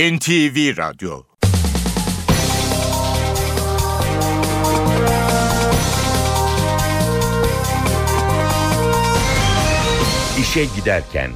NTV 0.00 0.76
Radyo 0.76 1.22
İşe 10.40 10.64
Giderken 10.76 11.30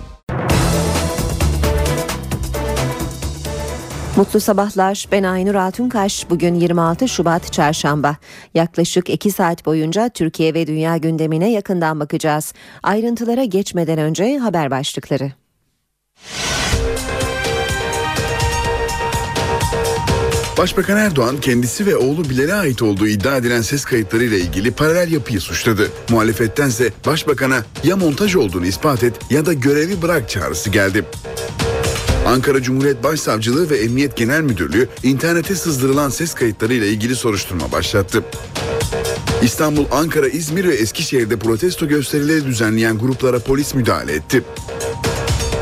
Mutlu 4.16 4.40
sabahlar. 4.40 5.06
Ben 5.12 5.22
Aynur 5.22 5.54
Altunkaş. 5.54 6.30
Bugün 6.30 6.54
26 6.54 7.08
Şubat 7.08 7.52
Çarşamba. 7.52 8.16
Yaklaşık 8.54 9.10
2 9.10 9.30
saat 9.30 9.66
boyunca 9.66 10.08
Türkiye 10.08 10.54
ve 10.54 10.66
dünya 10.66 10.96
gündemine 10.96 11.50
yakından 11.52 12.00
bakacağız. 12.00 12.52
Ayrıntılara 12.82 13.44
geçmeden 13.44 13.98
önce 13.98 14.38
haber 14.38 14.70
başlıkları. 14.70 15.32
Başbakan 20.58 20.96
Erdoğan 20.96 21.40
kendisi 21.40 21.86
ve 21.86 21.96
oğlu 21.96 22.30
Bilal'e 22.30 22.54
ait 22.54 22.82
olduğu 22.82 23.06
iddia 23.06 23.36
edilen 23.36 23.62
ses 23.62 23.84
kayıtlarıyla 23.84 24.38
ilgili 24.38 24.70
paralel 24.70 25.12
yapıyı 25.12 25.40
suçladı. 25.40 25.90
Muhalefettense 26.10 26.92
başbakana 27.06 27.64
ya 27.84 27.96
montaj 27.96 28.36
olduğunu 28.36 28.66
ispat 28.66 29.04
et 29.04 29.14
ya 29.30 29.46
da 29.46 29.52
görevi 29.52 30.02
bırak 30.02 30.30
çağrısı 30.30 30.70
geldi. 30.70 31.04
Ankara 32.26 32.62
Cumhuriyet 32.62 33.04
Başsavcılığı 33.04 33.70
ve 33.70 33.78
Emniyet 33.78 34.16
Genel 34.16 34.40
Müdürlüğü 34.40 34.88
internete 35.02 35.54
sızdırılan 35.54 36.10
ses 36.10 36.34
kayıtlarıyla 36.34 36.86
ilgili 36.86 37.16
soruşturma 37.16 37.72
başlattı. 37.72 38.24
İstanbul, 39.42 39.84
Ankara, 39.90 40.28
İzmir 40.28 40.64
ve 40.64 40.74
Eskişehir'de 40.74 41.36
protesto 41.36 41.88
gösterileri 41.88 42.46
düzenleyen 42.46 42.98
gruplara 42.98 43.38
polis 43.38 43.74
müdahale 43.74 44.12
etti. 44.12 44.42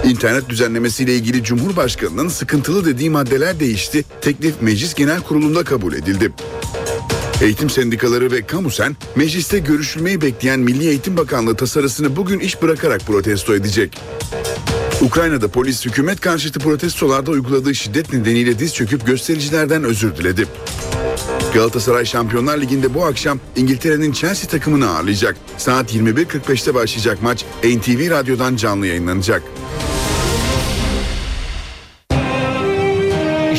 İnternet 0.04 0.48
düzenlemesiyle 0.48 1.14
ilgili 1.14 1.44
Cumhurbaşkanı'nın 1.44 2.28
sıkıntılı 2.28 2.84
dediği 2.84 3.10
maddeler 3.10 3.60
değişti. 3.60 4.04
Teklif 4.20 4.54
Meclis 4.62 4.94
Genel 4.94 5.20
Kurulu'nda 5.20 5.64
kabul 5.64 5.92
edildi. 5.92 6.32
Eğitim 7.42 7.70
sendikaları 7.70 8.32
ve 8.32 8.46
Kamusen 8.46 8.96
mecliste 9.16 9.58
görüşülmeyi 9.58 10.20
bekleyen 10.20 10.60
Milli 10.60 10.88
Eğitim 10.88 11.16
Bakanlığı 11.16 11.56
tasarısını 11.56 12.16
bugün 12.16 12.38
iş 12.38 12.62
bırakarak 12.62 13.00
protesto 13.00 13.54
edecek. 13.54 13.98
Ukrayna'da 15.00 15.48
polis 15.48 15.86
hükümet 15.86 16.20
karşıtı 16.20 16.60
protestolarda 16.60 17.30
uyguladığı 17.30 17.74
şiddet 17.74 18.12
nedeniyle 18.12 18.58
diz 18.58 18.74
çöküp 18.74 19.06
göstericilerden 19.06 19.84
özür 19.84 20.16
diledi. 20.16 20.46
Galatasaray 21.54 22.04
Şampiyonlar 22.04 22.58
Ligi'nde 22.58 22.94
bu 22.94 23.04
akşam 23.04 23.40
İngiltere'nin 23.56 24.12
Chelsea 24.12 24.50
takımını 24.50 24.90
ağırlayacak. 24.90 25.36
Saat 25.58 25.94
21.45'te 25.94 26.74
başlayacak 26.74 27.22
maç 27.22 27.44
NTV 27.64 28.10
Radyo'dan 28.10 28.56
canlı 28.56 28.86
yayınlanacak. 28.86 29.42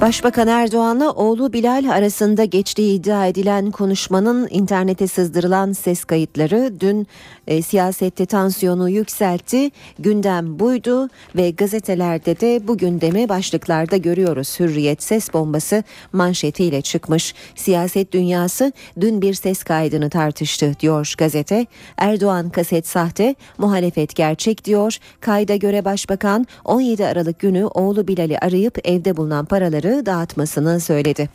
Başbakan 0.00 0.48
Erdoğan'la 0.48 1.12
oğlu 1.12 1.52
Bilal 1.52 1.90
arasında 1.90 2.44
geçtiği 2.44 2.94
iddia 2.94 3.26
edilen 3.26 3.70
konuşmanın 3.70 4.48
internete 4.50 5.06
sızdırılan 5.06 5.72
ses 5.72 6.04
kayıtları 6.04 6.80
dün 6.80 7.06
e, 7.46 7.62
siyasette 7.62 8.26
tansiyonu 8.26 8.90
yükseltti. 8.90 9.70
Gündem 9.98 10.58
buydu 10.58 11.08
ve 11.36 11.50
gazetelerde 11.50 12.40
de 12.40 12.68
bu 12.68 12.78
gündemi 12.78 13.28
başlıklarda 13.28 13.96
görüyoruz. 13.96 14.60
Hürriyet 14.60 15.02
ses 15.02 15.32
bombası 15.32 15.82
manşetiyle 16.12 16.82
çıkmış. 16.82 17.34
Siyaset 17.54 18.12
dünyası 18.12 18.72
dün 19.00 19.22
bir 19.22 19.34
ses 19.34 19.62
kaydını 19.62 20.10
tartıştı 20.10 20.72
diyor 20.80 21.14
gazete. 21.18 21.66
Erdoğan 21.96 22.50
kaset 22.50 22.86
sahte, 22.86 23.34
muhalefet 23.58 24.16
gerçek 24.16 24.64
diyor. 24.64 24.98
Kayda 25.20 25.56
göre 25.56 25.84
başbakan 25.84 26.46
17 26.64 27.06
Aralık 27.06 27.38
günü 27.38 27.64
oğlu 27.64 28.08
Bilal'i 28.08 28.38
arayıp 28.38 28.78
evde 28.88 29.16
bulunan 29.16 29.44
paraları 29.44 29.83
dağıtmasını 29.84 30.80
söyledi. 30.80 31.28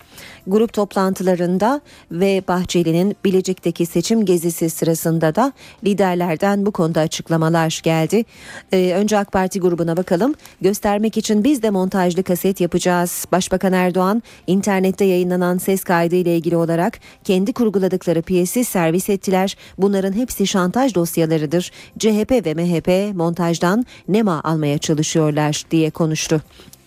Grup 0.47 0.73
toplantılarında 0.73 1.81
ve 2.11 2.43
Bahçeli'nin 2.47 3.15
Bilecik'teki 3.25 3.85
seçim 3.85 4.25
gezisi 4.25 4.69
sırasında 4.69 5.35
da 5.35 5.53
liderlerden 5.85 6.65
bu 6.65 6.71
konuda 6.71 6.99
açıklamalar 6.99 7.81
geldi. 7.83 8.25
Ee, 8.71 8.93
önce 8.95 9.17
AK 9.17 9.31
Parti 9.31 9.59
grubuna 9.59 9.97
bakalım. 9.97 10.35
Göstermek 10.61 11.17
için 11.17 11.43
biz 11.43 11.63
de 11.63 11.69
montajlı 11.69 12.23
kaset 12.23 12.61
yapacağız. 12.61 13.25
Başbakan 13.31 13.73
Erdoğan 13.73 14.23
internette 14.47 15.05
yayınlanan 15.05 15.57
ses 15.57 15.83
kaydı 15.83 16.15
ile 16.15 16.37
ilgili 16.37 16.55
olarak 16.55 16.99
kendi 17.23 17.53
kurguladıkları 17.53 18.21
piyesi 18.21 18.65
servis 18.65 19.09
ettiler. 19.09 19.57
Bunların 19.77 20.13
hepsi 20.13 20.47
şantaj 20.47 20.95
dosyalarıdır. 20.95 21.71
CHP 21.99 22.31
ve 22.31 22.53
MHP 22.53 23.15
montajdan 23.15 23.85
nema 24.07 24.41
almaya 24.43 24.77
çalışıyorlar 24.77 25.63
diye 25.71 25.89
konuştu. 25.89 26.41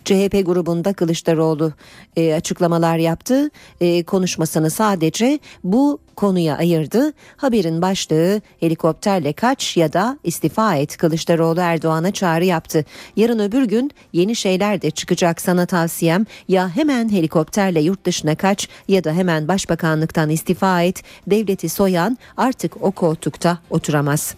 CHP 0.05 0.47
grubunda 0.47 0.93
Kılıçdaroğlu 0.93 1.73
e, 2.17 2.35
açıklamalar 2.35 2.97
yaptı. 2.97 3.51
E, 3.81 4.03
konuşmasını 4.03 4.71
sadece 4.71 5.39
bu 5.65 5.99
konuya 6.17 6.57
ayırdı. 6.57 7.13
Haberin 7.37 7.83
başlığı 7.83 8.41
helikopterle 8.61 9.33
kaç 9.33 9.77
ya 9.77 9.93
da 9.93 10.19
istifa 10.25 10.77
et 10.77 10.97
Kılıçdaroğlu 10.97 11.61
Erdoğan'a 11.61 12.11
çağrı 12.11 12.45
yaptı. 12.45 12.85
Yarın 13.17 13.39
öbür 13.39 13.65
gün 13.65 13.91
yeni 14.13 14.37
şeyler 14.37 14.83
de 14.83 14.91
çıkacak 14.91 15.41
sana 15.41 15.67
tavsiyem 15.67 16.27
ya 16.49 16.77
hemen 16.77 17.13
helikopterle 17.13 17.81
yurt 17.81 18.05
dışına 18.05 18.35
kaç 18.35 18.69
ya 18.89 19.05
da 19.05 19.13
hemen 19.13 19.49
başbakanlıktan 19.49 20.31
istifa 20.31 20.83
et. 20.83 21.03
Devleti 21.27 21.69
soyan 21.69 22.19
artık 22.37 22.83
o 22.83 22.93
koltukta 22.93 23.59
oturamaz. 23.71 24.35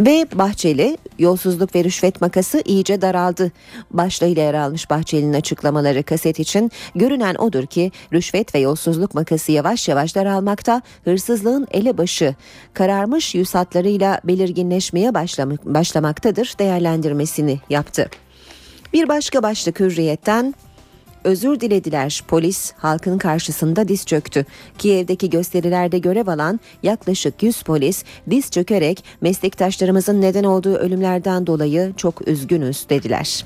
Ve 0.00 0.26
Bahçeli 0.34 0.98
yolsuzluk 1.18 1.74
ve 1.74 1.84
rüşvet 1.84 2.20
makası 2.20 2.62
iyice 2.64 3.02
daraldı. 3.02 3.52
Başlığıyla 3.90 4.42
yer 4.42 4.54
almış 4.54 4.90
Bahçeli'nin 4.90 5.32
açıklamaları 5.32 6.02
kaset 6.02 6.38
için 6.38 6.70
görünen 6.94 7.34
odur 7.34 7.66
ki 7.66 7.92
rüşvet 8.12 8.54
ve 8.54 8.58
yolsuzluk 8.58 9.14
makası 9.14 9.52
yavaş 9.52 9.88
yavaş 9.88 10.14
daralmakta, 10.14 10.82
hırsızlığın 11.04 11.66
elebaşı 11.70 12.34
kararmış 12.74 13.34
yüz 13.34 13.54
hatlarıyla 13.54 14.20
belirginleşmeye 14.24 15.14
başlamaktadır 15.64 16.54
değerlendirmesini 16.58 17.60
yaptı. 17.70 18.10
Bir 18.92 19.08
başka 19.08 19.42
başlık 19.42 19.80
hürriyetten 19.80 20.54
özür 21.24 21.60
dilediler. 21.60 22.22
Polis 22.28 22.72
halkın 22.76 23.18
karşısında 23.18 23.88
diz 23.88 24.06
çöktü. 24.06 24.46
Kiev'deki 24.78 25.30
gösterilerde 25.30 25.98
görev 25.98 26.26
alan 26.26 26.60
yaklaşık 26.82 27.42
100 27.42 27.62
polis 27.62 28.04
diz 28.30 28.50
çökerek 28.50 29.04
meslektaşlarımızın 29.20 30.20
neden 30.20 30.44
olduğu 30.44 30.74
ölümlerden 30.74 31.46
dolayı 31.46 31.92
çok 31.96 32.28
üzgünüz 32.28 32.86
dediler. 32.88 33.44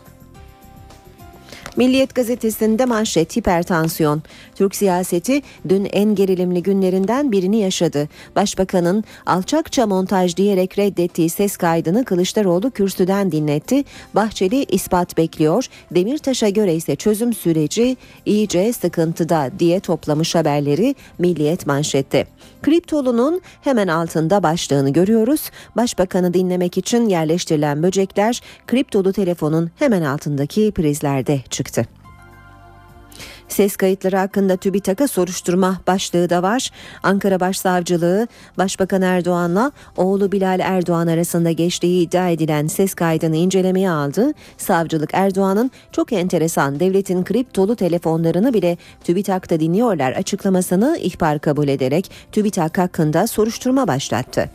Milliyet 1.77 2.15
gazetesinde 2.15 2.85
manşet 2.85 3.37
hipertansiyon. 3.37 4.23
Türk 4.55 4.75
siyaseti 4.75 5.43
dün 5.69 5.85
en 5.85 6.15
gerilimli 6.15 6.63
günlerinden 6.63 7.33
birini 7.33 7.61
yaşadı. 7.61 8.09
Başbakanın 8.37 9.05
alçakça 9.27 9.87
montaj 9.87 10.37
diyerek 10.37 10.79
reddettiği 10.79 11.31
ses 11.31 11.57
kaydını 11.57 12.05
Kılıçdaroğlu 12.05 12.71
kürsüden 12.71 13.33
dinletti. 13.33 13.85
Bahçeli 14.15 14.65
ispat 14.65 15.17
bekliyor. 15.17 15.67
Demirtaş'a 15.91 16.49
göre 16.49 16.75
ise 16.75 16.97
çözüm 16.97 17.33
süreci 17.33 17.97
iyice 18.27 18.73
sıkıntıda 18.73 19.51
diye 19.59 19.81
toplamış 19.81 20.35
haberleri 20.35 20.95
Milliyet 21.19 21.67
manşette. 21.67 22.27
Kriptolunun 22.63 23.41
hemen 23.61 23.89
altında 23.89 24.43
başlığını 24.43 24.93
görüyoruz. 24.93 25.51
Başbakanı 25.77 26.35
dinlemek 26.35 26.79
için 26.79 27.09
yerleştirilen 27.09 27.83
böcekler 27.83 28.41
kriptolu 28.67 29.13
telefonun 29.13 29.71
hemen 29.79 30.03
altındaki 30.03 30.73
prizlerde 30.73 31.41
çıktı. 31.51 31.64
Ses 33.49 33.77
kayıtları 33.77 34.17
hakkında 34.17 34.57
TÜBİTAK'a 34.57 35.09
soruşturma 35.09 35.81
başlığı 35.87 36.31
da 36.31 36.43
var. 36.43 36.71
Ankara 37.03 37.41
Başsavcılığı 37.41 38.29
Başbakan 38.59 39.03
Erdoğan'la 39.03 39.73
oğlu 39.97 40.33
Bilal 40.33 40.61
Erdoğan 40.61 41.07
arasında 41.07 41.51
geçtiği 41.51 42.07
iddia 42.07 42.29
edilen 42.29 42.67
ses 42.67 42.95
kaydını 42.95 43.37
incelemeye 43.37 43.91
aldı. 43.91 44.33
Savcılık 44.57 45.11
Erdoğan'ın 45.13 45.71
çok 45.93 46.13
enteresan 46.13 46.81
devletin 46.81 47.25
kriptolu 47.25 47.77
telefonlarını 47.77 48.55
bile 48.55 48.77
TÜBİTAK'ta 49.05 49.61
dinliyorlar 49.61 50.13
açıklamasını 50.13 50.99
ihbar 51.01 51.39
kabul 51.39 51.69
ederek 51.69 52.11
TÜBİTAK 52.33 52.79
hakkında 52.79 53.27
soruşturma 53.27 53.89
başlattı. 53.89 54.51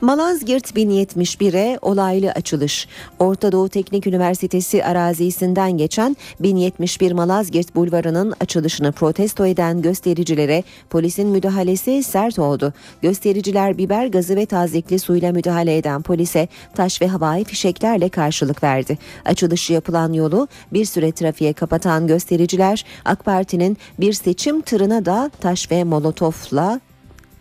Malazgirt 0.00 0.70
1071'e 0.70 1.78
olaylı 1.82 2.30
açılış. 2.30 2.88
Orta 3.18 3.52
Doğu 3.52 3.68
Teknik 3.68 4.06
Üniversitesi 4.06 4.84
arazisinden 4.84 5.72
geçen 5.72 6.16
1071 6.40 7.12
Malazgirt 7.12 7.74
Bulvarı'nın 7.74 8.34
açılışını 8.40 8.92
protesto 8.92 9.46
eden 9.46 9.82
göstericilere 9.82 10.64
polisin 10.90 11.28
müdahalesi 11.28 12.02
sert 12.02 12.38
oldu. 12.38 12.72
Göstericiler 13.02 13.78
biber 13.78 14.06
gazı 14.06 14.36
ve 14.36 14.46
tazikli 14.46 14.98
suyla 14.98 15.32
müdahale 15.32 15.76
eden 15.76 16.02
polise 16.02 16.48
taş 16.74 17.02
ve 17.02 17.06
havai 17.08 17.44
fişeklerle 17.44 18.08
karşılık 18.08 18.62
verdi. 18.62 18.98
Açılışı 19.24 19.72
yapılan 19.72 20.12
yolu 20.12 20.48
bir 20.72 20.84
süre 20.84 21.12
trafiğe 21.12 21.52
kapatan 21.52 22.06
göstericiler 22.06 22.84
AK 23.04 23.24
Parti'nin 23.24 23.76
bir 24.00 24.12
seçim 24.12 24.60
tırına 24.60 25.04
da 25.04 25.30
taş 25.40 25.70
ve 25.70 25.84
molotofla 25.84 26.80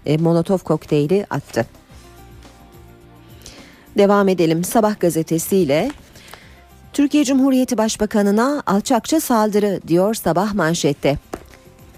e, 0.06 0.18
Molotov 0.18 0.58
kokteyli 0.58 1.26
attı. 1.30 1.66
Devam 3.98 4.30
edelim 4.30 4.64
Sabah 4.64 5.00
gazetesiyle. 5.00 5.92
Türkiye 6.94 7.24
Cumhuriyeti 7.24 7.78
Başbakanına 7.78 8.64
alçakça 8.66 9.20
saldırı 9.20 9.80
diyor 9.88 10.14
sabah 10.14 10.54
manşette. 10.54 11.18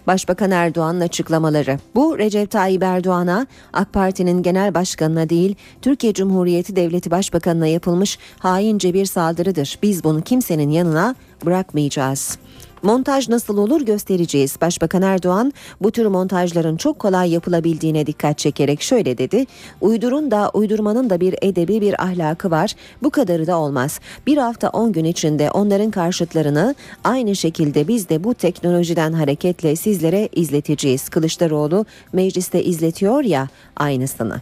Başbakan 0.07 0.51
Erdoğan'ın 0.51 1.01
açıklamaları. 1.01 1.79
Bu 1.95 2.17
Recep 2.17 2.51
Tayyip 2.51 2.83
Erdoğan'a 2.83 3.47
AK 3.73 3.93
Parti'nin 3.93 4.43
genel 4.43 4.73
başkanına 4.73 5.29
değil 5.29 5.55
Türkiye 5.81 6.13
Cumhuriyeti 6.13 6.75
Devleti 6.75 7.11
Başbakanına 7.11 7.67
yapılmış 7.67 8.19
haince 8.39 8.93
bir 8.93 9.05
saldırıdır. 9.05 9.79
Biz 9.81 10.03
bunu 10.03 10.21
kimsenin 10.21 10.69
yanına 10.69 11.15
bırakmayacağız. 11.45 12.37
Montaj 12.83 13.29
nasıl 13.29 13.57
olur 13.57 13.81
göstereceğiz. 13.81 14.57
Başbakan 14.61 15.01
Erdoğan 15.01 15.53
bu 15.81 15.91
tür 15.91 16.05
montajların 16.05 16.77
çok 16.77 16.99
kolay 16.99 17.31
yapılabildiğine 17.31 18.05
dikkat 18.05 18.37
çekerek 18.37 18.81
şöyle 18.81 19.17
dedi. 19.17 19.45
Uydurun 19.81 20.31
da 20.31 20.49
uydurmanın 20.53 21.09
da 21.09 21.19
bir 21.19 21.35
edebi 21.41 21.81
bir 21.81 22.03
ahlakı 22.03 22.51
var. 22.51 22.75
Bu 23.03 23.09
kadarı 23.09 23.47
da 23.47 23.57
olmaz. 23.57 23.99
Bir 24.27 24.37
hafta 24.37 24.69
10 24.69 24.91
gün 24.91 25.05
içinde 25.05 25.51
onların 25.51 25.91
karşıtlarını 25.91 26.75
aynı 27.03 27.35
şekilde 27.35 27.87
biz 27.87 28.09
de 28.09 28.23
bu 28.23 28.33
teknolojiden 28.33 29.13
hareketle 29.13 29.75
sizlere 29.75 30.29
izleteceğiz. 30.31 31.09
Kılıçdaroğlu 31.09 31.85
mecliste 32.13 32.63
izletiyor 32.63 33.23
ya 33.23 33.47
aynısını. 33.77 34.41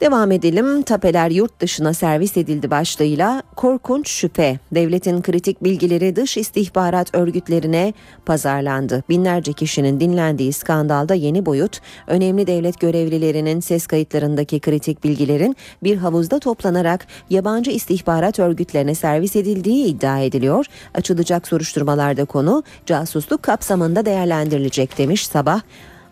Devam 0.00 0.32
edelim. 0.32 0.82
Tapeler 0.82 1.30
yurt 1.30 1.60
dışına 1.60 1.94
servis 1.94 2.36
edildi 2.36 2.70
başlığıyla 2.70 3.42
korkunç 3.56 4.08
şüphe. 4.08 4.58
Devletin 4.72 5.22
kritik 5.22 5.64
bilgileri 5.64 6.16
dış 6.16 6.36
istihbarat 6.36 7.14
örgütlerine 7.14 7.92
pazarlandı. 8.26 9.02
Binlerce 9.08 9.52
kişinin 9.52 10.00
dinlendiği 10.00 10.52
skandalda 10.52 11.14
yeni 11.14 11.46
boyut, 11.46 11.80
önemli 12.06 12.46
devlet 12.46 12.80
görevlilerinin 12.80 13.60
ses 13.60 13.86
kayıtlarındaki 13.86 14.60
kritik 14.60 15.04
bilgilerin 15.04 15.56
bir 15.82 15.96
havuzda 15.96 16.38
toplanarak 16.38 17.06
yabancı 17.30 17.70
istihbarat 17.70 18.38
örgütlerine 18.38 18.94
servis 18.94 19.36
edildiği 19.36 19.86
iddia 19.86 20.20
ediliyor. 20.20 20.66
Açılacak 20.94 21.48
soruşturmalarda 21.48 22.24
konu 22.24 22.62
casusluk 22.86 23.42
kapsamında 23.42 24.06
değerlendirilecek 24.06 24.98
demiş 24.98 25.26
sabah 25.26 25.60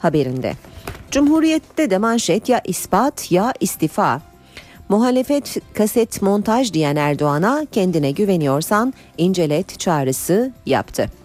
haberinde. 0.04 0.52
Cumhuriyette 1.10 1.90
de 1.90 1.99
manşet 1.99 2.49
ya 2.49 2.60
ispat 2.64 3.32
ya 3.32 3.52
istifa. 3.60 4.20
Muhalefet 4.88 5.56
kaset 5.75 6.22
montaj 6.22 6.72
diyen 6.72 6.96
Erdoğan'a 6.96 7.66
kendine 7.72 8.10
güveniyorsan 8.10 8.94
incelet 9.19 9.81
çağrısı 9.81 10.52
yaptı. 10.66 11.21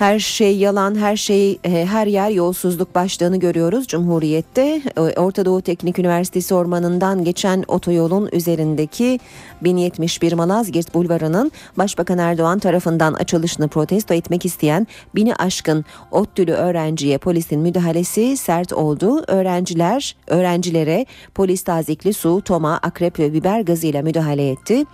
Her 0.00 0.18
şey 0.18 0.56
yalan, 0.56 0.94
her 0.94 1.16
şey 1.16 1.58
e, 1.64 1.86
her 1.86 2.06
yer 2.06 2.30
yolsuzluk 2.30 2.94
başlığını 2.94 3.36
görüyoruz 3.36 3.86
Cumhuriyet'te. 3.86 4.82
E, 4.96 5.00
Orta 5.00 5.44
Doğu 5.44 5.62
Teknik 5.62 5.98
Üniversitesi 5.98 6.54
ormanından 6.54 7.24
geçen 7.24 7.64
otoyolun 7.68 8.28
üzerindeki 8.32 9.20
1071 9.62 10.32
Malazgirt 10.32 10.94
Bulvarı'nın 10.94 11.52
Başbakan 11.78 12.18
Erdoğan 12.18 12.58
tarafından 12.58 13.14
açılışını 13.14 13.68
protesto 13.68 14.14
etmek 14.14 14.44
isteyen 14.46 14.86
bini 15.14 15.34
aşkın 15.34 15.84
ODTÜ'lü 16.10 16.52
öğrenciye 16.52 17.18
polisin 17.18 17.60
müdahalesi 17.60 18.36
sert 18.36 18.72
oldu. 18.72 19.24
Öğrenciler 19.26 20.16
öğrencilere 20.26 21.06
polis 21.34 21.62
tazikli 21.62 22.12
su, 22.12 22.40
toma, 22.44 22.78
akrep 22.82 23.18
ve 23.18 23.32
biber 23.32 23.60
gazıyla 23.60 24.02
müdahale 24.02 24.50
etti. 24.50 24.84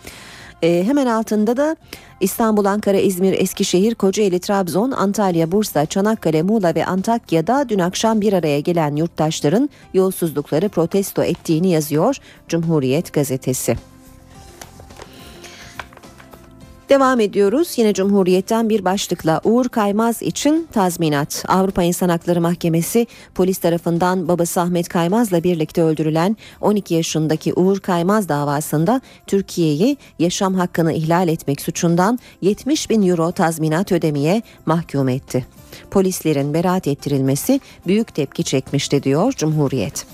E, 0.66 0.84
hemen 0.84 1.06
altında 1.06 1.56
da 1.56 1.76
İstanbul, 2.20 2.64
Ankara, 2.64 2.96
İzmir, 2.96 3.32
Eskişehir, 3.32 3.94
Kocaeli, 3.94 4.40
Trabzon, 4.40 4.90
Antalya, 4.90 5.52
Bursa, 5.52 5.86
Çanakkale, 5.86 6.42
Muğla 6.42 6.74
ve 6.74 6.86
Antakya'da 6.86 7.68
dün 7.68 7.78
akşam 7.78 8.20
bir 8.20 8.32
araya 8.32 8.60
gelen 8.60 8.96
yurttaşların 8.96 9.70
yolsuzlukları 9.94 10.68
protesto 10.68 11.22
ettiğini 11.22 11.70
yazıyor 11.70 12.16
Cumhuriyet 12.48 13.12
gazetesi. 13.12 13.95
Devam 16.88 17.20
ediyoruz. 17.20 17.74
Yine 17.76 17.94
Cumhuriyet'ten 17.94 18.68
bir 18.68 18.84
başlıkla 18.84 19.40
Uğur 19.44 19.68
Kaymaz 19.68 20.22
için 20.22 20.68
tazminat. 20.72 21.44
Avrupa 21.48 21.82
İnsan 21.82 22.08
Hakları 22.08 22.40
Mahkemesi 22.40 23.06
polis 23.34 23.58
tarafından 23.58 24.28
babası 24.28 24.60
Ahmet 24.60 24.88
Kaymaz'la 24.88 25.42
birlikte 25.44 25.82
öldürülen 25.82 26.36
12 26.60 26.94
yaşındaki 26.94 27.54
Uğur 27.54 27.80
Kaymaz 27.80 28.28
davasında 28.28 29.00
Türkiye'yi 29.26 29.96
yaşam 30.18 30.54
hakkını 30.54 30.92
ihlal 30.92 31.28
etmek 31.28 31.60
suçundan 31.60 32.18
70 32.42 32.90
bin 32.90 33.08
euro 33.08 33.32
tazminat 33.32 33.92
ödemeye 33.92 34.42
mahkum 34.66 35.08
etti. 35.08 35.46
Polislerin 35.90 36.54
beraat 36.54 36.86
ettirilmesi 36.88 37.60
büyük 37.86 38.14
tepki 38.14 38.44
çekmişti 38.44 39.02
diyor 39.02 39.32
Cumhuriyet. 39.32 40.06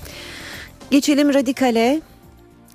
Geçelim 0.91 1.33
radikale. 1.33 2.01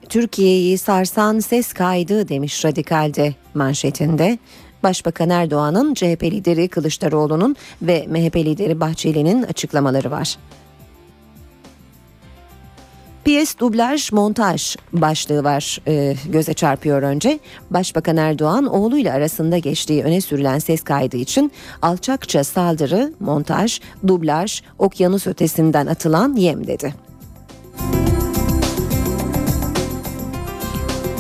Türkiye'yi 0.09 0.79
sarsan 0.79 1.39
ses 1.39 1.73
kaydı 1.73 2.29
demiş 2.29 2.65
Radikal'de 2.65 3.35
manşetinde. 3.55 4.39
Başbakan 4.83 5.31
Erdoğan'ın 5.31 5.95
CHP 5.95 6.23
lideri 6.23 6.69
Kılıçdaroğlu'nun 6.69 7.57
ve 7.83 8.07
MHP 8.09 8.37
lideri 8.37 8.81
Bahçeli'nin 8.81 9.43
açıklamaları 9.43 10.11
var. 10.11 10.37
Piyes 13.25 13.59
dublaj 13.59 14.13
montaj 14.13 14.77
başlığı 14.93 15.45
var 15.45 15.81
e, 15.87 16.15
göze 16.29 16.55
çarpıyor 16.55 17.03
önce. 17.03 17.39
Başbakan 17.71 18.17
Erdoğan 18.17 18.67
oğluyla 18.67 19.15
arasında 19.15 19.59
geçtiği 19.59 20.03
öne 20.05 20.21
sürülen 20.21 20.59
ses 20.59 20.83
kaydı 20.83 21.17
için 21.17 21.53
alçakça 21.83 22.45
saldırı, 22.45 23.13
montaj, 23.21 23.81
dublaj, 24.07 24.63
okyanus 24.79 25.27
ötesinden 25.27 25.87
atılan 25.87 26.37
yem 26.37 26.67
dedi. 26.67 27.08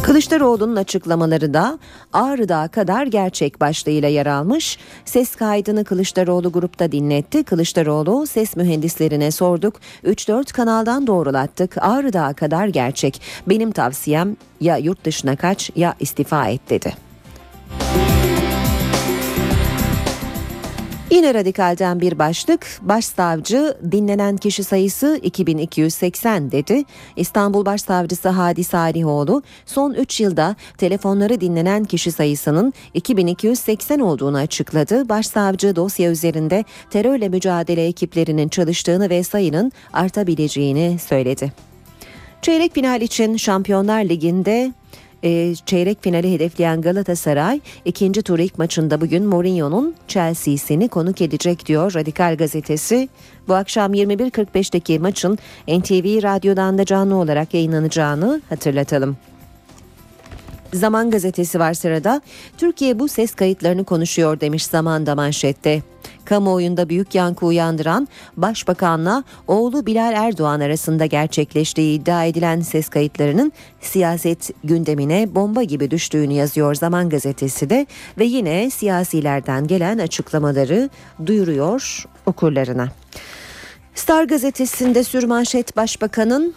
Kılıçdaroğlu'nun 0.09 0.77
açıklamaları 0.77 1.55
da 1.55 1.79
Ağrı 2.13 2.49
kadar 2.69 3.07
gerçek 3.07 3.61
başlığıyla 3.61 4.09
yer 4.09 4.27
almış. 4.27 4.79
Ses 5.05 5.35
kaydını 5.35 5.85
Kılıçdaroğlu 5.85 6.53
grupta 6.53 6.93
dinletti. 6.93 7.45
Kılıçdaroğlu 7.45 8.27
ses 8.27 8.57
mühendislerine 8.57 9.31
sorduk. 9.31 9.81
3-4 10.05 10.53
kanaldan 10.53 11.07
doğrulattık. 11.07 11.77
Ağrı 11.81 12.13
kadar 12.33 12.67
gerçek. 12.67 13.23
Benim 13.47 13.73
tavsiyem 13.73 14.37
ya 14.61 14.77
yurt 14.77 15.05
dışına 15.05 15.37
kaç 15.37 15.71
ya 15.77 15.95
istifa 16.01 16.49
et 16.49 16.71
dedi. 16.71 17.08
Yine 21.11 21.35
radikalden 21.35 22.01
bir 22.01 22.19
başlık. 22.19 22.67
Başsavcı 22.83 23.77
dinlenen 23.93 24.37
kişi 24.37 24.65
sayısı 24.65 25.21
2280 25.23 26.53
dedi. 26.53 26.85
İstanbul 27.17 27.67
Başsavcısı 27.67 28.29
Hadi 28.29 28.65
Salihoğlu 28.65 29.43
son 29.67 29.95
3 29.95 30.21
yılda 30.21 30.57
telefonları 30.79 31.41
dinlenen 31.41 31.85
kişi 31.85 32.13
sayısının 32.13 32.73
2280 32.95 34.01
olduğunu 34.01 34.37
açıkladı. 34.37 35.09
Başsavcı 35.09 35.77
dosya 35.77 36.11
üzerinde 36.11 36.65
terörle 36.91 37.29
mücadele 37.29 37.87
ekiplerinin 37.87 38.49
çalıştığını 38.49 39.11
ve 39.11 39.23
sayının 39.23 39.73
artabileceğini 39.93 40.99
söyledi. 40.99 41.53
Çeyrek 42.43 42.75
final 42.75 43.03
için 43.03 43.37
Şampiyonlar 43.37 44.05
Ligi'nde 44.05 44.73
e, 45.23 45.55
çeyrek 45.55 46.03
finali 46.03 46.33
hedefleyen 46.33 46.81
Galatasaray 46.81 47.61
ikinci 47.85 48.23
tur 48.23 48.39
ilk 48.39 48.59
maçında 48.59 49.01
bugün 49.01 49.27
Mourinho'nun 49.27 49.95
Chelsea'sini 50.09 50.89
konuk 50.89 51.21
edecek 51.21 51.67
diyor 51.67 51.95
Radikal 51.95 52.37
Gazetesi. 52.37 53.09
Bu 53.49 53.55
akşam 53.55 53.95
21.45'teki 53.95 54.99
maçın 54.99 55.39
NTV 55.69 56.23
Radyo'dan 56.23 56.79
da 56.79 56.85
canlı 56.85 57.15
olarak 57.15 57.55
yayınlanacağını 57.55 58.43
hatırlatalım. 58.49 59.17
Zaman 60.73 61.11
gazetesi 61.11 61.59
var 61.59 61.75
sırada. 61.75 62.21
Türkiye 62.59 62.99
bu 62.99 63.09
ses 63.09 63.35
kayıtlarını 63.35 63.85
konuşuyor 63.85 64.41
demiş 64.41 64.67
Zaman'da 64.67 65.15
manşette. 65.15 65.83
Kamuoyunda 66.25 66.89
büyük 66.89 67.15
yankı 67.15 67.47
uyandıran 67.47 68.09
Başbakanla 68.37 69.25
oğlu 69.47 69.87
Bilal 69.87 70.13
Erdoğan 70.13 70.61
arasında 70.61 71.07
gerçekleştiği 71.07 72.01
iddia 72.01 72.25
edilen 72.25 72.61
ses 72.61 72.89
kayıtlarının 72.89 73.53
siyaset 73.81 74.51
gündemine 74.65 75.35
bomba 75.35 75.63
gibi 75.63 75.91
düştüğünü 75.91 76.33
yazıyor 76.33 76.75
Zaman 76.75 77.09
gazetesi 77.09 77.71
de 77.71 77.87
ve 78.19 78.25
yine 78.25 78.71
siyasilerden 78.71 79.67
gelen 79.67 79.99
açıklamaları 79.99 80.91
duyuruyor 81.27 82.05
okurlarına. 82.27 82.89
Star 83.95 84.25
gazetesinde 84.25 85.05
sürmanşet 85.05 85.77
başbakanın 85.77 86.55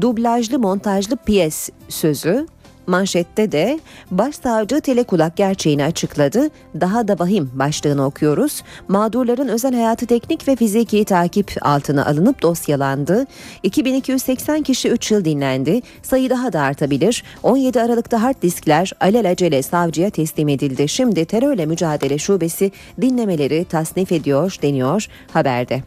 dublajlı 0.00 0.58
montajlı 0.58 1.16
piyes 1.16 1.70
sözü 1.88 2.46
Manşette 2.86 3.52
de 3.52 3.80
başsavcı 4.10 4.80
telekulak 4.80 5.36
gerçeğini 5.36 5.84
açıkladı. 5.84 6.48
Daha 6.80 7.08
da 7.08 7.18
vahim 7.18 7.50
başlığını 7.54 8.06
okuyoruz. 8.06 8.62
Mağdurların 8.88 9.48
özel 9.48 9.74
hayatı 9.74 10.06
teknik 10.06 10.48
ve 10.48 10.56
fiziki 10.56 11.04
takip 11.04 11.56
altına 11.62 12.06
alınıp 12.06 12.42
dosyalandı. 12.42 13.26
2280 13.62 14.62
kişi 14.62 14.88
3 14.88 15.10
yıl 15.10 15.24
dinlendi. 15.24 15.80
Sayı 16.02 16.30
daha 16.30 16.52
da 16.52 16.60
artabilir. 16.60 17.24
17 17.42 17.80
Aralık'ta 17.80 18.22
hard 18.22 18.42
diskler 18.42 18.92
alelacele 19.00 19.62
savcıya 19.62 20.10
teslim 20.10 20.48
edildi. 20.48 20.88
Şimdi 20.88 21.24
terörle 21.24 21.66
mücadele 21.66 22.18
şubesi 22.18 22.72
dinlemeleri 23.00 23.64
tasnif 23.64 24.12
ediyor 24.12 24.56
deniyor 24.62 25.06
haberde. 25.32 25.82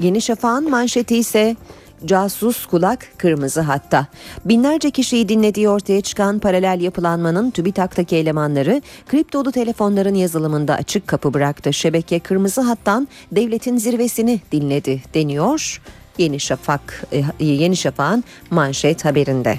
Yeni 0.00 0.22
Şafak'ın 0.22 0.70
manşeti 0.70 1.16
ise 1.16 1.56
casus 2.04 2.66
kulak 2.66 3.06
kırmızı 3.18 3.60
hatta. 3.60 4.06
Binlerce 4.44 4.90
kişiyi 4.90 5.28
dinlediği 5.28 5.68
ortaya 5.68 6.00
çıkan 6.00 6.38
paralel 6.38 6.80
yapılanmanın 6.80 7.50
TÜBİTAK'taki 7.50 8.16
elemanları 8.16 8.82
kriptolu 9.08 9.52
telefonların 9.52 10.14
yazılımında 10.14 10.74
açık 10.74 11.06
kapı 11.06 11.34
bıraktı. 11.34 11.72
Şebeke 11.72 12.18
kırmızı 12.18 12.60
hattan 12.60 13.08
devletin 13.32 13.76
zirvesini 13.76 14.40
dinledi 14.52 15.02
deniyor. 15.14 15.80
Yeni 16.18 16.40
Şafak 16.40 17.04
e, 17.12 17.44
Yeni 17.44 17.76
Şafak'ın 17.76 18.24
manşet 18.50 19.04
haberinde. 19.04 19.58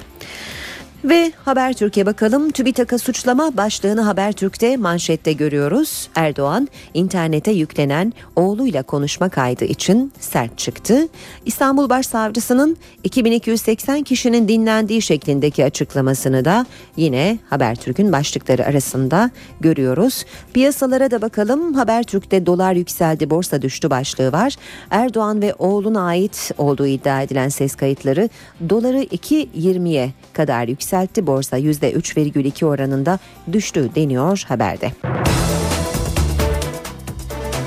Ve 1.03 1.31
Habertürk'e 1.45 2.05
bakalım. 2.05 2.51
TÜBİTAK'a 2.51 2.97
suçlama 2.97 3.57
başlığını 3.57 4.01
Habertürk'te 4.01 4.77
manşette 4.77 5.33
görüyoruz. 5.33 6.09
Erdoğan 6.15 6.67
internete 6.93 7.51
yüklenen 7.51 8.13
oğluyla 8.35 8.83
konuşma 8.83 9.29
kaydı 9.29 9.65
için 9.65 10.11
sert 10.19 10.57
çıktı. 10.57 11.07
İstanbul 11.45 11.89
Başsavcısının 11.89 12.77
2280 13.03 14.03
kişinin 14.03 14.47
dinlendiği 14.47 15.01
şeklindeki 15.01 15.65
açıklamasını 15.65 16.45
da 16.45 16.65
yine 16.97 17.37
Habertürk'ün 17.49 18.11
başlıkları 18.11 18.65
arasında 18.65 19.31
görüyoruz. 19.59 20.25
Piyasalara 20.53 21.11
da 21.11 21.21
bakalım. 21.21 21.73
Habertürk'te 21.73 22.45
dolar 22.45 22.73
yükseldi, 22.73 23.29
borsa 23.29 23.61
düştü 23.61 23.89
başlığı 23.89 24.31
var. 24.31 24.55
Erdoğan 24.91 25.41
ve 25.41 25.53
oğluna 25.59 26.01
ait 26.01 26.51
olduğu 26.57 26.87
iddia 26.87 27.21
edilen 27.21 27.49
ses 27.49 27.75
kayıtları 27.75 28.29
doları 28.69 29.03
2.20'ye 29.03 30.13
kadar 30.33 30.67
yükseldi 30.67 30.88
yükseltti. 30.89 31.27
Borsa 31.27 31.59
%3,2 31.59 32.65
oranında 32.65 33.19
düştü 33.51 33.89
deniyor 33.95 34.43
haberde. 34.47 34.91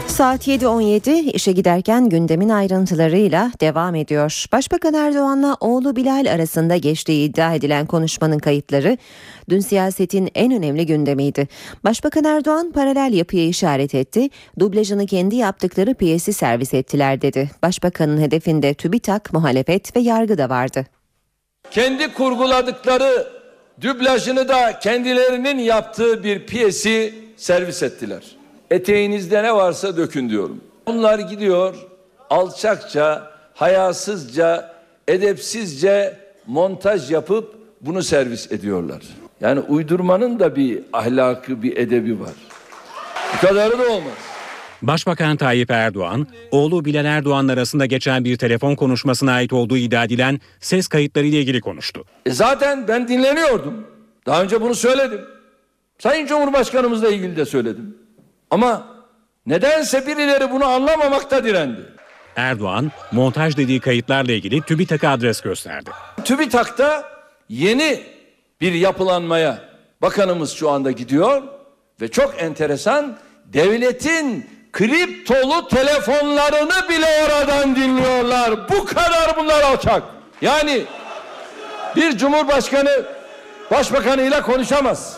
Saat 0.07 0.49
7.17 0.49 1.31
işe 1.31 1.52
giderken 1.52 2.09
gündemin 2.09 2.49
ayrıntılarıyla 2.49 3.52
devam 3.61 3.95
ediyor. 3.95 4.45
Başbakan 4.52 4.95
Erdoğan'la 4.95 5.57
oğlu 5.61 5.97
Bilal 5.97 6.26
arasında 6.35 6.76
geçtiği 6.76 7.29
iddia 7.29 7.55
edilen 7.55 7.87
konuşmanın 7.87 8.38
kayıtları 8.38 8.99
dün 9.49 9.61
siyasetin 9.61 10.31
en 10.35 10.52
önemli 10.52 10.87
gündemiydi. 10.87 11.49
Başbakan 11.85 12.25
Erdoğan 12.25 12.73
paralel 12.73 13.12
yapıya 13.12 13.47
işaret 13.47 13.95
etti. 13.95 14.29
Dublajını 14.59 15.07
kendi 15.07 15.37
yaptıkları 15.37 15.95
piyesi 15.95 16.33
servis 16.33 16.75
ettiler 16.75 17.23
dedi. 17.23 17.50
Başbakanın 17.62 18.21
hedefinde 18.21 18.75
TÜBİTAK, 18.75 19.33
muhalefet 19.33 19.97
ve 19.97 20.00
yargı 20.00 20.38
da 20.38 20.49
vardı 20.49 20.87
kendi 21.73 22.12
kurguladıkları 22.12 23.26
dublajını 23.81 24.49
da 24.49 24.79
kendilerinin 24.79 25.59
yaptığı 25.59 26.25
bir 26.25 26.47
piyesi 26.47 27.14
servis 27.37 27.83
ettiler. 27.83 28.23
Eteğinizde 28.71 29.43
ne 29.43 29.55
varsa 29.55 29.97
dökün 29.97 30.31
diyorum. 30.31 30.61
Bunlar 30.87 31.19
gidiyor 31.19 31.75
alçakça, 32.31 33.33
hayasızca, 33.55 34.75
edepsizce 35.09 36.19
montaj 36.47 37.11
yapıp 37.11 37.55
bunu 37.81 38.02
servis 38.02 38.52
ediyorlar. 38.52 39.02
Yani 39.41 39.61
uydurmanın 39.61 40.38
da 40.41 40.57
bir 40.57 40.83
ahlakı, 40.93 41.62
bir 41.62 41.76
edebi 41.76 42.21
var. 42.21 42.33
Bu 43.35 43.47
kadarı 43.47 43.79
da 43.79 43.91
olmaz. 43.93 44.32
Başbakan 44.83 45.37
Tayyip 45.37 45.71
Erdoğan, 45.71 46.27
oğlu 46.51 46.85
Bilal 46.85 47.05
Erdoğan 47.05 47.49
arasında 47.49 47.87
geçen 47.87 48.25
bir 48.25 48.37
telefon 48.37 48.75
konuşmasına 48.75 49.33
ait 49.33 49.53
olduğu 49.53 49.77
iddia 49.77 50.05
edilen 50.05 50.41
ses 50.61 50.89
kayıtları 50.89 51.27
ile 51.27 51.41
ilgili 51.41 51.61
konuştu. 51.61 52.05
E 52.27 52.31
zaten 52.31 52.89
ben 52.89 53.09
dinleniyordum. 53.09 53.87
Daha 54.27 54.43
önce 54.43 54.61
bunu 54.61 54.75
söyledim. 54.75 55.21
Sayın 55.99 56.27
Cumhurbaşkanımızla 56.27 57.09
ilgili 57.09 57.37
de 57.37 57.45
söyledim. 57.45 57.97
Ama 58.51 58.87
nedense 59.47 60.07
birileri 60.07 60.51
bunu 60.51 60.65
anlamamakta 60.65 61.45
direndi. 61.45 61.81
Erdoğan, 62.37 62.91
montaj 63.12 63.57
dediği 63.57 63.81
kayıtlarla 63.81 64.33
ilgili 64.33 64.61
TÜBİTAK'a 64.62 65.09
adres 65.11 65.41
gösterdi. 65.41 65.91
TÜBİTAK'ta 66.25 67.05
yeni 67.49 68.03
bir 68.61 68.73
yapılanmaya 68.73 69.59
bakanımız 70.03 70.51
şu 70.53 70.71
anda 70.71 70.91
gidiyor 70.91 71.43
ve 72.01 72.09
çok 72.09 72.35
enteresan 72.43 73.19
devletin 73.47 74.47
kriptolu 74.73 75.69
telefonlarını 75.69 76.88
bile 76.88 77.07
oradan 77.25 77.76
dinliyorlar. 77.76 78.69
Bu 78.69 78.85
kadar 78.85 79.37
bunlar 79.37 79.62
alçak. 79.62 80.02
Yani 80.41 80.85
bir 81.97 82.19
cumhurbaşkanı 82.19 83.05
başbakanıyla 83.71 84.43
konuşamaz. 84.43 85.17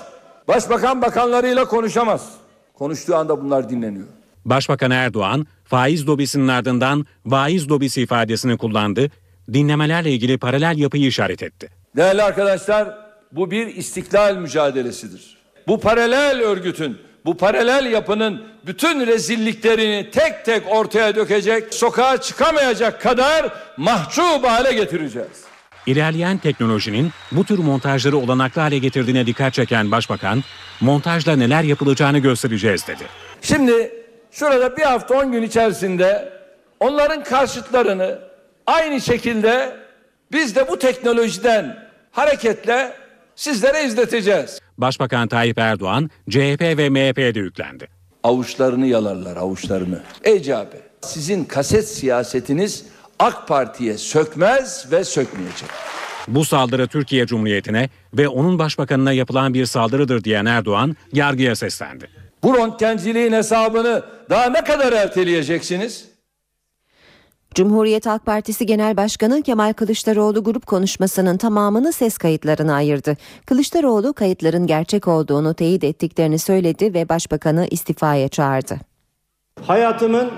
Başbakan 0.48 1.02
bakanlarıyla 1.02 1.64
konuşamaz. 1.64 2.30
Konuştuğu 2.74 3.16
anda 3.16 3.42
bunlar 3.42 3.68
dinleniyor. 3.68 4.06
Başbakan 4.44 4.90
Erdoğan 4.90 5.46
faiz 5.64 6.08
lobisinin 6.08 6.48
ardından 6.48 7.06
vaiz 7.26 7.70
lobisi 7.70 8.02
ifadesini 8.02 8.58
kullandı. 8.58 9.10
Dinlemelerle 9.52 10.10
ilgili 10.10 10.38
paralel 10.38 10.78
yapıyı 10.78 11.06
işaret 11.06 11.42
etti. 11.42 11.68
Değerli 11.96 12.22
arkadaşlar 12.22 12.98
bu 13.32 13.50
bir 13.50 13.66
istiklal 13.66 14.36
mücadelesidir. 14.36 15.36
Bu 15.68 15.80
paralel 15.80 16.42
örgütün 16.42 16.98
bu 17.24 17.36
paralel 17.36 17.92
yapının 17.92 18.44
bütün 18.66 19.06
rezilliklerini 19.06 20.10
tek 20.10 20.44
tek 20.44 20.62
ortaya 20.68 21.16
dökecek, 21.16 21.74
sokağa 21.74 22.20
çıkamayacak 22.20 23.02
kadar 23.02 23.52
mahcup 23.76 24.44
hale 24.44 24.72
getireceğiz. 24.72 25.44
İlerleyen 25.86 26.38
teknolojinin 26.38 27.10
bu 27.32 27.44
tür 27.44 27.58
montajları 27.58 28.16
olanaklı 28.16 28.60
hale 28.60 28.78
getirdiğine 28.78 29.26
dikkat 29.26 29.54
çeken 29.54 29.90
Başbakan, 29.90 30.42
montajla 30.80 31.36
neler 31.36 31.62
yapılacağını 31.62 32.18
göstereceğiz 32.18 32.88
dedi. 32.88 33.04
Şimdi 33.42 33.92
şurada 34.32 34.76
bir 34.76 34.82
hafta 34.82 35.14
on 35.14 35.32
gün 35.32 35.42
içerisinde 35.42 36.32
onların 36.80 37.24
karşıtlarını 37.24 38.18
aynı 38.66 39.00
şekilde 39.00 39.76
biz 40.32 40.56
de 40.56 40.68
bu 40.68 40.78
teknolojiden 40.78 41.88
hareketle 42.12 42.92
sizlere 43.36 43.84
izleteceğiz. 43.84 44.60
Başbakan 44.78 45.28
Tayyip 45.28 45.58
Erdoğan 45.58 46.10
CHP 46.30 46.60
ve 46.60 46.90
MHP'de 46.90 47.40
yüklendi. 47.40 47.88
Avuçlarını 48.22 48.86
yalarlar 48.86 49.36
avuçlarını. 49.36 50.00
Ey 50.24 50.42
CHP 50.42 50.76
sizin 51.00 51.44
kaset 51.44 51.88
siyasetiniz 51.88 52.84
AK 53.18 53.48
Parti'ye 53.48 53.98
sökmez 53.98 54.92
ve 54.92 55.04
sökmeyecek. 55.04 55.68
Bu 56.28 56.44
saldırı 56.44 56.86
Türkiye 56.86 57.26
Cumhuriyeti'ne 57.26 57.88
ve 58.14 58.28
onun 58.28 58.58
başbakanına 58.58 59.12
yapılan 59.12 59.54
bir 59.54 59.66
saldırıdır 59.66 60.24
diyen 60.24 60.44
Erdoğan 60.46 60.96
yargıya 61.12 61.56
seslendi. 61.56 62.10
Bu 62.42 62.56
röntgenciliğin 62.58 63.32
hesabını 63.32 64.02
daha 64.30 64.50
ne 64.50 64.64
kadar 64.64 64.92
erteleyeceksiniz? 64.92 66.13
Cumhuriyet 67.54 68.06
Halk 68.06 68.26
Partisi 68.26 68.66
Genel 68.66 68.96
Başkanı 68.96 69.42
Kemal 69.42 69.72
Kılıçdaroğlu 69.72 70.44
grup 70.44 70.66
konuşmasının 70.66 71.36
tamamını 71.36 71.92
ses 71.92 72.18
kayıtlarına 72.18 72.74
ayırdı. 72.74 73.16
Kılıçdaroğlu 73.46 74.12
kayıtların 74.12 74.66
gerçek 74.66 75.08
olduğunu 75.08 75.54
teyit 75.54 75.84
ettiklerini 75.84 76.38
söyledi 76.38 76.94
ve 76.94 77.08
başbakanı 77.08 77.66
istifaya 77.70 78.28
çağırdı. 78.28 78.76
Hayatımın 79.62 80.30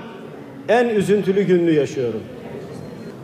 en 0.68 0.88
üzüntülü 0.88 1.42
gününü 1.42 1.72
yaşıyorum. 1.72 2.22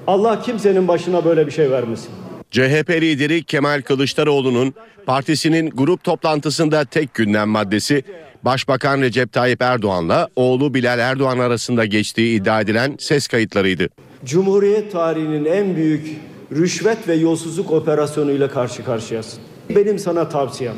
Allah 0.06 0.42
kimsenin 0.42 0.88
başına 0.88 1.24
böyle 1.24 1.46
bir 1.46 1.52
şey 1.52 1.70
vermesin. 1.70 2.10
CHP 2.50 2.90
lideri 2.90 3.44
Kemal 3.44 3.82
Kılıçdaroğlu'nun 3.82 4.74
partisinin 5.06 5.70
grup 5.70 6.04
toplantısında 6.04 6.84
tek 6.84 7.14
gündem 7.14 7.48
maddesi 7.48 8.02
Başbakan 8.44 9.00
Recep 9.00 9.32
Tayyip 9.32 9.62
Erdoğan'la 9.62 10.28
oğlu 10.36 10.74
Bilal 10.74 10.98
Erdoğan 10.98 11.38
arasında 11.38 11.84
geçtiği 11.84 12.40
iddia 12.40 12.60
edilen 12.60 12.96
ses 13.00 13.28
kayıtlarıydı. 13.28 13.88
Cumhuriyet 14.24 14.92
tarihinin 14.92 15.44
en 15.44 15.76
büyük 15.76 16.16
rüşvet 16.52 17.08
ve 17.08 17.14
yolsuzluk 17.14 17.70
operasyonuyla 17.70 18.50
karşı 18.50 18.84
karşıyasın. 18.84 19.40
Benim 19.70 19.98
sana 19.98 20.28
tavsiyem. 20.28 20.74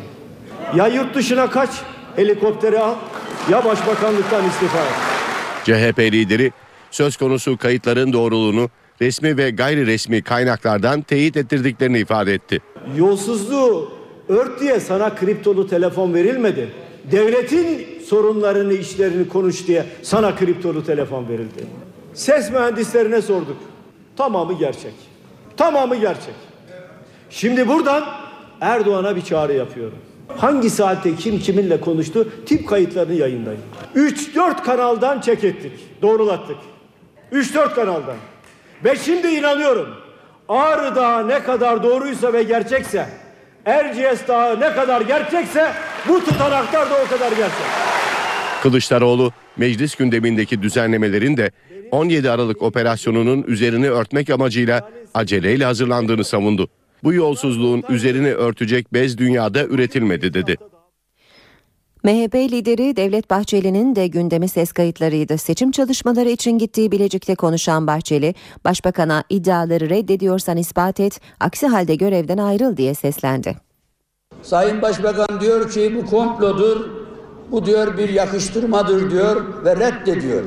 Ya 0.76 0.86
yurt 0.86 1.14
dışına 1.14 1.50
kaç, 1.50 1.70
helikopteri 2.16 2.78
al 2.78 2.94
ya 3.50 3.64
başbakanlıktan 3.64 4.48
istifa 4.48 4.78
et. 4.78 4.94
CHP 5.64 5.98
lideri 5.98 6.52
söz 6.90 7.16
konusu 7.16 7.56
kayıtların 7.56 8.12
doğruluğunu 8.12 8.70
resmi 9.02 9.36
ve 9.36 9.50
gayri 9.50 9.86
resmi 9.86 10.22
kaynaklardan 10.22 11.02
teyit 11.02 11.36
ettirdiklerini 11.36 11.98
ifade 11.98 12.34
etti. 12.34 12.60
Yolsuzluğu 12.96 13.92
ört 14.28 14.60
diye 14.60 14.80
sana 14.80 15.14
kriptolu 15.14 15.68
telefon 15.68 16.14
verilmedi. 16.14 16.83
Devletin 17.12 17.86
sorunlarını, 18.06 18.72
işlerini 18.72 19.28
konuş 19.28 19.66
diye 19.66 19.86
sana 20.02 20.36
kriptolu 20.36 20.86
telefon 20.86 21.28
verildi. 21.28 21.66
Ses 22.14 22.50
mühendislerine 22.50 23.22
sorduk. 23.22 23.56
Tamamı 24.16 24.58
gerçek. 24.58 24.94
Tamamı 25.56 25.96
gerçek. 25.96 26.34
Şimdi 27.30 27.68
buradan 27.68 28.04
Erdoğan'a 28.60 29.16
bir 29.16 29.22
çağrı 29.22 29.52
yapıyorum. 29.52 29.98
Hangi 30.36 30.70
saatte 30.70 31.16
kim 31.16 31.38
kiminle 31.38 31.80
konuştu 31.80 32.28
tip 32.46 32.68
kayıtlarını 32.68 33.14
yayınlayın. 33.14 33.60
3-4 33.96 34.62
kanaldan 34.64 35.20
çek 35.20 35.44
ettik, 35.44 35.72
doğrulattık. 36.02 36.56
3-4 37.32 37.74
kanaldan. 37.74 38.16
Ve 38.84 38.96
şimdi 38.96 39.28
inanıyorum 39.28 39.88
Ağrı 40.48 40.94
Dağı 40.94 41.28
ne 41.28 41.42
kadar 41.42 41.82
doğruysa 41.82 42.32
ve 42.32 42.42
gerçekse 42.42 43.08
Erciyes 43.66 44.28
Dağı 44.28 44.60
ne 44.60 44.72
kadar 44.74 45.00
gerçekse 45.00 45.72
bu 46.08 46.24
tutanaklar 46.24 46.90
da 46.90 46.94
o 47.06 47.08
kadar 47.08 47.32
gerçek. 47.32 47.66
Kılıçdaroğlu 48.62 49.32
meclis 49.56 49.94
gündemindeki 49.94 50.62
düzenlemelerin 50.62 51.36
de 51.36 51.50
17 51.90 52.30
Aralık 52.30 52.62
operasyonunun 52.62 53.42
üzerini 53.42 53.90
örtmek 53.90 54.30
amacıyla 54.30 54.90
aceleyle 55.14 55.64
hazırlandığını 55.64 56.24
savundu. 56.24 56.68
Bu 57.04 57.14
yolsuzluğun 57.14 57.84
üzerini 57.88 58.32
örtecek 58.34 58.92
bez 58.92 59.18
dünyada 59.18 59.64
üretilmedi 59.64 60.34
dedi. 60.34 60.56
MHP 62.04 62.34
lideri 62.34 62.96
Devlet 62.96 63.30
Bahçeli'nin 63.30 63.96
de 63.96 64.06
gündemi 64.06 64.48
ses 64.48 64.72
kayıtlarıydı. 64.72 65.38
Seçim 65.38 65.70
çalışmaları 65.70 66.28
için 66.28 66.58
gittiği 66.58 66.92
Bilecik'te 66.92 67.34
konuşan 67.34 67.86
Bahçeli, 67.86 68.34
Başbakan'a 68.64 69.24
iddiaları 69.30 69.90
reddediyorsan 69.90 70.56
ispat 70.56 71.00
et, 71.00 71.20
aksi 71.40 71.66
halde 71.66 71.94
görevden 71.94 72.38
ayrıl 72.38 72.76
diye 72.76 72.94
seslendi. 72.94 73.56
Sayın 74.42 74.82
Başbakan 74.82 75.40
diyor 75.40 75.70
ki 75.70 75.96
bu 75.96 76.10
komplodur, 76.10 76.90
bu 77.50 77.66
diyor 77.66 77.98
bir 77.98 78.08
yakıştırmadır 78.08 79.10
diyor 79.10 79.64
ve 79.64 79.76
reddediyor. 79.76 80.42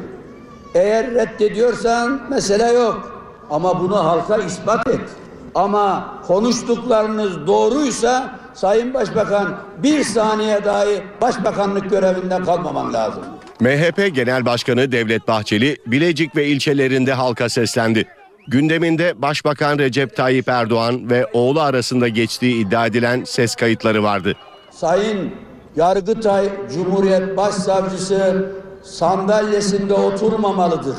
Eğer 0.76 1.14
reddediyorsan 1.14 2.22
mesele 2.30 2.72
yok 2.72 3.22
ama 3.50 3.82
bunu 3.82 4.06
halka 4.06 4.38
ispat 4.38 4.88
et. 4.88 5.10
Ama 5.56 6.14
konuştuklarınız 6.28 7.48
doğruysa 7.48 8.40
Sayın 8.58 8.94
Başbakan 8.94 9.58
bir 9.84 10.04
saniye 10.04 10.66
dahi 10.66 11.04
başbakanlık 11.22 11.90
görevinden 11.90 12.46
kalmaman 12.46 12.94
lazım. 12.94 13.24
MHP 13.60 14.16
Genel 14.16 14.46
Başkanı 14.46 14.92
Devlet 14.92 15.28
Bahçeli 15.28 15.78
Bilecik 15.88 16.36
ve 16.36 16.48
ilçelerinde 16.48 17.14
halka 17.14 17.50
seslendi. 17.50 18.08
Gündeminde 18.48 19.22
Başbakan 19.22 19.80
Recep 19.80 20.16
Tayyip 20.16 20.50
Erdoğan 20.50 21.10
ve 21.10 21.26
oğlu 21.34 21.62
arasında 21.62 22.08
geçtiği 22.08 22.68
iddia 22.68 22.86
edilen 22.86 23.24
ses 23.24 23.56
kayıtları 23.56 24.04
vardı. 24.04 24.34
Sayın 24.72 25.32
Yargıtay 25.76 26.50
Cumhuriyet 26.74 27.38
Başsavcısı 27.38 28.52
sandalyesinde 28.84 29.94
oturmamalıdır. 29.94 30.96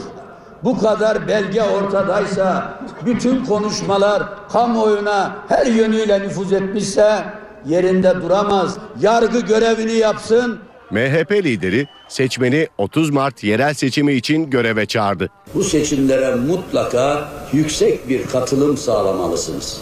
Bu 0.64 0.78
kadar 0.78 1.28
belge 1.28 1.62
ortadaysa, 1.62 2.78
bütün 3.06 3.44
konuşmalar 3.44 4.22
kamuoyuna 4.52 5.36
her 5.48 5.66
yönüyle 5.66 6.20
nüfuz 6.20 6.52
etmişse 6.52 7.24
yerinde 7.66 8.14
duramaz. 8.22 8.78
Yargı 9.00 9.40
görevini 9.40 9.92
yapsın. 9.92 10.58
MHP 10.90 11.32
lideri 11.32 11.86
seçmeni 12.08 12.68
30 12.78 13.10
Mart 13.10 13.44
yerel 13.44 13.74
seçimi 13.74 14.12
için 14.12 14.50
göreve 14.50 14.86
çağırdı. 14.86 15.30
Bu 15.54 15.64
seçimlere 15.64 16.34
mutlaka 16.34 17.28
yüksek 17.52 18.08
bir 18.08 18.26
katılım 18.26 18.76
sağlamalısınız. 18.76 19.80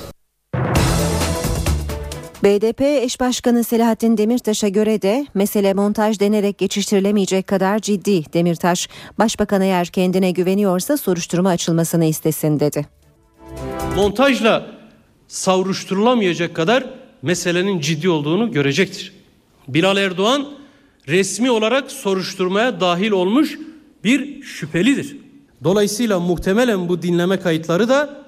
BDP 2.43 2.81
eş 2.81 3.21
başkanı 3.21 3.65
Selahattin 3.65 4.17
Demirtaş'a 4.17 4.69
göre 4.69 5.03
de 5.03 5.27
mesele 5.35 5.75
montaj 5.75 6.21
denerek 6.21 6.59
geçiştirilemeyecek 6.59 7.47
kadar 7.47 7.79
ciddi. 7.79 8.33
Demirtaş, 8.33 8.89
başbakan 9.19 9.63
eğer 9.63 9.87
kendine 9.87 10.31
güveniyorsa 10.31 10.97
soruşturma 10.97 11.49
açılmasını 11.49 12.05
istesin 12.05 12.61
dedi. 12.61 12.87
Montajla 13.97 14.67
savruşturulamayacak 15.29 16.57
kadar 16.57 16.85
meselenin 17.23 17.81
ciddi 17.81 18.09
olduğunu 18.09 18.53
görecektir. 18.53 19.13
Bilal 19.69 19.97
Erdoğan 19.97 20.49
resmi 21.09 21.51
olarak 21.51 21.93
soruşturmaya 21.93 22.81
dahil 22.81 23.11
olmuş 23.11 23.59
bir 24.05 24.43
şüphelidir. 24.43 25.17
Dolayısıyla 25.65 26.21
muhtemelen 26.21 26.89
bu 26.89 27.03
dinleme 27.03 27.41
kayıtları 27.41 27.89
da 27.89 28.25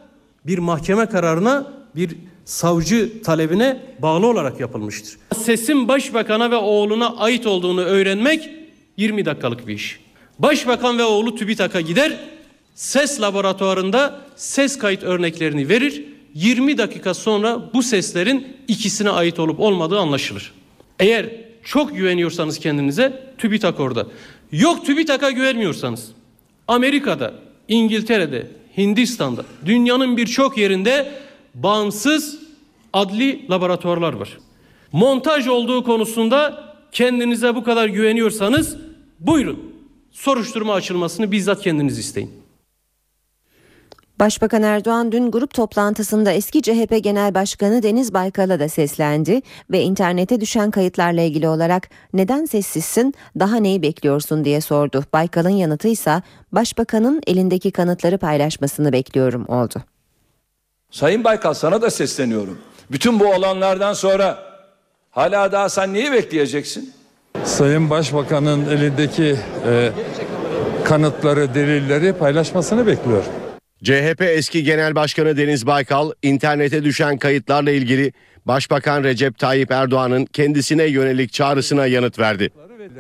bir 0.47 0.59
mahkeme 0.59 1.07
kararına 1.07 1.73
bir 1.97 2.17
savcı 2.45 3.23
talebine 3.23 3.83
bağlı 3.99 4.27
olarak 4.27 4.61
yapılmıştır. 4.61 5.17
Sesin 5.37 5.89
başbakana 5.89 6.51
ve 6.51 6.57
oğluna 6.57 7.17
ait 7.17 7.47
olduğunu 7.47 7.81
öğrenmek 7.81 8.51
20 8.97 9.25
dakikalık 9.25 9.67
bir 9.67 9.75
iş. 9.75 10.01
Başbakan 10.39 10.99
ve 10.99 11.05
oğlu 11.05 11.35
TÜBİTAK'a 11.37 11.81
gider, 11.81 12.21
ses 12.75 13.21
laboratuvarında 13.21 14.21
ses 14.37 14.79
kayıt 14.79 15.03
örneklerini 15.03 15.69
verir. 15.69 16.05
20 16.39 16.79
dakika 16.79 17.15
sonra 17.15 17.71
bu 17.75 17.83
seslerin 17.83 18.57
ikisine 18.69 19.11
ait 19.11 19.39
olup 19.39 19.61
olmadığı 19.61 19.99
anlaşılır. 19.99 20.53
Eğer 20.99 21.27
çok 21.65 21.97
güveniyorsanız 21.97 22.59
kendinize 22.59 23.33
TÜBİTAK 23.39 23.81
orada. 23.81 24.07
Yok 24.53 24.87
TÜBİTAK'a 24.87 25.31
güvenmiyorsanız 25.31 26.09
Amerika'da, 26.69 27.35
İngiltere'de, 27.69 28.47
Hindistan'da, 28.77 29.45
dünyanın 29.67 30.17
birçok 30.17 30.59
yerinde 30.59 31.13
bağımsız 31.55 32.39
adli 32.93 33.51
laboratuvarlar 33.51 34.13
var. 34.13 34.39
Montaj 34.93 35.47
olduğu 35.47 35.85
konusunda 35.85 36.65
kendinize 36.93 37.55
bu 37.55 37.65
kadar 37.65 37.89
güveniyorsanız 37.89 38.77
buyurun 39.21 39.75
soruşturma 40.13 40.75
açılmasını 40.75 41.33
bizzat 41.33 41.63
kendiniz 41.63 41.99
isteyin. 41.99 42.38
Başbakan 44.21 44.63
Erdoğan 44.63 45.13
dün 45.13 45.31
grup 45.31 45.55
toplantısında 45.55 46.33
eski 46.33 46.63
CHP 46.63 47.03
Genel 47.03 47.35
Başkanı 47.35 47.83
Deniz 47.83 48.15
Baykal'a 48.15 48.61
da 48.61 48.69
seslendi 48.69 49.43
ve 49.71 49.81
internete 49.81 50.41
düşen 50.41 50.71
kayıtlarla 50.71 51.21
ilgili 51.21 51.49
olarak 51.49 51.89
neden 52.13 52.45
sessizsin 52.45 53.15
daha 53.39 53.57
neyi 53.57 53.83
bekliyorsun 53.83 54.45
diye 54.45 54.61
sordu. 54.61 55.05
Baykal'ın 55.13 55.49
yanıtı 55.49 55.89
ise 55.89 56.23
başbakanın 56.53 57.23
elindeki 57.27 57.71
kanıtları 57.71 58.19
paylaşmasını 58.19 58.93
bekliyorum 58.93 59.45
oldu. 59.49 59.75
Sayın 60.91 61.25
Baykal 61.25 61.55
sana 61.55 61.83
da 61.83 61.91
sesleniyorum. 61.91 62.59
Bütün 62.91 63.21
bu 63.21 63.27
olanlardan 63.27 63.93
sonra 63.93 64.39
hala 65.11 65.53
daha 65.53 65.69
sen 65.69 65.95
neyi 65.95 66.13
bekleyeceksin? 66.13 66.93
Sayın 67.45 67.91
Başbakan'ın 67.91 68.67
elindeki 68.67 69.37
e, 69.67 69.93
kanıtları, 70.85 71.55
delilleri 71.55 72.13
paylaşmasını 72.13 72.87
bekliyor. 72.87 73.25
CHP 73.85 74.23
eski 74.23 74.65
Genel 74.65 74.95
Başkanı 74.95 75.37
Deniz 75.37 75.67
Baykal 75.67 76.13
internete 76.23 76.85
düşen 76.85 77.19
kayıtlarla 77.19 77.71
ilgili 77.71 78.13
Başbakan 78.47 79.05
Recep 79.05 79.39
Tayyip 79.39 79.71
Erdoğan'ın 79.71 80.25
kendisine 80.25 80.85
yönelik 80.85 81.33
çağrısına 81.33 81.87
yanıt 81.87 82.19
verdi. 82.19 82.51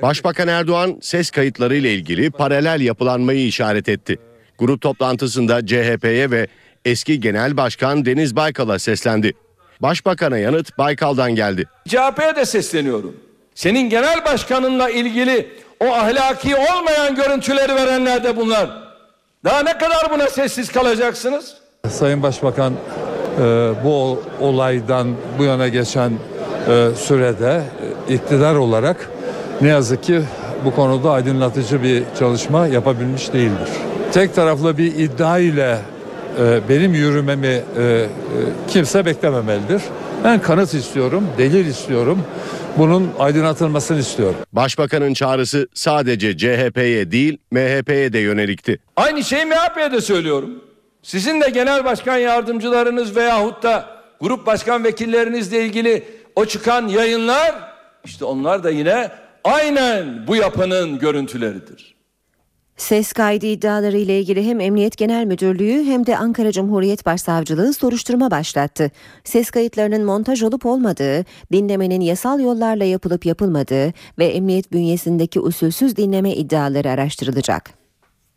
Başbakan 0.02 0.48
Erdoğan 0.48 0.98
ses 1.02 1.30
kayıtları 1.30 1.76
ile 1.76 1.94
ilgili 1.94 2.30
paralel 2.30 2.80
yapılanmayı 2.80 3.46
işaret 3.46 3.88
etti. 3.88 4.18
Grup 4.58 4.80
toplantısında 4.80 5.66
CHP'ye 5.66 6.30
ve 6.30 6.46
eski 6.84 7.20
Genel 7.20 7.56
Başkan 7.56 8.04
Deniz 8.04 8.36
Baykal'a 8.36 8.78
seslendi. 8.78 9.32
Başbakan'a 9.80 10.38
yanıt 10.38 10.78
Baykal'dan 10.78 11.34
geldi. 11.34 11.64
CHP'ye 11.88 12.36
de 12.36 12.44
sesleniyorum. 12.44 13.16
Senin 13.54 13.90
genel 13.90 14.24
başkanınla 14.24 14.90
ilgili 14.90 15.48
o 15.80 15.92
ahlaki 15.92 16.56
olmayan 16.56 17.14
görüntüleri 17.14 17.74
verenler 17.74 18.24
de 18.24 18.36
bunlar. 18.36 18.87
Daha 19.44 19.62
ne 19.62 19.78
kadar 19.78 20.10
buna 20.10 20.26
sessiz 20.26 20.72
kalacaksınız? 20.72 21.54
Sayın 21.88 22.22
Başbakan 22.22 22.72
e, 22.72 23.42
bu 23.84 24.22
olaydan 24.40 25.08
bu 25.38 25.44
yana 25.44 25.68
geçen 25.68 26.12
e, 26.68 26.88
sürede 26.96 27.62
e, 28.08 28.14
iktidar 28.14 28.54
olarak 28.54 29.10
ne 29.60 29.68
yazık 29.68 30.02
ki 30.02 30.22
bu 30.64 30.74
konuda 30.74 31.10
aydınlatıcı 31.10 31.82
bir 31.82 32.02
çalışma 32.18 32.66
yapabilmiş 32.66 33.32
değildir. 33.32 33.68
Tek 34.12 34.34
taraflı 34.34 34.78
bir 34.78 34.94
iddia 34.94 35.38
ile 35.38 35.78
benim 36.68 36.94
yürümemi 36.94 37.62
kimse 38.68 39.06
beklememelidir. 39.06 39.82
Ben 40.24 40.42
kanıt 40.42 40.74
istiyorum, 40.74 41.28
delil 41.38 41.66
istiyorum. 41.66 42.22
Bunun 42.78 43.10
aydınlatılmasını 43.18 43.98
istiyorum. 43.98 44.36
Başbakanın 44.52 45.14
çağrısı 45.14 45.68
sadece 45.74 46.36
CHP'ye 46.36 47.10
değil 47.10 47.38
MHP'ye 47.50 48.12
de 48.12 48.18
yönelikti. 48.18 48.78
Aynı 48.96 49.24
şeyi 49.24 49.44
MHP'ye 49.44 49.92
de 49.92 50.00
söylüyorum. 50.00 50.64
Sizin 51.02 51.40
de 51.40 51.50
genel 51.50 51.84
başkan 51.84 52.16
yardımcılarınız 52.16 53.16
veyahut 53.16 53.62
da 53.62 53.86
grup 54.20 54.46
başkan 54.46 54.84
vekillerinizle 54.84 55.64
ilgili 55.64 56.04
o 56.36 56.44
çıkan 56.44 56.88
yayınlar 56.88 57.54
işte 58.04 58.24
onlar 58.24 58.64
da 58.64 58.70
yine 58.70 59.10
aynen 59.44 60.26
bu 60.26 60.36
yapının 60.36 60.98
görüntüleridir. 60.98 61.97
Ses 62.78 63.12
kaydı 63.12 63.46
iddiaları 63.46 63.98
ile 63.98 64.20
ilgili 64.20 64.44
hem 64.44 64.60
Emniyet 64.60 64.96
Genel 64.96 65.24
Müdürlüğü 65.24 65.84
hem 65.84 66.06
de 66.06 66.16
Ankara 66.16 66.52
Cumhuriyet 66.52 67.06
Başsavcılığı 67.06 67.72
soruşturma 67.72 68.30
başlattı. 68.30 68.90
Ses 69.24 69.50
kayıtlarının 69.50 70.04
montaj 70.04 70.42
olup 70.42 70.66
olmadığı, 70.66 71.24
dinlemenin 71.52 72.00
yasal 72.00 72.40
yollarla 72.40 72.84
yapılıp 72.84 73.26
yapılmadığı 73.26 73.92
ve 74.18 74.26
emniyet 74.26 74.72
bünyesindeki 74.72 75.40
usulsüz 75.40 75.96
dinleme 75.96 76.34
iddiaları 76.34 76.90
araştırılacak. 76.90 77.70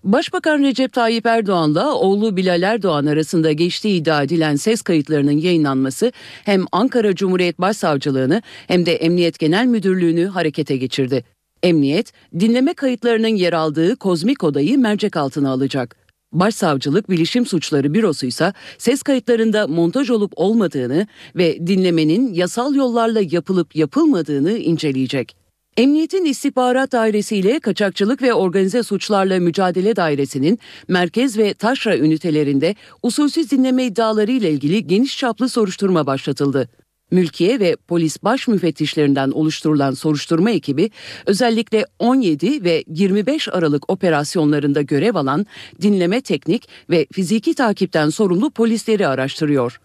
Başbakan 0.03 0.59
Recep 0.59 0.93
Tayyip 0.93 1.25
Erdoğan'la 1.25 1.95
oğlu 1.95 2.37
Bilal 2.37 2.61
Erdoğan 2.61 3.05
arasında 3.05 3.51
geçtiği 3.51 4.01
iddia 4.01 4.23
edilen 4.23 4.55
ses 4.55 4.81
kayıtlarının 4.81 5.37
yayınlanması 5.37 6.11
hem 6.45 6.65
Ankara 6.71 7.15
Cumhuriyet 7.15 7.59
Başsavcılığını 7.59 8.41
hem 8.67 8.85
de 8.85 8.95
Emniyet 8.95 9.39
Genel 9.39 9.65
Müdürlüğü'nü 9.65 10.25
harekete 10.25 10.77
geçirdi. 10.77 11.23
Emniyet, 11.63 12.13
dinleme 12.39 12.73
kayıtlarının 12.73 13.27
yer 13.27 13.53
aldığı 13.53 13.95
kozmik 13.95 14.43
odayı 14.43 14.79
mercek 14.79 15.17
altına 15.17 15.49
alacak. 15.49 15.95
Başsavcılık 16.33 17.09
Bilişim 17.09 17.45
Suçları 17.45 17.93
Bürosu 17.93 18.25
ise 18.25 18.53
ses 18.77 19.03
kayıtlarında 19.03 19.67
montaj 19.67 20.09
olup 20.09 20.33
olmadığını 20.35 21.07
ve 21.35 21.67
dinlemenin 21.67 22.33
yasal 22.33 22.75
yollarla 22.75 23.21
yapılıp 23.31 23.75
yapılmadığını 23.75 24.51
inceleyecek. 24.51 25.35
Emniyetin 25.77 26.25
İstihbarat 26.25 26.91
Dairesi 26.91 27.37
ile 27.37 27.59
Kaçakçılık 27.59 28.21
ve 28.21 28.33
Organize 28.33 28.83
Suçlarla 28.83 29.39
Mücadele 29.39 29.95
Dairesi'nin 29.95 30.59
merkez 30.87 31.37
ve 31.37 31.53
taşra 31.53 31.97
ünitelerinde 31.97 32.75
usulsüz 33.03 33.51
dinleme 33.51 33.85
iddiaları 33.85 34.31
ile 34.31 34.51
ilgili 34.51 34.87
geniş 34.87 35.17
çaplı 35.17 35.49
soruşturma 35.49 36.05
başlatıldı. 36.05 36.69
Mülkiye 37.11 37.59
ve 37.59 37.75
polis 37.87 38.23
baş 38.23 38.47
müfettişlerinden 38.47 39.31
oluşturulan 39.31 39.93
soruşturma 39.93 40.51
ekibi 40.51 40.91
özellikle 41.25 41.85
17 41.99 42.63
ve 42.63 42.83
25 42.87 43.47
Aralık 43.49 43.89
operasyonlarında 43.89 44.81
görev 44.81 45.15
alan 45.15 45.45
dinleme 45.81 46.21
teknik 46.21 46.67
ve 46.89 47.07
fiziki 47.13 47.53
takipten 47.53 48.09
sorumlu 48.09 48.51
polisleri 48.51 49.07
araştırıyor. 49.07 49.79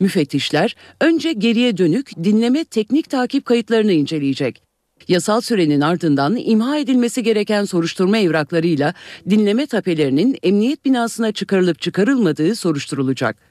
Müfettişler 0.00 0.76
önce 1.00 1.32
geriye 1.32 1.76
dönük 1.76 2.24
dinleme 2.24 2.64
teknik 2.64 3.10
takip 3.10 3.44
kayıtlarını 3.44 3.92
inceleyecek. 3.92 4.62
Yasal 5.08 5.40
sürenin 5.40 5.80
ardından 5.80 6.36
imha 6.36 6.78
edilmesi 6.78 7.22
gereken 7.22 7.64
soruşturma 7.64 8.18
evraklarıyla 8.18 8.94
dinleme 9.30 9.66
tapelerinin 9.66 10.38
emniyet 10.42 10.84
binasına 10.84 11.32
çıkarılıp 11.32 11.80
çıkarılmadığı 11.80 12.56
soruşturulacak. 12.56 13.49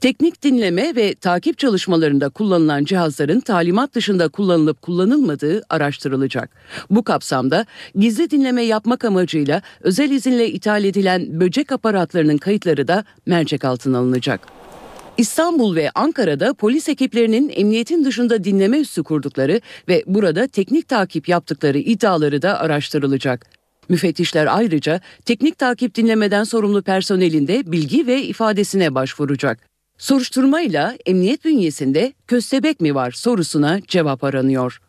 Teknik 0.00 0.42
dinleme 0.42 0.96
ve 0.96 1.14
takip 1.14 1.58
çalışmalarında 1.58 2.28
kullanılan 2.28 2.84
cihazların 2.84 3.40
talimat 3.40 3.94
dışında 3.94 4.28
kullanılıp 4.28 4.82
kullanılmadığı 4.82 5.62
araştırılacak. 5.68 6.50
Bu 6.90 7.04
kapsamda 7.04 7.66
gizli 7.94 8.30
dinleme 8.30 8.62
yapmak 8.62 9.04
amacıyla 9.04 9.62
özel 9.80 10.10
izinle 10.10 10.48
ithal 10.48 10.84
edilen 10.84 11.40
böcek 11.40 11.72
aparatlarının 11.72 12.38
kayıtları 12.38 12.88
da 12.88 13.04
mercek 13.26 13.64
altına 13.64 13.98
alınacak. 13.98 14.40
İstanbul 15.18 15.76
ve 15.76 15.90
Ankara'da 15.94 16.54
polis 16.54 16.88
ekiplerinin 16.88 17.52
emniyetin 17.54 18.04
dışında 18.04 18.44
dinleme 18.44 18.78
üssü 18.78 19.02
kurdukları 19.02 19.60
ve 19.88 20.04
burada 20.06 20.46
teknik 20.46 20.88
takip 20.88 21.28
yaptıkları 21.28 21.78
iddiaları 21.78 22.42
da 22.42 22.60
araştırılacak. 22.60 23.46
Müfettişler 23.88 24.56
ayrıca 24.56 25.00
teknik 25.24 25.58
takip 25.58 25.94
dinlemeden 25.94 26.44
sorumlu 26.44 26.82
personelin 26.82 27.46
de 27.48 27.72
bilgi 27.72 28.06
ve 28.06 28.22
ifadesine 28.22 28.94
başvuracak. 28.94 29.69
Soruşturmayla 30.00 30.96
emniyet 31.06 31.44
bünyesinde 31.44 32.12
köstebek 32.26 32.80
mi 32.80 32.94
var 32.94 33.10
sorusuna 33.10 33.80
cevap 33.88 34.24
aranıyor. 34.24 34.80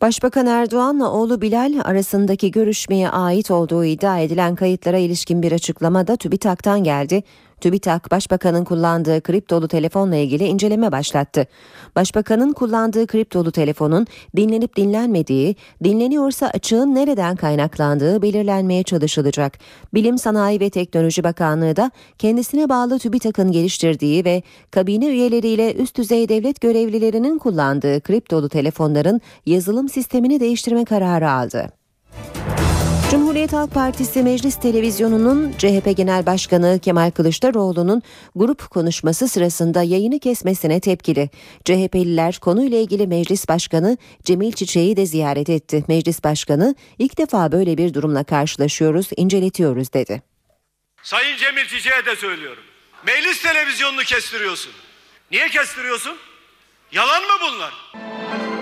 Başbakan 0.00 0.46
Erdoğan'la 0.46 1.12
oğlu 1.12 1.40
Bilal 1.40 1.80
arasındaki 1.84 2.50
görüşmeye 2.50 3.08
ait 3.10 3.50
olduğu 3.50 3.84
iddia 3.84 4.18
edilen 4.18 4.54
kayıtlara 4.54 4.98
ilişkin 4.98 5.42
bir 5.42 5.52
açıklama 5.52 6.06
da 6.06 6.16
TÜBİTAK'tan 6.16 6.84
geldi. 6.84 7.22
TÜBİTAK, 7.60 8.10
Başbakanın 8.10 8.64
kullandığı 8.64 9.20
kriptolu 9.20 9.68
telefonla 9.68 10.16
ilgili 10.16 10.44
inceleme 10.44 10.92
başlattı. 10.92 11.46
Başbakanın 11.96 12.52
kullandığı 12.52 13.06
kriptolu 13.06 13.52
telefonun 13.52 14.06
dinlenip 14.36 14.76
dinlenmediği, 14.76 15.56
dinleniyorsa 15.84 16.46
açığın 16.46 16.94
nereden 16.94 17.36
kaynaklandığı 17.36 18.22
belirlenmeye 18.22 18.82
çalışılacak. 18.82 19.58
Bilim 19.94 20.18
Sanayi 20.18 20.60
ve 20.60 20.70
Teknoloji 20.70 21.24
Bakanlığı 21.24 21.76
da 21.76 21.90
kendisine 22.18 22.68
bağlı 22.68 22.98
TÜBİTAK'ın 22.98 23.52
geliştirdiği 23.52 24.24
ve 24.24 24.42
kabine 24.70 25.06
üyeleriyle 25.06 25.74
üst 25.74 25.96
düzey 25.96 26.28
devlet 26.28 26.60
görevlilerinin 26.60 27.38
kullandığı 27.38 28.00
kriptolu 28.00 28.48
telefonların 28.48 29.20
yazılım 29.46 29.88
sistemini 29.88 30.40
değiştirme 30.40 30.84
kararı 30.84 31.30
aldı. 31.30 31.72
Cumhuriyet 33.10 33.52
Halk 33.52 33.74
Partisi 33.74 34.22
Meclis 34.22 34.56
Televizyonu'nun 34.60 35.52
CHP 35.58 35.96
Genel 35.96 36.26
Başkanı 36.26 36.80
Kemal 36.82 37.10
Kılıçdaroğlu'nun 37.10 38.02
grup 38.36 38.70
konuşması 38.70 39.28
sırasında 39.28 39.82
yayını 39.82 40.18
kesmesine 40.18 40.80
tepkili. 40.80 41.30
CHP'liler 41.64 42.38
konuyla 42.38 42.78
ilgili 42.78 43.06
Meclis 43.06 43.48
Başkanı 43.48 43.98
Cemil 44.24 44.52
Çiçek'i 44.52 44.96
de 44.96 45.06
ziyaret 45.06 45.50
etti. 45.50 45.84
Meclis 45.88 46.24
Başkanı 46.24 46.74
ilk 46.98 47.18
defa 47.18 47.52
böyle 47.52 47.78
bir 47.78 47.94
durumla 47.94 48.24
karşılaşıyoruz, 48.24 49.08
inceletiyoruz 49.16 49.92
dedi. 49.92 50.22
Sayın 51.02 51.36
Cemil 51.36 51.66
Çiçek'e 51.66 52.06
de 52.06 52.16
söylüyorum. 52.16 52.62
Meclis 53.06 53.42
televizyonunu 53.42 54.02
kestiriyorsun. 54.02 54.72
Niye 55.30 55.48
kestiriyorsun? 55.48 56.16
Yalan 56.92 57.22
mı 57.22 57.32
bunlar? 57.40 57.72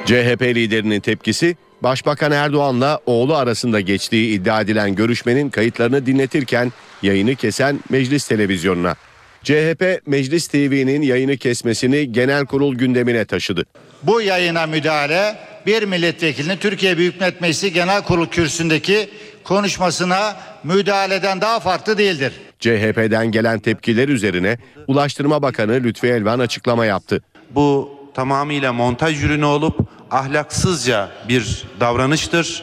CHP 0.07 0.43
liderinin 0.43 1.01
tepkisi 1.01 1.57
Başbakan 1.85 2.33
Erdoğan'la 2.33 3.01
oğlu 3.07 3.37
arasında 3.37 3.81
geçtiği 3.81 4.35
iddia 4.35 4.61
edilen 4.61 4.95
görüşmenin 4.95 5.51
kayıtlarını 5.51 6.07
dinletirken 6.07 6.73
yayını 7.03 7.35
kesen 7.35 7.81
Meclis 7.91 8.29
Televizyonu'na. 8.29 8.95
CHP 9.43 10.01
Meclis 10.07 10.49
TV'nin 10.49 11.03
yayını 11.03 11.37
kesmesini 11.37 12.13
genel 12.13 12.47
kurul 12.47 12.75
gündemine 12.75 13.25
taşıdı. 13.25 13.65
Bu 14.03 14.21
yayına 14.21 14.67
müdahale 14.67 15.37
bir 15.67 15.83
milletvekilinin 15.83 16.57
Türkiye 16.57 16.99
Büyük 16.99 17.21
Millet 17.21 17.41
Meclisi 17.41 17.73
Genel 17.73 18.03
Kurul 18.03 18.27
kürsündeki 18.27 19.09
konuşmasına 19.45 20.37
müdahaleden 20.65 21.41
daha 21.41 21.61
farklı 21.61 21.99
değildir. 21.99 22.33
CHP'den 22.61 23.27
gelen 23.27 23.59
tepkiler 23.59 24.09
üzerine 24.09 24.59
Ulaştırma 24.87 25.43
Bakanı 25.43 25.73
Lütfi 25.73 26.07
Elvan 26.07 26.39
açıklama 26.39 26.87
yaptı. 26.87 27.23
Bu 27.51 27.91
tamamıyla 28.15 28.73
montaj 28.73 29.25
ürünü 29.25 29.45
olup 29.45 29.79
ahlaksızca 30.15 31.09
bir 31.29 31.65
davranıştır. 31.81 32.63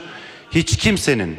Hiç 0.51 0.77
kimsenin, 0.77 1.35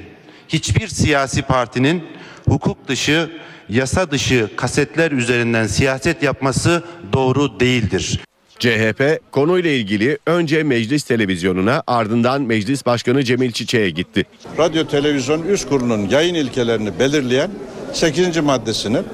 hiçbir 0.49 0.89
siyasi 0.89 1.43
partinin 1.43 2.05
hukuk 2.49 2.89
dışı, 2.89 3.31
yasa 3.69 4.11
dışı 4.11 4.49
kasetler 4.57 5.13
üzerinden 5.13 5.67
siyaset 5.67 6.23
yapması 6.23 6.83
doğru 7.13 7.61
değildir. 7.61 8.21
CHP 8.59 9.21
konuyla 9.33 9.71
ilgili 9.71 10.19
önce 10.27 10.63
meclis 10.63 11.05
televizyonuna 11.05 11.83
ardından 11.87 12.43
meclis 12.43 12.87
başkanı 12.87 13.25
Cemil 13.25 13.53
Çiçek'e 13.53 13.91
gitti. 13.91 14.25
Radyo 14.59 14.87
Televizyon 14.87 15.43
Üst 15.43 15.69
Kurulu'nun 15.69 16.09
yayın 16.09 16.35
ilkelerini 16.35 16.99
belirleyen 16.99 17.51
8. 17.93 18.37
maddesinin 18.37 19.05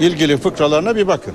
ilgili 0.00 0.36
fıkralarına 0.36 0.96
bir 0.96 1.06
bakın. 1.06 1.34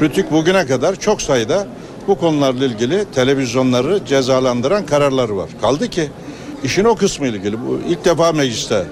Rütük 0.00 0.30
bugüne 0.30 0.66
kadar 0.66 1.00
çok 1.00 1.22
sayıda 1.22 1.66
bu 2.08 2.18
konularla 2.18 2.64
ilgili 2.64 3.04
televizyonları 3.14 4.04
cezalandıran 4.06 4.86
kararları 4.86 5.36
var. 5.36 5.50
Kaldı 5.60 5.90
ki 5.90 6.08
işin 6.64 6.84
o 6.84 6.94
kısmı 6.94 7.26
ilgili 7.26 7.60
bu 7.60 7.80
ilk 7.88 8.04
defa 8.04 8.32
mecliste 8.32 8.84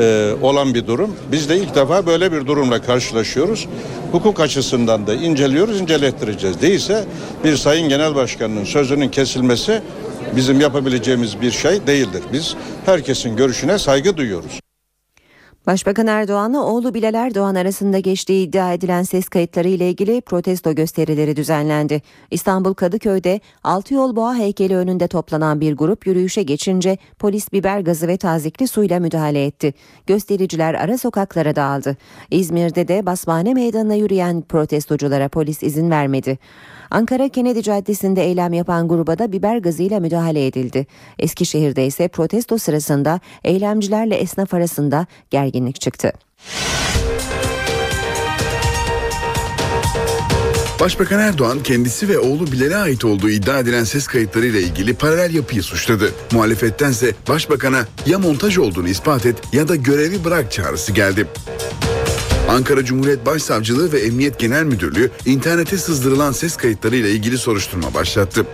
e, 0.00 0.32
olan 0.42 0.74
bir 0.74 0.86
durum. 0.86 1.16
Biz 1.32 1.48
de 1.48 1.56
ilk 1.56 1.74
defa 1.74 2.06
böyle 2.06 2.32
bir 2.32 2.46
durumla 2.46 2.82
karşılaşıyoruz. 2.82 3.68
Hukuk 4.12 4.40
açısından 4.40 5.06
da 5.06 5.14
inceliyoruz, 5.14 5.80
incelettireceğiz. 5.80 6.60
Değilse 6.60 7.04
bir 7.44 7.56
sayın 7.56 7.88
genel 7.88 8.14
başkanının 8.14 8.64
sözünün 8.64 9.08
kesilmesi 9.08 9.82
bizim 10.36 10.60
yapabileceğimiz 10.60 11.40
bir 11.40 11.50
şey 11.50 11.86
değildir. 11.86 12.22
Biz 12.32 12.54
herkesin 12.86 13.36
görüşüne 13.36 13.78
saygı 13.78 14.16
duyuyoruz. 14.16 14.63
Başbakan 15.66 16.06
Erdoğan'la 16.06 16.62
oğlu 16.62 16.94
Bilal 16.94 17.14
Erdoğan 17.14 17.54
arasında 17.54 17.98
geçtiği 17.98 18.46
iddia 18.46 18.72
edilen 18.72 19.02
ses 19.02 19.28
kayıtları 19.28 19.68
ile 19.68 19.90
ilgili 19.90 20.20
protesto 20.20 20.74
gösterileri 20.74 21.36
düzenlendi. 21.36 22.02
İstanbul 22.30 22.74
Kadıköy'de 22.74 23.40
Altı 23.62 23.94
Yol 23.94 24.16
Boğa 24.16 24.34
heykeli 24.34 24.76
önünde 24.76 25.08
toplanan 25.08 25.60
bir 25.60 25.76
grup 25.76 26.06
yürüyüşe 26.06 26.42
geçince 26.42 26.98
polis 27.18 27.52
biber 27.52 27.80
gazı 27.80 28.08
ve 28.08 28.16
tazikli 28.16 28.68
suyla 28.68 29.00
müdahale 29.00 29.44
etti. 29.44 29.74
Göstericiler 30.06 30.74
ara 30.74 30.98
sokaklara 30.98 31.56
dağıldı. 31.56 31.96
İzmir'de 32.30 32.88
de 32.88 33.06
Basmane 33.06 33.54
Meydanı'na 33.54 33.94
yürüyen 33.94 34.42
protestoculara 34.42 35.28
polis 35.28 35.62
izin 35.62 35.90
vermedi. 35.90 36.38
Ankara 36.94 37.28
Kennedy 37.28 37.60
Caddesi'nde 37.60 38.24
eylem 38.24 38.52
yapan 38.52 38.88
gruba 38.88 39.18
da 39.18 39.32
biber 39.32 39.58
gazıyla 39.58 40.00
müdahale 40.00 40.46
edildi. 40.46 40.86
Eskişehir'de 41.18 41.86
ise 41.86 42.08
protesto 42.08 42.58
sırasında 42.58 43.20
eylemcilerle 43.44 44.14
esnaf 44.14 44.54
arasında 44.54 45.06
gerginlik 45.30 45.80
çıktı. 45.80 46.12
Başbakan 50.80 51.20
Erdoğan 51.20 51.62
kendisi 51.62 52.08
ve 52.08 52.18
oğlu 52.18 52.52
Bilal'e 52.52 52.76
ait 52.76 53.04
olduğu 53.04 53.30
iddia 53.30 53.58
edilen 53.58 53.84
ses 53.84 54.06
kayıtları 54.06 54.46
ile 54.46 54.62
ilgili 54.62 54.94
paralel 54.94 55.34
yapıyı 55.34 55.62
suçladı. 55.62 56.12
Muhalefettense 56.32 57.14
başbakana 57.28 57.86
ya 58.06 58.18
montaj 58.18 58.58
olduğunu 58.58 58.88
ispat 58.88 59.26
et 59.26 59.36
ya 59.52 59.68
da 59.68 59.76
görevi 59.76 60.24
bırak 60.24 60.52
çağrısı 60.52 60.92
geldi. 60.92 61.26
Ankara 62.48 62.84
Cumhuriyet 62.84 63.26
Başsavcılığı 63.26 63.92
ve 63.92 64.00
Emniyet 64.00 64.38
Genel 64.38 64.64
Müdürlüğü 64.64 65.10
internete 65.26 65.78
sızdırılan 65.78 66.32
ses 66.32 66.56
kayıtları 66.56 66.96
ile 66.96 67.10
ilgili 67.10 67.38
soruşturma 67.38 67.94
başlattı. 67.94 68.46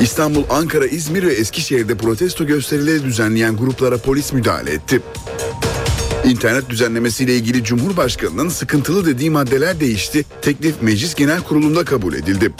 İstanbul, 0.00 0.44
Ankara, 0.50 0.86
İzmir 0.86 1.22
ve 1.22 1.32
Eskişehir'de 1.32 1.94
protesto 1.94 2.46
gösterileri 2.46 3.04
düzenleyen 3.04 3.56
gruplara 3.56 3.98
polis 3.98 4.32
müdahale 4.32 4.72
etti. 4.72 5.00
İnternet 6.24 6.70
düzenlemesiyle 6.70 7.36
ilgili 7.36 7.64
Cumhurbaşkanı'nın 7.64 8.48
sıkıntılı 8.48 9.06
dediği 9.06 9.30
maddeler 9.30 9.80
değişti. 9.80 10.24
Teklif 10.42 10.82
Meclis 10.82 11.14
Genel 11.14 11.40
Kurulu'nda 11.40 11.84
kabul 11.84 12.14
edildi. 12.14 12.52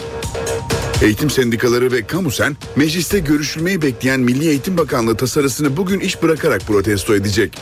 Eğitim 1.02 1.30
sendikaları 1.30 1.92
ve 1.92 2.06
Kamusen 2.06 2.56
mecliste 2.76 3.18
görüşülmeyi 3.18 3.82
bekleyen 3.82 4.20
Milli 4.20 4.48
Eğitim 4.48 4.78
Bakanlığı 4.78 5.16
tasarısını 5.16 5.76
bugün 5.76 6.00
iş 6.00 6.22
bırakarak 6.22 6.60
protesto 6.60 7.14
edecek. 7.14 7.58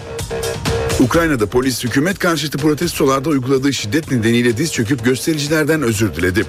Ukrayna'da 1.01 1.47
polis 1.47 1.85
hükümet 1.85 2.19
karşıtı 2.19 2.59
protestolarda 2.59 3.29
uyguladığı 3.29 3.73
şiddet 3.73 4.11
nedeniyle 4.11 4.57
diz 4.57 4.73
çöküp 4.73 5.05
göstericilerden 5.05 5.83
özür 5.83 6.15
diledi. 6.15 6.45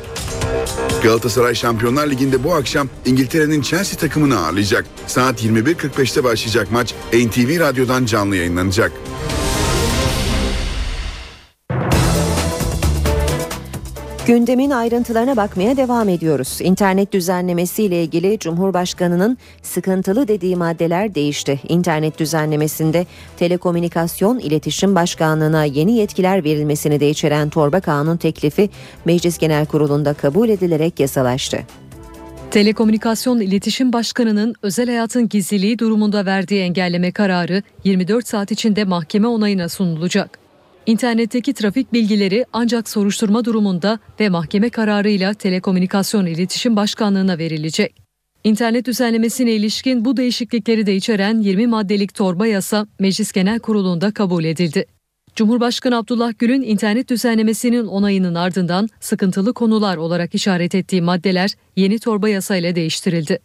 Galatasaray 1.03 1.55
Şampiyonlar 1.55 2.07
Ligi'nde 2.07 2.43
bu 2.43 2.53
akşam 2.53 2.89
İngiltere'nin 3.05 3.62
Chelsea 3.62 3.99
takımını 3.99 4.39
ağırlayacak. 4.39 4.85
Saat 5.07 5.43
21.45'te 5.43 6.23
başlayacak 6.23 6.71
maç 6.71 6.93
NTV 7.13 7.59
Radyo'dan 7.59 8.05
canlı 8.05 8.35
yayınlanacak. 8.35 8.91
Gündemin 14.29 14.69
ayrıntılarına 14.69 15.37
bakmaya 15.37 15.77
devam 15.77 16.09
ediyoruz. 16.09 16.57
İnternet 16.61 17.13
düzenlemesiyle 17.13 18.03
ilgili 18.03 18.39
Cumhurbaşkanı'nın 18.39 19.37
sıkıntılı 19.61 20.27
dediği 20.27 20.55
maddeler 20.55 21.15
değişti. 21.15 21.59
İnternet 21.69 22.19
düzenlemesinde 22.19 23.05
Telekomünikasyon 23.37 24.39
İletişim 24.39 24.95
Başkanlığı'na 24.95 25.65
yeni 25.65 25.97
yetkiler 25.97 26.43
verilmesini 26.43 26.99
de 26.99 27.09
içeren 27.09 27.49
torba 27.49 27.79
kanun 27.79 28.17
teklifi 28.17 28.69
Meclis 29.05 29.37
Genel 29.37 29.65
Kurulu'nda 29.65 30.13
kabul 30.13 30.49
edilerek 30.49 30.99
yasalaştı. 30.99 31.59
Telekomünikasyon 32.51 33.39
İletişim 33.39 33.93
Başkanı'nın 33.93 34.55
özel 34.61 34.87
hayatın 34.87 35.29
gizliliği 35.29 35.79
durumunda 35.79 36.25
verdiği 36.25 36.61
engelleme 36.61 37.11
kararı 37.11 37.63
24 37.83 38.27
saat 38.27 38.51
içinde 38.51 38.83
mahkeme 38.83 39.27
onayına 39.27 39.69
sunulacak. 39.69 40.48
İnternetteki 40.85 41.53
trafik 41.53 41.93
bilgileri 41.93 42.45
ancak 42.53 42.89
soruşturma 42.89 43.45
durumunda 43.45 43.99
ve 44.19 44.29
mahkeme 44.29 44.69
kararıyla 44.69 45.33
Telekomünikasyon 45.33 46.25
İletişim 46.25 46.75
Başkanlığı'na 46.75 47.37
verilecek. 47.37 47.95
İnternet 48.43 48.85
düzenlemesine 48.85 49.51
ilişkin 49.51 50.05
bu 50.05 50.17
değişiklikleri 50.17 50.85
de 50.85 50.95
içeren 50.95 51.39
20 51.39 51.67
maddelik 51.67 52.13
torba 52.13 52.47
yasa 52.47 52.87
Meclis 52.99 53.31
Genel 53.31 53.59
Kurulu'nda 53.59 54.11
kabul 54.11 54.43
edildi. 54.43 54.85
Cumhurbaşkanı 55.35 55.97
Abdullah 55.97 56.33
Gül'ün 56.39 56.61
internet 56.61 57.09
düzenlemesinin 57.09 57.85
onayının 57.87 58.35
ardından 58.35 58.87
sıkıntılı 58.99 59.53
konular 59.53 59.97
olarak 59.97 60.35
işaret 60.35 60.75
ettiği 60.75 61.01
maddeler 61.01 61.51
yeni 61.75 61.99
torba 61.99 62.29
yasayla 62.29 62.75
değiştirildi. 62.75 63.39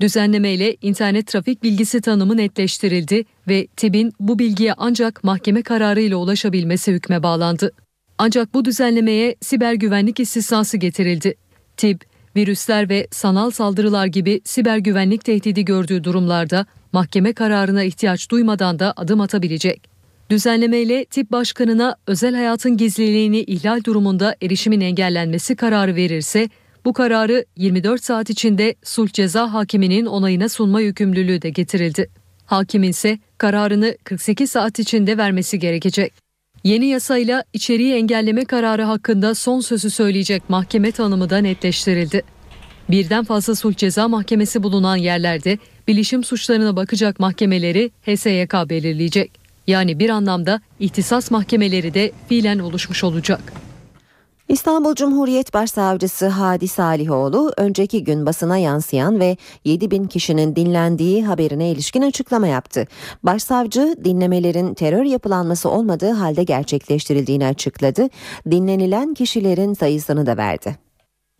Düzenlemeyle 0.00 0.76
internet 0.82 1.26
trafik 1.26 1.62
bilgisi 1.62 2.00
tanımı 2.00 2.36
netleştirildi 2.36 3.24
ve 3.48 3.66
TİB'in 3.76 4.12
bu 4.20 4.38
bilgiye 4.38 4.74
ancak 4.76 5.24
mahkeme 5.24 5.62
kararıyla 5.62 6.16
ulaşabilmesi 6.16 6.92
hükme 6.92 7.22
bağlandı. 7.22 7.72
Ancak 8.18 8.54
bu 8.54 8.64
düzenlemeye 8.64 9.36
siber 9.40 9.74
güvenlik 9.74 10.20
istisnası 10.20 10.76
getirildi. 10.76 11.34
TİB, 11.76 12.00
virüsler 12.36 12.88
ve 12.88 13.08
sanal 13.10 13.50
saldırılar 13.50 14.06
gibi 14.06 14.40
siber 14.44 14.78
güvenlik 14.78 15.24
tehdidi 15.24 15.64
gördüğü 15.64 16.04
durumlarda 16.04 16.66
mahkeme 16.92 17.32
kararına 17.32 17.82
ihtiyaç 17.82 18.30
duymadan 18.30 18.78
da 18.78 18.94
adım 18.96 19.20
atabilecek. 19.20 19.90
Düzenlemeyle 20.30 21.04
tip 21.04 21.32
başkanına 21.32 21.96
özel 22.06 22.34
hayatın 22.34 22.76
gizliliğini 22.76 23.40
ihlal 23.40 23.84
durumunda 23.84 24.36
erişimin 24.42 24.80
engellenmesi 24.80 25.56
kararı 25.56 25.94
verirse 25.94 26.48
bu 26.84 26.92
kararı 26.92 27.44
24 27.56 28.04
saat 28.04 28.30
içinde 28.30 28.74
sulh 28.84 29.12
ceza 29.12 29.52
hakiminin 29.52 30.06
onayına 30.06 30.48
sunma 30.48 30.80
yükümlülüğü 30.80 31.42
de 31.42 31.50
getirildi. 31.50 32.10
Hakimin 32.46 32.88
ise 32.88 33.18
kararını 33.38 33.96
48 34.04 34.50
saat 34.50 34.78
içinde 34.78 35.18
vermesi 35.18 35.58
gerekecek. 35.58 36.12
Yeni 36.64 36.86
yasayla 36.86 37.44
içeriği 37.52 37.94
engelleme 37.94 38.44
kararı 38.44 38.82
hakkında 38.82 39.34
son 39.34 39.60
sözü 39.60 39.90
söyleyecek 39.90 40.50
mahkeme 40.50 40.92
tanımı 40.92 41.30
da 41.30 41.38
netleştirildi. 41.38 42.22
Birden 42.90 43.24
fazla 43.24 43.54
sulh 43.54 43.76
ceza 43.76 44.08
mahkemesi 44.08 44.62
bulunan 44.62 44.96
yerlerde 44.96 45.58
bilişim 45.88 46.24
suçlarına 46.24 46.76
bakacak 46.76 47.20
mahkemeleri 47.20 47.90
HSYK 48.06 48.54
belirleyecek. 48.70 49.30
Yani 49.66 49.98
bir 49.98 50.10
anlamda 50.10 50.60
ihtisas 50.80 51.30
mahkemeleri 51.30 51.94
de 51.94 52.12
fiilen 52.28 52.58
oluşmuş 52.58 53.04
olacak. 53.04 53.69
İstanbul 54.50 54.94
Cumhuriyet 54.94 55.54
Başsavcısı 55.54 56.28
Hadi 56.28 56.68
Salihoğlu 56.68 57.52
önceki 57.56 58.04
gün 58.04 58.26
basına 58.26 58.58
yansıyan 58.58 59.20
ve 59.20 59.36
7 59.64 59.90
bin 59.90 60.04
kişinin 60.04 60.56
dinlendiği 60.56 61.24
haberine 61.24 61.70
ilişkin 61.70 62.02
açıklama 62.02 62.46
yaptı. 62.46 62.86
Başsavcı 63.22 63.94
dinlemelerin 64.04 64.74
terör 64.74 65.04
yapılanması 65.04 65.68
olmadığı 65.68 66.10
halde 66.10 66.42
gerçekleştirildiğini 66.42 67.46
açıkladı. 67.46 68.08
Dinlenilen 68.50 69.14
kişilerin 69.14 69.74
sayısını 69.74 70.26
da 70.26 70.36
verdi. 70.36 70.76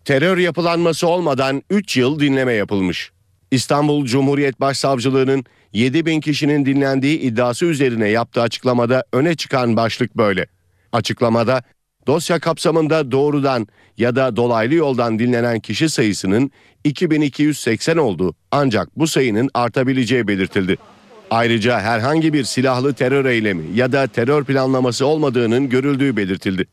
Terör 0.04 0.38
yapılanması 0.38 1.08
olmadan 1.08 1.62
3 1.70 1.96
yıl 1.96 2.20
dinleme 2.20 2.52
yapılmış. 2.52 3.12
İstanbul 3.50 4.06
Cumhuriyet 4.06 4.60
Başsavcılığı'nın 4.60 5.44
7 5.72 6.06
bin 6.06 6.20
kişinin 6.20 6.66
dinlendiği 6.66 7.18
iddiası 7.18 7.64
üzerine 7.66 8.08
yaptığı 8.08 8.42
açıklamada 8.42 9.04
öne 9.12 9.34
çıkan 9.34 9.76
başlık 9.76 10.16
böyle. 10.16 10.46
Açıklamada 10.92 11.62
dosya 12.06 12.38
kapsamında 12.38 13.12
doğrudan 13.12 13.66
ya 13.98 14.16
da 14.16 14.36
dolaylı 14.36 14.74
yoldan 14.74 15.18
dinlenen 15.18 15.60
kişi 15.60 15.88
sayısının 15.88 16.50
2280 16.84 17.96
olduğu 17.96 18.34
ancak 18.50 18.98
bu 18.98 19.06
sayının 19.06 19.50
artabileceği 19.54 20.28
belirtildi. 20.28 20.76
Ayrıca 21.30 21.80
herhangi 21.80 22.32
bir 22.32 22.44
silahlı 22.44 22.94
terör 22.94 23.24
eylemi 23.24 23.64
ya 23.74 23.92
da 23.92 24.06
terör 24.06 24.44
planlaması 24.44 25.06
olmadığının 25.06 25.68
görüldüğü 25.68 26.16
belirtildi. 26.16 26.66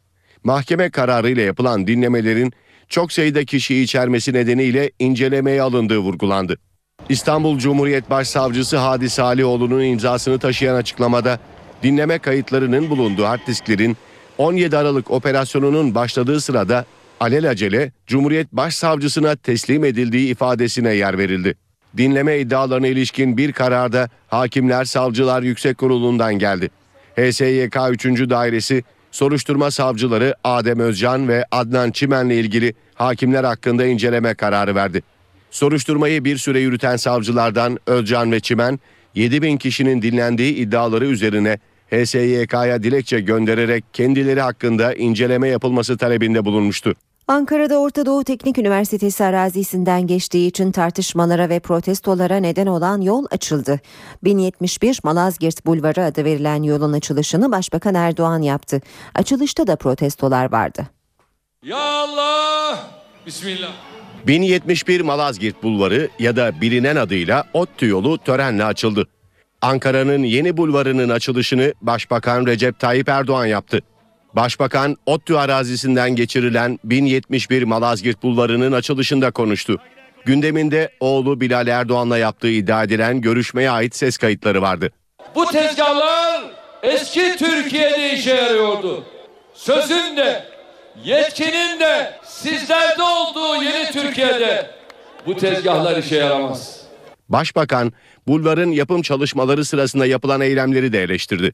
Mahkeme 0.44 0.90
kararıyla 0.90 1.44
yapılan 1.44 1.88
dinlemelerin 1.88 2.54
çok 2.90 3.12
sayıda 3.12 3.46
kişiyi 3.46 3.84
içermesi 3.84 4.34
nedeniyle 4.34 4.92
incelemeye 5.00 5.62
alındığı 5.62 5.98
vurgulandı. 5.98 6.58
İstanbul 7.10 7.60
Cumhuriyet 7.60 8.10
Başsavcısı 8.10 8.78
Hadi 8.78 9.10
Salioğlu'nun 9.10 9.84
imzasını 9.84 10.40
taşıyan 10.40 10.76
açıklamada 10.76 11.40
dinleme 11.84 12.20
kayıtlarının 12.20 12.90
bulunduğu 12.90 13.26
hard 13.26 13.48
disklerin 13.48 13.98
17 14.38 14.78
Aralık 14.78 15.12
operasyonunun 15.12 15.96
başladığı 15.96 16.42
sırada 16.42 16.86
alelacele 17.20 17.92
Cumhuriyet 18.08 18.54
Başsavcısına 18.54 19.36
teslim 19.36 19.84
edildiği 19.84 20.32
ifadesine 20.32 20.94
yer 20.94 21.18
verildi. 21.18 21.56
Dinleme 21.98 22.40
iddialarına 22.40 22.88
ilişkin 22.88 23.38
bir 23.38 23.52
kararda 23.52 24.10
Hakimler 24.28 24.86
Savcılar 24.86 25.42
Yüksek 25.42 25.78
Kurulu'ndan 25.78 26.40
geldi. 26.40 26.70
HSYK 27.16 27.78
3. 27.92 28.06
Dairesi 28.30 28.84
soruşturma 29.12 29.72
savcıları 29.72 30.36
Adem 30.44 30.80
Özcan 30.80 31.28
ve 31.28 31.46
Adnan 31.52 31.92
Çimen'le 31.92 32.30
ilgili 32.30 32.74
hakimler 32.96 33.44
hakkında 33.44 33.86
inceleme 33.86 34.34
kararı 34.34 34.76
verdi. 34.76 35.04
Soruşturmayı 35.52 36.26
bir 36.26 36.38
süre 36.38 36.60
yürüten 36.60 36.96
savcılardan 36.96 37.80
Özcan 37.88 38.32
ve 38.32 38.40
Çimen 38.40 38.80
7 39.16 39.42
bin 39.42 39.58
kişinin 39.58 40.02
dinlendiği 40.02 40.56
iddiaları 40.56 41.06
üzerine 41.06 41.60
HSYK'ya 41.92 42.84
dilekçe 42.84 43.20
göndererek 43.20 43.86
kendileri 43.94 44.42
hakkında 44.42 44.94
inceleme 44.94 45.48
yapılması 45.48 45.98
talebinde 45.98 46.46
bulunmuştu. 46.46 46.94
Ankara'da 47.28 47.78
Orta 47.80 48.06
Doğu 48.06 48.24
Teknik 48.24 48.58
Üniversitesi 48.58 49.24
arazisinden 49.24 50.08
geçtiği 50.08 50.48
için 50.48 50.72
tartışmalara 50.72 51.50
ve 51.50 51.60
protestolara 51.60 52.38
neden 52.38 52.68
olan 52.68 53.02
yol 53.02 53.26
açıldı. 53.32 53.80
1071 54.24 55.00
Malazgirt 55.04 55.66
Bulvarı 55.66 56.04
adı 56.04 56.26
verilen 56.26 56.64
yolun 56.64 56.94
açılışını 56.94 57.52
Başbakan 57.52 57.96
Erdoğan 57.96 58.42
yaptı. 58.42 58.82
Açılışta 59.16 59.68
da 59.68 59.76
protestolar 59.76 60.52
vardı. 60.52 60.88
Ya 61.64 61.78
Allah! 61.78 62.80
Bismillah. 63.26 63.72
1071 64.28 65.02
Malazgirt 65.02 65.64
Bulvarı 65.64 66.10
ya 66.20 66.36
da 66.36 66.62
bilinen 66.62 66.96
adıyla 66.96 67.44
ODTÜ 67.54 67.88
yolu 67.88 68.18
törenle 68.18 68.64
açıldı. 68.66 69.08
Ankara'nın 69.62 70.24
yeni 70.24 70.58
bulvarının 70.58 71.10
açılışını 71.10 71.74
Başbakan 71.82 72.46
Recep 72.46 72.80
Tayyip 72.80 73.10
Erdoğan 73.10 73.46
yaptı. 73.46 73.80
Başbakan 74.34 74.96
ODTÜ 75.06 75.36
arazisinden 75.36 76.16
geçirilen 76.16 76.80
1071 76.84 77.64
Malazgirt 77.64 78.24
Bulvarı'nın 78.24 78.72
açılışında 78.72 79.32
konuştu. 79.32 79.82
Gündeminde 80.26 80.92
oğlu 81.00 81.42
Bilal 81.42 81.68
Erdoğan'la 81.68 82.18
yaptığı 82.18 82.50
iddia 82.50 82.84
edilen 82.84 83.22
görüşmeye 83.22 83.72
ait 83.72 83.96
ses 83.96 84.18
kayıtları 84.18 84.62
vardı. 84.62 84.92
Bu 85.36 85.46
tezgahlar 85.46 86.44
eski 86.84 87.38
Türkiye'de 87.38 88.14
işe 88.14 88.36
yarıyordu. 88.36 89.04
Sözün 89.54 90.18
de, 90.18 90.44
yetkinin 91.04 91.80
de 91.80 92.14
sizlerde 92.24 93.04
olduğu 93.04 93.64
yeni 93.64 93.92
Türkiye'de 93.92 94.72
bu 95.26 95.38
tezgahlar 95.38 95.98
işe 95.98 96.16
yaramaz. 96.16 96.82
Başbakan 97.30 97.94
bulvarın 98.28 98.72
yapım 98.72 99.02
çalışmaları 99.02 99.66
sırasında 99.66 100.06
yapılan 100.06 100.42
eylemleri 100.42 100.94
de 100.94 101.04
eleştirdi. 101.04 101.54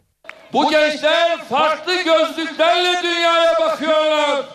Bu 0.54 0.70
gençler 0.70 1.44
farklı 1.50 1.94
gözlüklerle 2.04 3.04
dünyaya 3.04 3.54
bakıyorlar. 3.62 4.46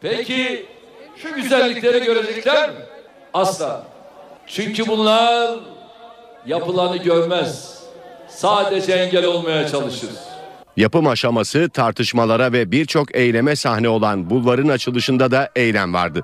Peki 0.00 0.66
şu 1.16 1.34
güzellikleri 1.34 2.04
görecekler 2.04 2.70
mi? 2.70 2.76
Asla. 3.34 3.86
Çünkü 4.46 4.86
bunlar 4.86 5.58
yapılanı 6.46 6.96
görmez. 6.96 7.76
Sadece 8.28 8.92
engel 8.92 9.24
olmaya 9.24 9.68
çalışır. 9.68 10.10
Yapım 10.76 11.06
aşaması 11.06 11.68
tartışmalara 11.68 12.52
ve 12.52 12.70
birçok 12.72 13.16
eyleme 13.16 13.56
sahne 13.56 13.88
olan 13.88 14.30
bulvarın 14.30 14.68
açılışında 14.68 15.30
da 15.30 15.50
eylem 15.56 15.94
vardı. 15.94 16.22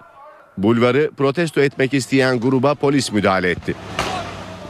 Bulvarı 0.59 1.11
protesto 1.17 1.61
etmek 1.61 1.95
isteyen 1.95 2.41
gruba 2.41 2.75
polis 2.75 3.13
müdahale 3.13 3.51
etti. 3.51 3.75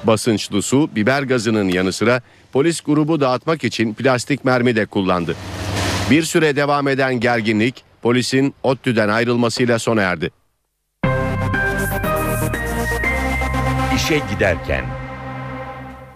Basınçlı 0.04 0.62
su, 0.62 0.90
biber 0.96 1.22
gazının 1.22 1.68
yanı 1.68 1.92
sıra 1.92 2.20
polis 2.52 2.80
grubu 2.80 3.20
dağıtmak 3.20 3.64
için 3.64 3.94
plastik 3.94 4.44
mermi 4.44 4.76
de 4.76 4.86
kullandı. 4.86 5.36
Bir 6.10 6.22
süre 6.22 6.56
devam 6.56 6.88
eden 6.88 7.20
gerginlik 7.20 7.84
polisin 8.02 8.54
ODTÜ'den 8.62 9.08
ayrılmasıyla 9.08 9.78
sona 9.78 10.02
erdi. 10.02 10.30
İşe 13.96 14.20
giderken 14.34 14.84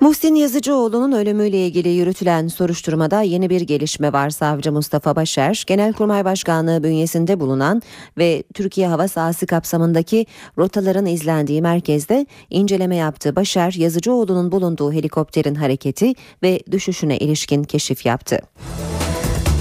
Muhsin 0.01 0.35
Yazıcıoğlu'nun 0.35 1.13
ölümüyle 1.13 1.67
ilgili 1.67 1.89
yürütülen 1.89 2.49
soruşturmada 2.49 3.23
yeni 3.23 3.51
bir 3.51 3.61
gelişme 3.61 4.13
var. 4.13 4.31
Savcı 4.31 4.73
Mustafa 4.73 5.17
Başer, 5.17 5.65
Genelkurmay 5.67 6.25
Başkanlığı 6.25 6.83
bünyesinde 6.83 7.41
bulunan 7.41 7.83
ve 8.19 8.43
Türkiye 8.55 8.89
hava 8.89 9.09
sahası 9.09 9.47
kapsamındaki 9.47 10.27
rotaların 10.59 11.07
izlendiği 11.07 11.63
merkezde 11.63 12.27
inceleme 12.51 12.97
yaptı. 12.97 13.37
Başer, 13.37 13.73
Yazıcıoğlu'nun 13.73 14.53
bulunduğu 14.53 14.93
helikopterin 14.93 15.55
hareketi 15.55 16.13
ve 16.43 16.61
düşüşüne 16.71 17.19
ilişkin 17.19 17.65
keşif 17.65 18.07
yaptı. 18.07 18.39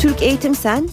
Türk 0.02 0.21
Eğitim 0.21 0.56
Sen, 0.56 0.89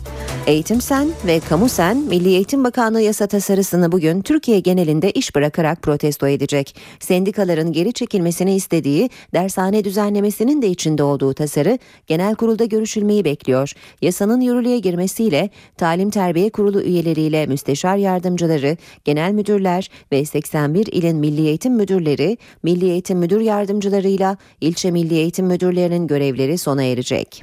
Eğitim 0.46 0.80
Sen 0.80 1.08
ve 1.26 1.40
Kamu 1.40 1.68
Sen 1.68 1.96
Milli 1.96 2.28
Eğitim 2.28 2.64
Bakanlığı 2.64 3.00
yasa 3.00 3.26
tasarısını 3.26 3.92
bugün 3.92 4.22
Türkiye 4.22 4.60
genelinde 4.60 5.10
iş 5.10 5.34
bırakarak 5.34 5.82
protesto 5.82 6.28
edecek. 6.28 6.76
Sendikaların 7.00 7.72
geri 7.72 7.92
çekilmesini 7.92 8.54
istediği 8.54 9.10
dershane 9.34 9.84
düzenlemesinin 9.84 10.62
de 10.62 10.68
içinde 10.68 11.02
olduğu 11.02 11.34
tasarı 11.34 11.78
genel 12.06 12.34
kurulda 12.34 12.64
görüşülmeyi 12.64 13.24
bekliyor. 13.24 13.72
Yasanın 14.00 14.40
yürürlüğe 14.40 14.78
girmesiyle 14.78 15.50
Talim 15.76 16.10
Terbiye 16.10 16.50
Kurulu 16.50 16.82
üyeleriyle 16.82 17.46
müsteşar 17.46 17.96
yardımcıları, 17.96 18.76
genel 19.04 19.32
müdürler 19.32 19.90
ve 20.12 20.24
81 20.24 20.86
ilin 20.86 21.16
milli 21.16 21.46
eğitim 21.46 21.74
müdürleri, 21.74 22.38
milli 22.62 22.90
eğitim 22.90 23.18
müdür 23.18 23.40
yardımcılarıyla 23.40 24.36
ilçe 24.60 24.90
milli 24.90 25.14
eğitim 25.14 25.46
müdürlerinin 25.46 26.06
görevleri 26.06 26.58
sona 26.58 26.82
erecek. 26.82 27.42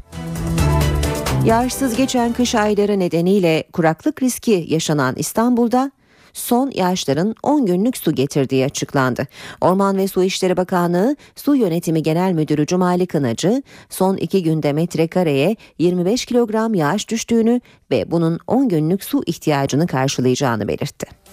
Yağışsız 1.45 1.95
geçen 1.95 2.33
kış 2.33 2.55
ayları 2.55 2.99
nedeniyle 2.99 3.63
kuraklık 3.73 4.23
riski 4.23 4.65
yaşanan 4.67 5.15
İstanbul'da 5.17 5.91
son 6.33 6.71
yağışların 6.75 7.35
10 7.43 7.65
günlük 7.65 7.97
su 7.97 8.15
getirdiği 8.15 8.65
açıklandı. 8.65 9.27
Orman 9.61 9.97
ve 9.97 10.07
Su 10.07 10.23
İşleri 10.23 10.57
Bakanlığı 10.57 11.15
Su 11.35 11.55
Yönetimi 11.55 12.03
Genel 12.03 12.31
Müdürü 12.31 12.65
Cumali 12.65 13.07
Kınacı 13.07 13.63
son 13.89 14.17
2 14.17 14.43
günde 14.43 14.73
metrekareye 14.73 15.55
25 15.79 16.25
kilogram 16.25 16.73
yağış 16.73 17.09
düştüğünü 17.09 17.61
ve 17.91 18.11
bunun 18.11 18.39
10 18.47 18.69
günlük 18.69 19.03
su 19.03 19.23
ihtiyacını 19.25 19.87
karşılayacağını 19.87 20.67
belirtti. 20.67 21.28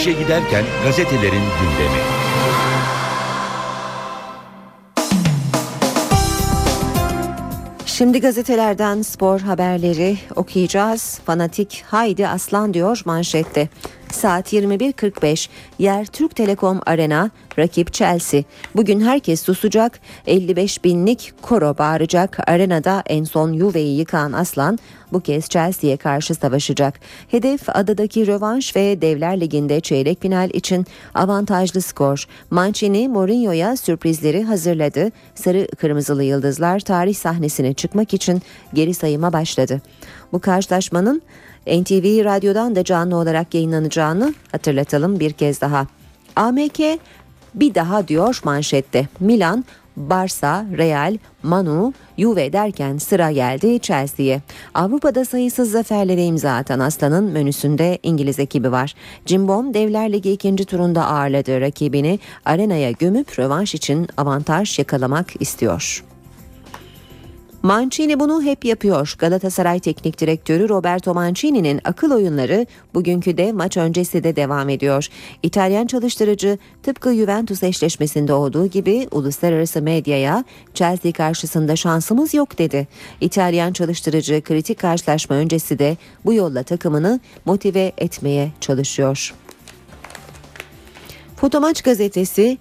İşe 0.00 0.12
giderken 0.12 0.64
gazetelerin 0.84 1.32
gündemi. 1.32 2.00
Şimdi 7.86 8.20
gazetelerden 8.20 9.02
spor 9.02 9.40
haberleri 9.40 10.18
okuyacağız. 10.36 11.20
Fanatik 11.26 11.84
haydi 11.86 12.28
aslan 12.28 12.74
diyor 12.74 13.02
manşette. 13.04 13.68
Saat 14.12 14.52
21.45 14.52 15.48
yer 15.78 16.06
Türk 16.06 16.36
Telekom 16.36 16.80
Arena 16.86 17.30
rakip 17.58 17.92
Chelsea. 17.92 18.42
Bugün 18.76 19.00
herkes 19.00 19.42
susacak 19.42 20.00
55 20.26 20.84
binlik 20.84 21.32
koro 21.42 21.78
bağıracak. 21.78 22.48
Arenada 22.48 23.02
en 23.06 23.24
son 23.24 23.58
Juve'yi 23.58 23.98
yıkan 23.98 24.32
Aslan 24.32 24.78
bu 25.12 25.20
kez 25.20 25.48
Chelsea'ye 25.48 25.96
karşı 25.96 26.34
savaşacak. 26.34 27.00
Hedef 27.28 27.68
adadaki 27.68 28.26
rövanş 28.26 28.76
ve 28.76 29.00
Devler 29.00 29.40
Ligi'nde 29.40 29.80
çeyrek 29.80 30.22
final 30.22 30.50
için 30.50 30.86
avantajlı 31.14 31.82
skor. 31.82 32.26
Mancini 32.50 33.08
Mourinho'ya 33.08 33.76
sürprizleri 33.76 34.42
hazırladı. 34.44 35.10
Sarı 35.34 35.68
kırmızılı 35.78 36.24
yıldızlar 36.24 36.80
tarih 36.80 37.14
sahnesine 37.14 37.74
çıkmak 37.74 38.14
için 38.14 38.42
geri 38.74 38.94
sayıma 38.94 39.32
başladı. 39.32 39.80
Bu 40.32 40.40
karşılaşmanın 40.40 41.22
NTV 41.66 42.24
Radyo'dan 42.24 42.76
da 42.76 42.84
canlı 42.84 43.16
olarak 43.16 43.54
yayınlanacağını 43.54 44.34
hatırlatalım 44.52 45.20
bir 45.20 45.32
kez 45.32 45.60
daha. 45.60 45.86
AMK 46.36 46.78
bir 47.54 47.74
daha 47.74 48.08
diyor 48.08 48.40
manşette. 48.44 49.08
Milan, 49.20 49.64
Barça, 49.96 50.64
Real, 50.78 51.18
Manu, 51.42 51.94
Juve 52.18 52.52
derken 52.52 52.98
sıra 52.98 53.30
geldi 53.30 53.80
Chelsea'ye. 53.80 54.40
Avrupa'da 54.74 55.24
sayısız 55.24 55.70
zaferlere 55.70 56.24
imza 56.24 56.52
atan 56.52 56.80
Aslan'ın 56.80 57.24
menüsünde 57.24 57.98
İngiliz 58.02 58.38
ekibi 58.38 58.72
var. 58.72 58.94
Cimbom 59.26 59.74
Devler 59.74 60.12
Ligi 60.12 60.32
ikinci 60.32 60.64
turunda 60.64 61.06
ağırladığı 61.06 61.60
rakibini 61.60 62.18
arenaya 62.44 62.90
gömüp 62.90 63.38
rövanş 63.38 63.74
için 63.74 64.08
avantaj 64.16 64.78
yakalamak 64.78 65.26
istiyor. 65.40 66.04
Mancini 67.62 68.20
bunu 68.20 68.42
hep 68.42 68.64
yapıyor. 68.64 69.14
Galatasaray 69.18 69.80
Teknik 69.80 70.20
Direktörü 70.20 70.68
Roberto 70.68 71.14
Mancini'nin 71.14 71.80
akıl 71.84 72.10
oyunları 72.10 72.66
bugünkü 72.94 73.36
de 73.36 73.52
maç 73.52 73.76
öncesi 73.76 74.24
de 74.24 74.36
devam 74.36 74.68
ediyor. 74.68 75.08
İtalyan 75.42 75.86
çalıştırıcı 75.86 76.58
tıpkı 76.82 77.14
Juventus 77.14 77.62
eşleşmesinde 77.62 78.32
olduğu 78.32 78.66
gibi 78.66 79.08
uluslararası 79.10 79.82
medyaya 79.82 80.44
Chelsea 80.74 81.12
karşısında 81.12 81.76
şansımız 81.76 82.34
yok 82.34 82.58
dedi. 82.58 82.88
İtalyan 83.20 83.72
çalıştırıcı 83.72 84.42
kritik 84.42 84.78
karşılaşma 84.78 85.36
öncesi 85.36 85.78
de 85.78 85.96
bu 86.24 86.34
yolla 86.34 86.62
takımını 86.62 87.20
motive 87.44 87.92
etmeye 87.98 88.52
çalışıyor. 88.60 89.34
Fotomaç 91.36 91.82
gazetesi 91.82 92.58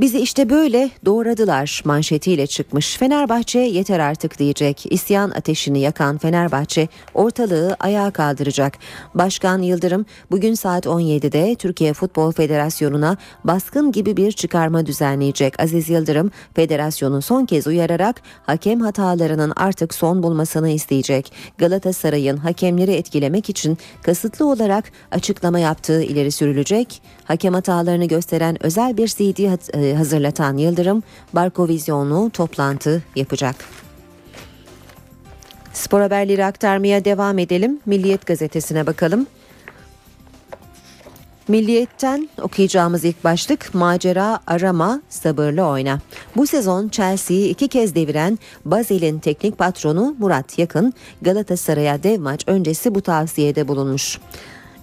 Bizi 0.00 0.18
işte 0.18 0.50
böyle 0.50 0.90
doğradılar 1.04 1.82
manşetiyle 1.84 2.46
çıkmış. 2.46 2.96
Fenerbahçe 2.96 3.58
yeter 3.58 4.00
artık 4.00 4.38
diyecek. 4.38 4.92
İsyan 4.92 5.30
ateşini 5.30 5.80
yakan 5.80 6.18
Fenerbahçe 6.18 6.88
ortalığı 7.14 7.76
ayağa 7.80 8.10
kaldıracak. 8.10 8.78
Başkan 9.14 9.62
Yıldırım 9.62 10.06
bugün 10.30 10.54
saat 10.54 10.86
17'de 10.86 11.54
Türkiye 11.54 11.92
Futbol 11.92 12.32
Federasyonu'na 12.32 13.16
baskın 13.44 13.92
gibi 13.92 14.16
bir 14.16 14.32
çıkarma 14.32 14.86
düzenleyecek. 14.86 15.60
Aziz 15.60 15.88
Yıldırım 15.88 16.30
federasyonu 16.54 17.22
son 17.22 17.44
kez 17.44 17.66
uyararak 17.66 18.22
hakem 18.46 18.80
hatalarının 18.80 19.52
artık 19.56 19.94
son 19.94 20.22
bulmasını 20.22 20.70
isteyecek. 20.70 21.32
Galatasaray'ın 21.58 22.36
hakemleri 22.36 22.92
etkilemek 22.92 23.50
için 23.50 23.78
kasıtlı 24.02 24.50
olarak 24.50 24.84
açıklama 25.10 25.58
yaptığı 25.58 26.02
ileri 26.02 26.32
sürülecek. 26.32 27.02
Hakem 27.24 27.54
hatalarını 27.54 28.04
gösteren 28.04 28.62
özel 28.62 28.96
bir 28.96 29.08
CD 29.08 29.38
hazırlatan 29.94 30.56
Yıldırım 30.56 31.02
Barko 31.32 31.68
Vizyonlu 31.68 32.30
toplantı 32.30 33.02
yapacak. 33.16 33.56
Spor 35.72 36.00
haberleri 36.00 36.44
aktarmaya 36.44 37.04
devam 37.04 37.38
edelim. 37.38 37.80
Milliyet 37.86 38.26
gazetesine 38.26 38.86
bakalım. 38.86 39.26
Milliyetten 41.48 42.28
okuyacağımız 42.42 43.04
ilk 43.04 43.24
başlık 43.24 43.74
macera 43.74 44.40
arama 44.46 45.02
sabırlı 45.08 45.62
oyna. 45.62 46.00
Bu 46.36 46.46
sezon 46.46 46.88
Chelsea'yi 46.88 47.48
iki 47.48 47.68
kez 47.68 47.94
deviren 47.94 48.38
Bazel'in 48.64 49.18
teknik 49.18 49.58
patronu 49.58 50.14
Murat 50.18 50.58
Yakın 50.58 50.92
Galatasaray'a 51.22 52.02
dev 52.02 52.20
maç 52.20 52.44
öncesi 52.46 52.94
bu 52.94 53.00
tavsiyede 53.00 53.68
bulunmuş. 53.68 54.18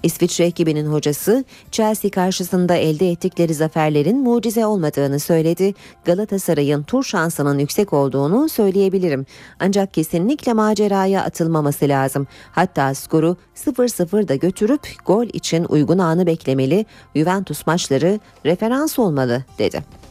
İsviçre 0.06 0.46
ekibinin 0.46 0.86
hocası 0.86 1.44
Chelsea 1.72 2.12
karşısında 2.12 2.76
elde 2.76 3.12
ettikleri 3.12 3.54
zaferlerin 3.54 4.18
mucize 4.18 4.66
olmadığını 4.66 5.20
söyledi. 5.20 5.74
Galatasaray'ın 6.06 6.84
tur 6.84 7.04
şansının 7.04 7.60
yüksek 7.60 7.94
olduğunu 7.94 8.50
söyleyebilirim. 8.50 9.26
Ancak 9.60 9.94
kesinlikle 9.94 10.54
maceraya 10.54 11.24
atılmaması 11.24 11.88
lazım. 11.88 12.28
Hatta 12.52 12.94
skoru 12.94 13.38
0-0 13.56 14.28
da 14.28 14.36
götürüp 14.36 14.88
gol 15.06 15.26
için 15.34 15.66
uygun 15.70 15.98
anı 15.98 16.26
beklemeli. 16.26 16.86
Juventus 17.16 17.68
maçları 17.68 18.20
referans 18.46 19.00
olmalı 19.00 19.44
dedi. 19.60 20.05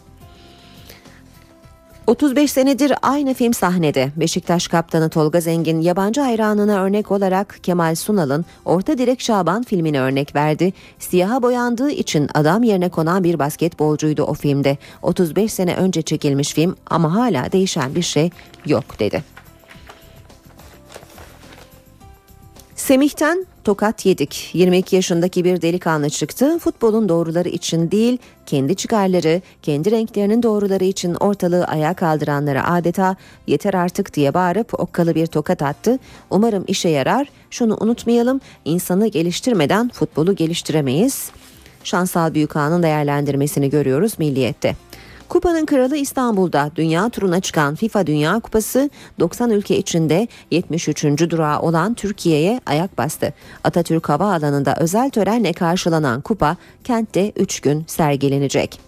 35 2.07 2.53
senedir 2.53 2.93
aynı 3.03 3.35
film 3.35 3.55
sahnede. 3.55 4.11
Beşiktaş 4.17 4.69
kaptanı 4.69 5.11
Tolga 5.11 5.41
Zengin 5.41 5.81
yabancı 5.81 6.21
hayranına 6.21 6.83
örnek 6.83 7.11
olarak 7.11 7.59
Kemal 7.63 7.95
Sunal'ın 7.95 8.45
Orta 8.65 8.99
Direk 8.99 9.21
Şaban 9.21 9.63
filmine 9.63 10.01
örnek 10.01 10.35
verdi. 10.35 10.73
Siyaha 10.99 11.43
boyandığı 11.43 11.91
için 11.91 12.29
adam 12.35 12.63
yerine 12.63 12.89
konan 12.89 13.25
bir 13.25 13.39
basketbolcuydu 13.39 14.23
o 14.23 14.35
filmde. 14.35 14.79
35 15.03 15.53
sene 15.53 15.77
önce 15.77 16.03
çekilmiş 16.03 16.55
film 16.55 16.77
ama 16.87 17.15
hala 17.15 17.53
değişen 17.53 17.95
bir 17.95 18.03
şey 18.03 18.31
yok 18.67 18.99
dedi. 18.99 19.25
Semih'ten 22.77 23.47
tokat 23.65 24.07
yedik. 24.07 24.51
22 24.53 24.97
yaşındaki 24.97 25.45
bir 25.45 25.63
delikanlı 25.63 26.11
çıktı. 26.11 26.59
Futbolun 26.59 27.09
doğruları 27.09 27.49
için 27.49 27.91
değil, 27.91 28.19
kendi 28.47 28.75
çıkarları, 28.75 29.43
kendi 29.63 29.91
renklerinin 29.91 30.43
doğruları 30.43 30.85
için 30.85 31.15
ortalığı 31.15 31.65
ayağa 31.65 31.95
kaldıranlara 31.95 32.71
adeta 32.71 33.17
yeter 33.47 33.75
artık 33.75 34.15
diye 34.15 34.35
bağırıp 34.35 34.81
okkalı 34.81 35.15
bir 35.15 35.27
tokat 35.27 35.63
attı. 35.63 35.99
Umarım 36.31 36.65
işe 36.67 36.89
yarar. 36.89 37.29
Şunu 37.51 37.77
unutmayalım, 37.81 38.41
insanı 38.65 39.07
geliştirmeden 39.07 39.89
futbolu 39.89 40.37
geliştiremeyiz. 40.37 41.31
Şansal 41.85 42.35
Büyükağa'nın 42.35 42.83
değerlendirmesini 42.83 43.71
görüyoruz 43.71 44.19
Milliyet'te. 44.19 44.77
Kupanın 45.29 45.67
kralı 45.67 45.97
İstanbul'da 45.97 46.71
dünya 46.77 47.09
turuna 47.09 47.41
çıkan 47.41 47.75
FIFA 47.75 48.07
Dünya 48.07 48.41
Kupası 48.41 48.91
90 49.21 49.51
ülke 49.51 49.79
içinde 49.79 50.29
73. 50.51 51.05
durağı 51.05 51.61
olan 51.61 51.95
Türkiye'ye 51.95 52.61
ayak 52.67 52.99
bastı. 52.99 53.33
Atatürk 53.65 54.09
Havaalanı'nda 54.09 54.77
özel 54.81 55.11
törenle 55.11 55.53
karşılanan 55.53 56.21
kupa 56.21 56.57
kentte 56.85 57.33
3 57.37 57.61
gün 57.61 57.85
sergilenecek. 57.87 58.81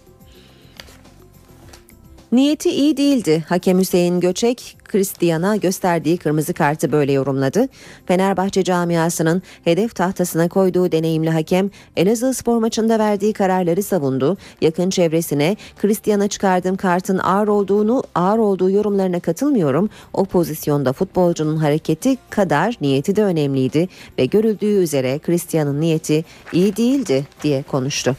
Niyeti 2.31 2.69
iyi 2.69 2.97
değildi. 2.97 3.45
Hakem 3.49 3.79
Hüseyin 3.79 4.19
Göçek, 4.19 4.76
Christian'a 4.87 5.55
gösterdiği 5.55 6.17
kırmızı 6.17 6.53
kartı 6.53 6.91
böyle 6.91 7.11
yorumladı. 7.11 7.67
Fenerbahçe 8.05 8.63
camiasının 8.63 9.41
hedef 9.63 9.95
tahtasına 9.95 10.49
koyduğu 10.49 10.91
deneyimli 10.91 11.29
hakem 11.29 11.69
Elazığ 11.95 12.33
spor 12.33 12.57
maçında 12.57 12.99
verdiği 12.99 13.33
kararları 13.33 13.83
savundu. 13.83 14.37
Yakın 14.61 14.89
çevresine 14.89 15.55
Christian'a 15.77 16.27
çıkardığım 16.27 16.77
kartın 16.77 17.17
ağır 17.17 17.47
olduğunu, 17.47 18.03
ağır 18.15 18.37
olduğu 18.37 18.69
yorumlarına 18.69 19.19
katılmıyorum. 19.19 19.89
O 20.13 20.25
pozisyonda 20.25 20.93
futbolcunun 20.93 21.57
hareketi 21.57 22.17
kadar 22.29 22.75
niyeti 22.81 23.15
de 23.15 23.23
önemliydi 23.23 23.89
ve 24.19 24.25
görüldüğü 24.25 24.83
üzere 24.83 25.19
Christian'ın 25.19 25.81
niyeti 25.81 26.25
iyi 26.53 26.77
değildi 26.77 27.27
diye 27.43 27.63
konuştu. 27.63 28.15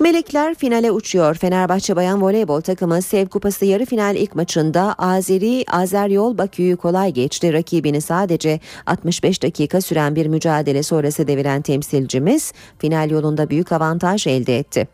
Melekler 0.00 0.54
finale 0.54 0.90
uçuyor. 0.90 1.34
Fenerbahçe 1.34 1.96
Bayan 1.96 2.22
Voleybol 2.22 2.60
takımı 2.60 3.02
Sev 3.02 3.26
Kupası 3.26 3.64
yarı 3.64 3.86
final 3.86 4.16
ilk 4.16 4.34
maçında 4.34 4.94
Azeri 4.98 5.64
Azeryol 5.68 6.38
Bakü'yü 6.38 6.76
kolay 6.76 7.12
geçti. 7.12 7.52
Rakibini 7.52 8.00
sadece 8.00 8.60
65 8.86 9.42
dakika 9.42 9.80
süren 9.80 10.16
bir 10.16 10.26
mücadele 10.26 10.82
sonrası 10.82 11.26
deviren 11.26 11.62
temsilcimiz 11.62 12.52
final 12.78 13.10
yolunda 13.10 13.50
büyük 13.50 13.72
avantaj 13.72 14.26
elde 14.26 14.58
etti. 14.58 14.88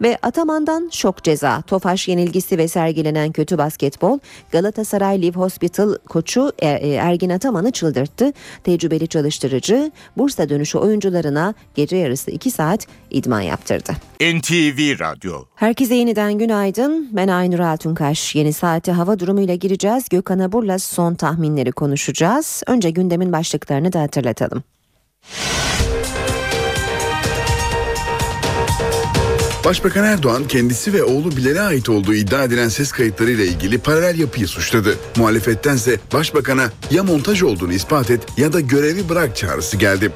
Ve 0.00 0.18
Ataman'dan 0.22 0.88
şok 0.92 1.24
ceza, 1.24 1.62
Tofaş 1.62 2.08
yenilgisi 2.08 2.58
ve 2.58 2.68
sergilenen 2.68 3.32
kötü 3.32 3.58
basketbol 3.58 4.18
Galatasaray 4.52 5.22
Live 5.22 5.36
Hospital 5.36 5.94
koçu 6.08 6.52
e, 6.58 6.68
Ergin 6.94 7.30
Ataman'ı 7.30 7.70
çıldırttı. 7.70 8.32
Tecrübeli 8.64 9.08
çalıştırıcı 9.08 9.90
Bursa 10.16 10.48
dönüşü 10.48 10.78
oyuncularına 10.78 11.54
gece 11.74 11.96
yarısı 11.96 12.30
2 12.30 12.50
saat 12.50 12.86
idman 13.10 13.40
yaptırdı. 13.40 13.92
NTV 14.20 14.49
Radyo 14.50 15.44
Herkese 15.54 15.94
yeniden 15.94 16.38
günaydın. 16.38 17.08
Ben 17.12 17.28
Aynur 17.28 17.58
Altunkaş. 17.58 18.34
Yeni 18.34 18.52
saate 18.52 18.92
hava 18.92 19.18
durumuyla 19.18 19.54
gireceğiz. 19.54 20.08
Gökhan 20.08 20.38
Abur'la 20.38 20.78
son 20.78 21.14
tahminleri 21.14 21.72
konuşacağız. 21.72 22.62
Önce 22.66 22.90
gündemin 22.90 23.32
başlıklarını 23.32 23.92
da 23.92 24.00
hatırlatalım. 24.00 24.64
Başbakan 29.64 30.04
Erdoğan 30.04 30.48
kendisi 30.48 30.92
ve 30.92 31.02
oğlu 31.02 31.36
Bilal'e 31.36 31.60
ait 31.60 31.88
olduğu 31.88 32.14
iddia 32.14 32.44
edilen 32.44 32.68
ses 32.68 32.92
kayıtlarıyla 32.92 33.44
ilgili 33.44 33.78
paralel 33.78 34.18
yapıyı 34.18 34.48
suçladı. 34.48 34.96
Muhalefettense 35.16 35.96
başbakana 36.12 36.70
ya 36.90 37.04
montaj 37.04 37.42
olduğunu 37.42 37.72
ispat 37.72 38.10
et 38.10 38.20
ya 38.36 38.52
da 38.52 38.60
görevi 38.60 39.08
bırak 39.08 39.36
çağrısı 39.36 39.76
geldi. 39.76 40.12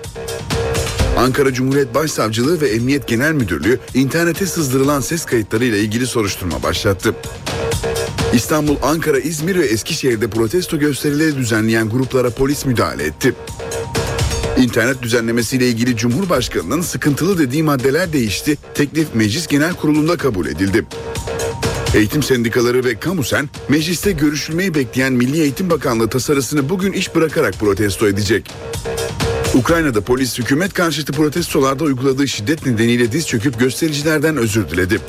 Ankara 1.16 1.52
Cumhuriyet 1.52 1.94
Başsavcılığı 1.94 2.60
ve 2.60 2.68
Emniyet 2.68 3.06
Genel 3.06 3.32
Müdürlüğü 3.32 3.78
internete 3.94 4.46
sızdırılan 4.46 5.00
ses 5.00 5.24
kayıtlarıyla 5.24 5.78
ilgili 5.78 6.06
soruşturma 6.06 6.62
başlattı. 6.62 7.14
İstanbul, 8.34 8.76
Ankara, 8.82 9.18
İzmir 9.18 9.56
ve 9.56 9.66
Eskişehir'de 9.66 10.30
protesto 10.30 10.78
gösterileri 10.78 11.36
düzenleyen 11.36 11.88
gruplara 11.88 12.30
polis 12.30 12.64
müdahale 12.64 13.04
etti. 13.04 13.34
İnternet 14.58 15.02
düzenlemesiyle 15.02 15.68
ilgili 15.68 15.96
Cumhurbaşkanı'nın 15.96 16.80
sıkıntılı 16.80 17.38
dediği 17.38 17.62
maddeler 17.62 18.12
değişti. 18.12 18.56
Teklif 18.74 19.14
Meclis 19.14 19.46
Genel 19.46 19.74
Kurulu'nda 19.74 20.16
kabul 20.16 20.46
edildi. 20.46 20.84
Eğitim 21.94 22.22
sendikaları 22.22 22.84
ve 22.84 22.98
Kamusen 22.98 23.48
mecliste 23.68 24.12
görüşülmeyi 24.12 24.74
bekleyen 24.74 25.12
Milli 25.12 25.40
Eğitim 25.40 25.70
Bakanlığı 25.70 26.08
tasarısını 26.08 26.68
bugün 26.68 26.92
iş 26.92 27.14
bırakarak 27.14 27.54
protesto 27.54 28.08
edecek. 28.08 28.50
Ukrayna'da 29.54 30.00
polis 30.00 30.38
hükümet 30.38 30.72
karşıtı 30.72 31.12
protestolarda 31.12 31.84
uyguladığı 31.84 32.28
şiddet 32.28 32.66
nedeniyle 32.66 33.12
diz 33.12 33.28
çöküp 33.28 33.58
göstericilerden 33.58 34.36
özür 34.36 34.68
diledi. 34.68 35.00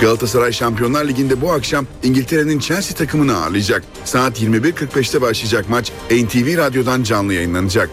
Galatasaray 0.00 0.52
Şampiyonlar 0.52 1.04
Ligi'nde 1.04 1.40
bu 1.40 1.52
akşam 1.52 1.86
İngiltere'nin 2.02 2.58
Chelsea 2.58 2.96
takımını 2.96 3.36
ağırlayacak. 3.36 3.82
Saat 4.04 4.42
21.45'te 4.42 5.20
başlayacak 5.20 5.68
maç 5.68 5.92
NTV 6.10 6.56
Radyo'dan 6.56 7.02
canlı 7.02 7.34
yayınlanacak. 7.34 7.90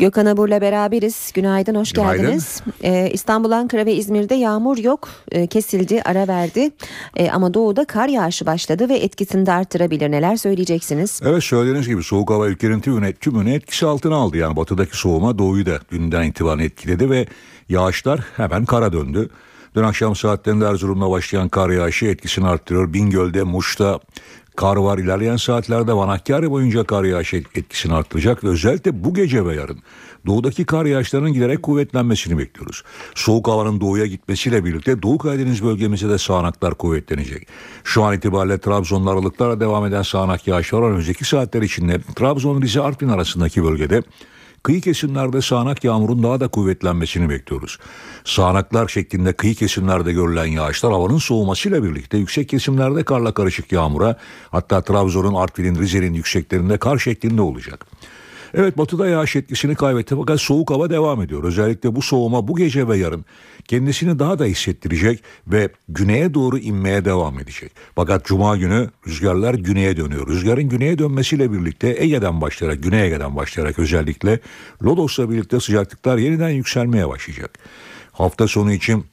Gökhan 0.00 0.26
Abur'la 0.26 0.60
beraberiz. 0.60 1.32
Günaydın, 1.34 1.74
hoş 1.74 1.92
Günaydın. 1.92 2.22
geldiniz. 2.22 2.62
Ee, 2.84 3.10
İstanbul, 3.12 3.50
Ankara 3.50 3.86
ve 3.86 3.94
İzmir'de 3.94 4.34
yağmur 4.34 4.78
yok. 4.78 5.08
Ee, 5.32 5.46
kesildi, 5.46 6.02
ara 6.04 6.28
verdi. 6.28 6.70
Ee, 7.16 7.30
ama 7.30 7.54
doğuda 7.54 7.84
kar 7.84 8.08
yağışı 8.08 8.46
başladı 8.46 8.88
ve 8.88 8.96
etkisini 8.96 9.46
de 9.46 9.52
arttırabilir. 9.52 10.10
Neler 10.10 10.36
söyleyeceksiniz? 10.36 11.20
Evet 11.24 11.42
söylediğiniz 11.44 11.88
gibi 11.88 12.02
soğuk 12.02 12.30
hava 12.30 12.46
ülkenin 12.46 12.80
tümünü, 12.80 13.12
tümünü 13.12 13.52
etkisi 13.54 13.86
altına 13.86 14.16
aldı. 14.16 14.36
Yani 14.36 14.56
batıdaki 14.56 14.96
soğuma 14.96 15.38
doğuyu 15.38 15.66
da 15.66 15.78
dünden 15.92 16.22
itibaren 16.22 16.58
etkiledi 16.58 17.10
ve 17.10 17.26
yağışlar 17.68 18.20
hemen 18.36 18.64
kara 18.64 18.92
döndü. 18.92 19.28
Dün 19.76 19.82
akşam 19.82 20.16
saatlerinde 20.16 20.64
Erzurum'da 20.64 21.10
başlayan 21.10 21.48
kar 21.48 21.70
yağışı 21.70 22.06
etkisini 22.06 22.46
arttırıyor. 22.46 22.92
Bingöl'de, 22.92 23.42
Muş'ta 23.42 24.00
kar 24.60 24.76
var. 24.76 24.98
İlerleyen 24.98 25.36
saatlerde 25.36 25.92
Vanakkari 25.92 26.50
boyunca 26.50 26.84
kar 26.84 27.04
yağışı 27.04 27.36
etkisini 27.36 27.94
arttıracak 27.94 28.44
ve 28.44 28.48
özellikle 28.48 29.04
bu 29.04 29.14
gece 29.14 29.46
ve 29.46 29.54
yarın 29.54 29.78
doğudaki 30.26 30.64
kar 30.64 30.84
yağışlarının 30.84 31.32
giderek 31.32 31.62
kuvvetlenmesini 31.62 32.38
bekliyoruz. 32.38 32.82
Soğuk 33.14 33.48
havanın 33.48 33.80
doğuya 33.80 34.06
gitmesiyle 34.06 34.64
birlikte 34.64 35.02
Doğu 35.02 35.18
Karadeniz 35.18 35.64
bölgemizde 35.64 36.08
de 36.08 36.18
sağanaklar 36.18 36.74
kuvvetlenecek. 36.74 37.48
Şu 37.84 38.02
an 38.02 38.14
itibariyle 38.14 38.58
Trabzon'da 38.58 39.10
aralıklarla 39.10 39.60
devam 39.60 39.86
eden 39.86 40.02
sağanak 40.02 40.46
yağışlar. 40.46 40.82
Önümüzdeki 40.82 41.24
saatler 41.24 41.62
içinde 41.62 42.00
Trabzon, 42.16 42.62
Rize, 42.62 42.80
Artvin 42.80 43.08
arasındaki 43.08 43.64
bölgede 43.64 44.02
Kıyı 44.62 44.80
kesimlerde 44.80 45.42
sağanak 45.42 45.84
yağmurun 45.84 46.22
daha 46.22 46.40
da 46.40 46.48
kuvvetlenmesini 46.48 47.28
bekliyoruz. 47.28 47.78
Sağanaklar 48.24 48.88
şeklinde 48.88 49.32
kıyı 49.32 49.54
kesimlerde 49.54 50.12
görülen 50.12 50.44
yağışlar 50.44 50.92
havanın 50.92 51.18
soğumasıyla 51.18 51.84
birlikte 51.84 52.18
yüksek 52.18 52.48
kesimlerde 52.48 53.02
karla 53.02 53.34
karışık 53.34 53.72
yağmura 53.72 54.16
hatta 54.50 54.82
Trabzon'un, 54.82 55.34
Artvin'in, 55.34 55.78
Rize'nin 55.78 56.14
yükseklerinde 56.14 56.78
kar 56.78 56.98
şeklinde 56.98 57.42
olacak. 57.42 57.86
Evet 58.54 58.78
batıda 58.78 59.08
yağış 59.08 59.36
etkisini 59.36 59.74
kaybetti 59.74 60.14
fakat 60.16 60.40
soğuk 60.40 60.70
hava 60.70 60.90
devam 60.90 61.22
ediyor. 61.22 61.44
Özellikle 61.44 61.94
bu 61.94 62.02
soğuma 62.02 62.48
bu 62.48 62.56
gece 62.56 62.88
ve 62.88 62.96
yarın 62.98 63.24
kendisini 63.68 64.18
daha 64.18 64.38
da 64.38 64.44
hissettirecek 64.44 65.22
ve 65.46 65.68
güneye 65.88 66.34
doğru 66.34 66.58
inmeye 66.58 67.04
devam 67.04 67.38
edecek. 67.38 67.72
Fakat 67.94 68.24
cuma 68.24 68.56
günü 68.56 68.90
rüzgarlar 69.06 69.54
güneye 69.54 69.96
dönüyor. 69.96 70.28
Rüzgarın 70.28 70.68
güneye 70.68 70.98
dönmesiyle 70.98 71.52
birlikte 71.52 71.96
Ege'den 71.98 72.40
başlayarak, 72.40 72.82
Güney 72.82 73.06
Ege'den 73.06 73.36
başlayarak 73.36 73.78
özellikle 73.78 74.40
Lodos'la 74.82 75.30
birlikte 75.30 75.60
sıcaklıklar 75.60 76.18
yeniden 76.18 76.50
yükselmeye 76.50 77.08
başlayacak. 77.08 77.58
Hafta 78.12 78.48
sonu 78.48 78.72
için 78.72 79.04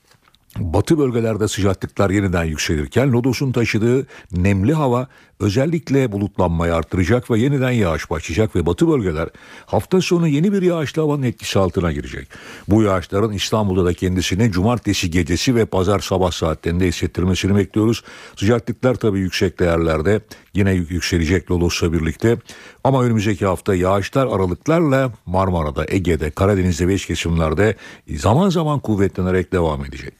Batı 0.59 0.97
bölgelerde 0.97 1.47
sıcaklıklar 1.47 2.09
yeniden 2.09 2.43
yükselirken 2.43 3.11
Lodos'un 3.11 3.51
taşıdığı 3.51 4.07
nemli 4.31 4.73
hava 4.73 5.07
özellikle 5.39 6.11
bulutlanmayı 6.11 6.75
artıracak 6.75 7.31
ve 7.31 7.39
yeniden 7.39 7.71
yağış 7.71 8.09
başlayacak 8.09 8.55
ve 8.55 8.65
batı 8.65 8.88
bölgeler 8.88 9.29
hafta 9.65 10.01
sonu 10.01 10.27
yeni 10.27 10.53
bir 10.53 10.61
yağışlı 10.61 11.01
havanın 11.01 11.23
etkisi 11.23 11.59
altına 11.59 11.91
girecek. 11.91 12.27
Bu 12.67 12.83
yağışların 12.83 13.31
İstanbul'da 13.31 13.85
da 13.85 13.93
kendisini 13.93 14.51
cumartesi 14.51 15.11
gecesi 15.11 15.55
ve 15.55 15.65
pazar 15.65 15.99
sabah 15.99 16.31
saatlerinde 16.31 16.88
hissettirmesini 16.88 17.55
bekliyoruz. 17.55 18.03
Sıcaklıklar 18.35 18.95
tabii 18.95 19.19
yüksek 19.19 19.59
değerlerde 19.59 20.21
yine 20.53 20.73
yükselecek 20.73 21.51
Lodos'la 21.51 21.93
birlikte 21.93 22.38
ama 22.83 23.03
önümüzdeki 23.03 23.45
hafta 23.45 23.75
yağışlar 23.75 24.27
aralıklarla 24.27 25.11
Marmara'da, 25.25 25.85
Ege'de, 25.88 26.31
Karadeniz'de 26.31 26.88
ve 26.88 26.93
iç 26.93 27.05
kesimlerde 27.05 27.75
zaman 28.15 28.49
zaman 28.49 28.79
kuvvetlenerek 28.79 29.53
devam 29.53 29.85
edecek. 29.85 30.13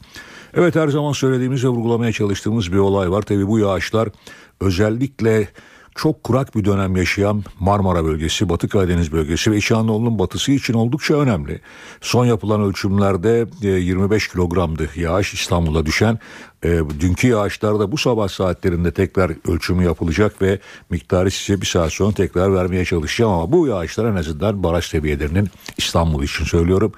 Evet 0.54 0.76
her 0.76 0.88
zaman 0.88 1.12
söylediğimiz 1.12 1.64
ve 1.64 1.68
vurgulamaya 1.68 2.12
çalıştığımız 2.12 2.72
bir 2.72 2.78
olay 2.78 3.12
var. 3.12 3.22
Tabii 3.22 3.48
bu 3.48 3.60
yağışlar 3.60 4.10
özellikle 4.60 5.48
çok 5.98 6.24
kurak 6.24 6.56
bir 6.56 6.66
dönem 6.66 6.96
yaşayan 6.96 7.44
Marmara 7.60 8.06
bölgesi, 8.06 8.50
Batı 8.50 8.70
Karadeniz 8.70 9.12
bölgesi 9.12 9.52
ve 9.52 9.58
İç 9.58 9.72
Anadolu'nun 9.72 10.20
batısı 10.20 10.52
için 10.52 10.74
oldukça 10.74 11.14
önemli. 11.14 11.62
Son 12.02 12.26
yapılan 12.26 12.62
ölçümlerde 12.62 13.46
25 13.62 14.28
kilogramdı 14.28 14.90
yağış 14.96 15.34
İstanbul'a 15.34 15.86
düşen 15.86 16.20
E, 16.64 16.80
dünkü 17.00 17.28
yağışlarda 17.28 17.92
bu 17.92 17.98
sabah 17.98 18.28
saatlerinde 18.30 18.92
tekrar 18.92 19.32
ölçümü 19.52 19.84
yapılacak 19.86 20.42
ve 20.42 20.60
miktarı 20.90 21.32
size 21.32 21.62
bir 21.62 21.66
saat 21.66 21.94
sonra 21.94 22.12
tekrar 22.12 22.54
vermeye 22.54 22.86
çalışacağım 22.86 23.32
ama 23.32 23.52
bu 23.52 23.68
yağışlar 23.68 24.06
en 24.06 24.16
azından 24.16 24.64
baraj 24.64 24.86
seviyelerinin 24.86 25.50
İstanbul 25.78 26.24
için 26.24 26.46
söylüyorum 26.46 26.92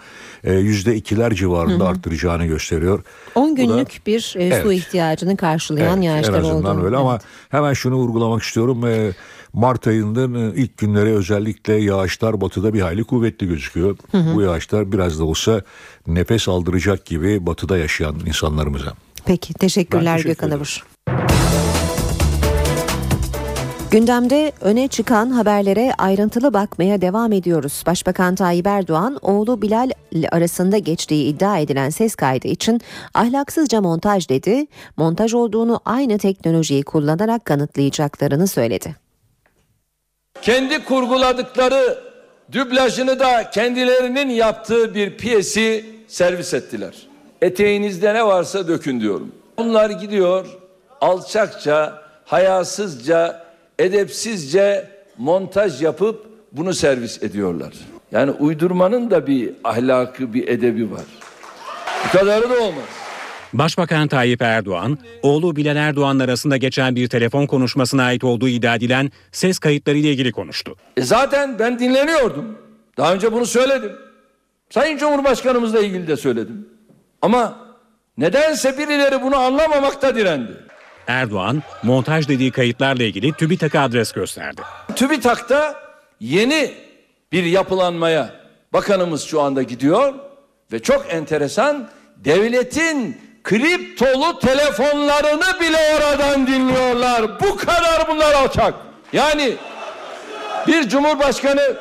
e, 0.44 0.54
yüzde 0.54 0.96
ikiler 0.96 1.34
civarında 1.34 1.84
Hı 1.84 1.88
hı. 1.88 1.92
arttıracağını 1.92 2.46
gösteriyor. 2.46 3.04
10 3.36 3.52
Bu 3.52 3.58
da- 3.58 3.62
günlük 3.64 4.02
bir 4.08 4.20
e, 4.20 4.22
su 4.22 4.40
Evet. 4.40 4.72
ihtiyacını 4.72 5.38
karşılayan 5.38 6.02
Evet, 6.02 6.06
yağışlar 6.06 6.34
en 6.34 6.40
azından 6.44 6.78
oldu. 6.78 6.86
öyle 6.86 6.98
ama 6.98 7.20
hemen 7.50 7.74
şunu 7.74 7.96
vurgulamak 7.96 8.44
istiyorum. 8.44 8.86
Ee, 8.88 9.12
Mart 9.54 9.88
ayının 9.88 10.52
e, 10.52 10.56
ilk 10.56 10.78
günleri 10.78 11.10
özellikle 11.16 11.74
yağışlar 11.74 12.42
batıda 12.42 12.74
bir 12.74 12.82
hayli 12.82 13.04
kuvvetli 13.04 13.48
gözüküyor. 13.48 13.98
Hı 14.12 14.18
hı. 14.18 14.36
Bu 14.36 14.42
yağışlar 14.42 14.92
biraz 14.92 15.20
da 15.20 15.24
olsa 15.24 15.62
nefes 16.08 16.48
aldıracak 16.50 17.06
gibi 17.06 17.46
batıda 17.46 17.78
yaşayan 17.78 18.16
insanlarımıza. 18.26 18.94
Peki 19.30 19.54
teşekkürler 19.54 20.18
teşekkür 20.18 20.48
Gökhan. 20.48 20.58
Abur. 20.58 20.86
Gündemde 23.92 24.52
öne 24.62 24.88
çıkan 24.88 25.30
haberlere 25.30 25.94
ayrıntılı 25.98 26.54
bakmaya 26.54 27.02
devam 27.02 27.32
ediyoruz. 27.32 27.84
Başbakan 27.86 28.36
Tayyip 28.36 28.68
Erdoğan, 28.68 29.20
oğlu 29.22 29.62
Bilal 29.62 29.92
arasında 30.32 30.78
geçtiği 30.78 31.26
iddia 31.26 31.58
edilen 31.58 31.90
ses 31.90 32.16
kaydı 32.16 32.48
için 32.48 32.82
ahlaksızca 33.14 33.82
montaj 33.82 34.30
dedi. 34.30 34.68
Montaj 34.98 35.34
olduğunu 35.34 35.80
aynı 35.86 36.18
teknolojiyi 36.18 36.84
kullanarak 36.84 37.46
kanıtlayacaklarını 37.46 38.48
söyledi. 38.48 38.96
kendi 40.42 40.86
kurguladıkları 40.86 41.98
dublajını 42.52 43.20
da 43.20 43.50
kendilerinin 43.50 44.30
yaptığı 44.30 44.96
bir 44.96 45.18
piyesi 45.18 45.86
servis 46.08 46.54
ettiler. 46.54 47.09
Eteğinizde 47.42 48.14
ne 48.14 48.26
varsa 48.26 48.68
dökün 48.68 49.02
diyorum. 49.02 49.32
Bunlar 49.58 49.90
gidiyor 49.90 50.46
alçakça, 51.02 52.02
hayasızca, 52.26 53.46
edepsizce 53.80 54.90
montaj 55.18 55.82
yapıp 55.82 56.26
bunu 56.52 56.74
servis 56.74 57.24
ediyorlar. 57.24 57.74
Yani 58.12 58.32
uydurmanın 58.32 59.12
da 59.12 59.28
bir 59.28 59.52
ahlakı, 59.64 60.34
bir 60.34 60.48
edebi 60.48 60.92
var. 60.92 61.06
Bu 62.08 62.18
kadarı 62.18 62.50
da 62.50 62.60
olmaz. 62.60 62.84
Başbakan 63.54 64.08
Tayyip 64.08 64.42
Erdoğan, 64.42 64.98
oğlu 65.22 65.56
Bilal 65.56 65.76
Erdoğan 65.76 66.20
arasında 66.20 66.58
geçen 66.58 66.96
bir 66.96 67.08
telefon 67.08 67.46
konuşmasına 67.46 68.04
ait 68.04 68.24
olduğu 68.24 68.48
iddia 68.48 68.76
edilen 68.76 69.12
ses 69.32 69.60
kayıtları 69.60 69.98
ile 69.98 70.12
ilgili 70.12 70.32
konuştu. 70.32 70.76
E 70.98 71.02
zaten 71.02 71.60
ben 71.60 71.80
dinleniyordum. 71.80 72.58
Daha 72.98 73.14
önce 73.14 73.34
bunu 73.34 73.46
söyledim. 73.46 73.92
Sayın 74.70 74.98
Cumhurbaşkanımızla 74.98 75.80
ilgili 75.80 76.08
de 76.08 76.18
söyledim. 76.18 76.70
Ama 77.22 77.58
nedense 78.18 78.78
birileri 78.78 79.22
bunu 79.22 79.36
anlamamakta 79.38 80.16
direndi. 80.16 80.52
Erdoğan, 81.08 81.64
montaj 81.84 82.28
dediği 82.28 82.52
kayıtlarla 82.52 83.04
ilgili 83.04 83.34
TÜBİTAK'a 83.34 83.82
adres 83.82 84.12
gösterdi. 84.12 84.62
TÜBİTAK'ta 84.96 85.76
yeni 86.20 86.74
bir 87.32 87.44
yapılanmaya 87.44 88.30
bakanımız 88.74 89.24
şu 89.24 89.42
anda 89.42 89.64
gidiyor 89.64 90.14
ve 90.72 90.80
çok 90.80 91.14
enteresan 91.14 91.90
devletin 92.18 93.22
kriptolu 93.44 94.40
telefonlarını 94.40 95.60
bile 95.60 95.78
oradan 95.96 96.48
dinliyorlar. 96.48 97.40
Bu 97.40 97.58
kadar 97.58 98.08
bunlar 98.08 98.34
alçak. 98.34 98.74
Yani 99.14 99.56
bir 100.68 100.90
cumhurbaşkanı 100.90 101.78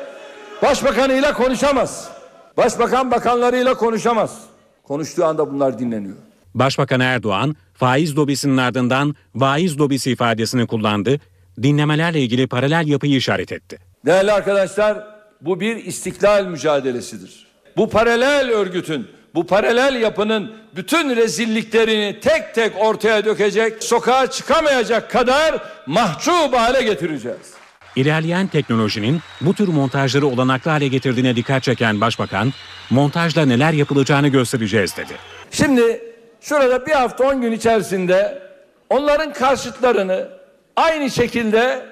başbakanıyla 0.61 1.33
konuşamaz. 1.33 2.09
Başbakan 2.57 3.11
bakanlarıyla 3.11 3.73
konuşamaz. 3.73 4.48
Konuştuğu 4.89 5.25
anda 5.25 5.51
bunlar 5.51 5.79
dinleniyor. 5.79 6.15
Başbakan 6.55 6.99
Erdoğan, 6.99 7.55
faiz 7.73 8.17
lobisinin 8.17 8.57
ardından 8.57 9.15
vaiz 9.35 9.79
lobisi 9.79 10.11
ifadesini 10.11 10.67
kullandı, 10.67 11.19
dinlemelerle 11.63 12.21
ilgili 12.21 12.47
paralel 12.47 12.87
yapıyı 12.87 13.15
işaret 13.15 13.51
etti. 13.51 13.77
Değerli 14.05 14.31
arkadaşlar 14.31 15.07
bu 15.41 15.59
bir 15.59 15.75
istiklal 15.75 16.45
mücadelesidir. 16.45 17.47
Bu 17.77 17.89
paralel 17.89 18.51
örgütün, 18.51 19.07
bu 19.35 19.47
paralel 19.47 20.01
yapının 20.01 20.51
bütün 20.75 21.15
rezilliklerini 21.15 22.19
tek 22.19 22.55
tek 22.55 22.73
ortaya 22.81 23.25
dökecek, 23.25 23.83
sokağa 23.83 24.27
çıkamayacak 24.31 25.11
kadar 25.11 25.63
mahcup 25.87 26.53
hale 26.53 26.81
getireceğiz. 26.81 27.58
İlerleyen 27.99 28.47
teknolojinin 28.47 29.21
bu 29.41 29.53
tür 29.53 29.67
montajları 29.67 30.27
olanaklı 30.27 30.71
hale 30.71 30.87
getirdiğine 30.87 31.35
dikkat 31.35 31.63
çeken 31.63 32.01
Başbakan, 32.01 32.53
montajla 32.89 33.45
neler 33.45 33.73
yapılacağını 33.73 34.27
göstereceğiz 34.27 34.97
dedi. 34.97 35.13
Şimdi 35.51 36.01
şurada 36.41 36.85
bir 36.85 36.91
hafta 36.91 37.23
on 37.23 37.41
gün 37.41 37.51
içerisinde 37.51 38.41
onların 38.89 39.33
karşıtlarını 39.33 40.27
aynı 40.75 41.09
şekilde 41.09 41.85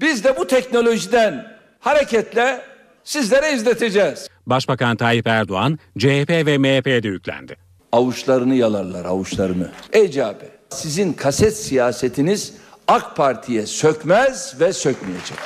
biz 0.00 0.24
de 0.24 0.36
bu 0.36 0.46
teknolojiden 0.46 1.58
hareketle 1.80 2.60
sizlere 3.04 3.52
izleteceğiz. 3.52 4.28
Başbakan 4.46 4.96
Tayyip 4.96 5.26
Erdoğan, 5.26 5.78
CHP 5.98 6.30
ve 6.30 6.58
MHP'de 6.58 7.08
yüklendi. 7.08 7.56
Avuçlarını 7.92 8.54
yalarlar 8.54 9.04
avuçlarını. 9.04 9.70
Ey 9.92 10.10
CHP 10.10 10.42
sizin 10.70 11.12
kaset 11.12 11.56
siyasetiniz 11.56 12.54
AK 12.88 13.16
Parti'ye 13.16 13.66
sökmez 13.66 14.60
ve 14.60 14.72
sökmeyecek. 14.72 15.38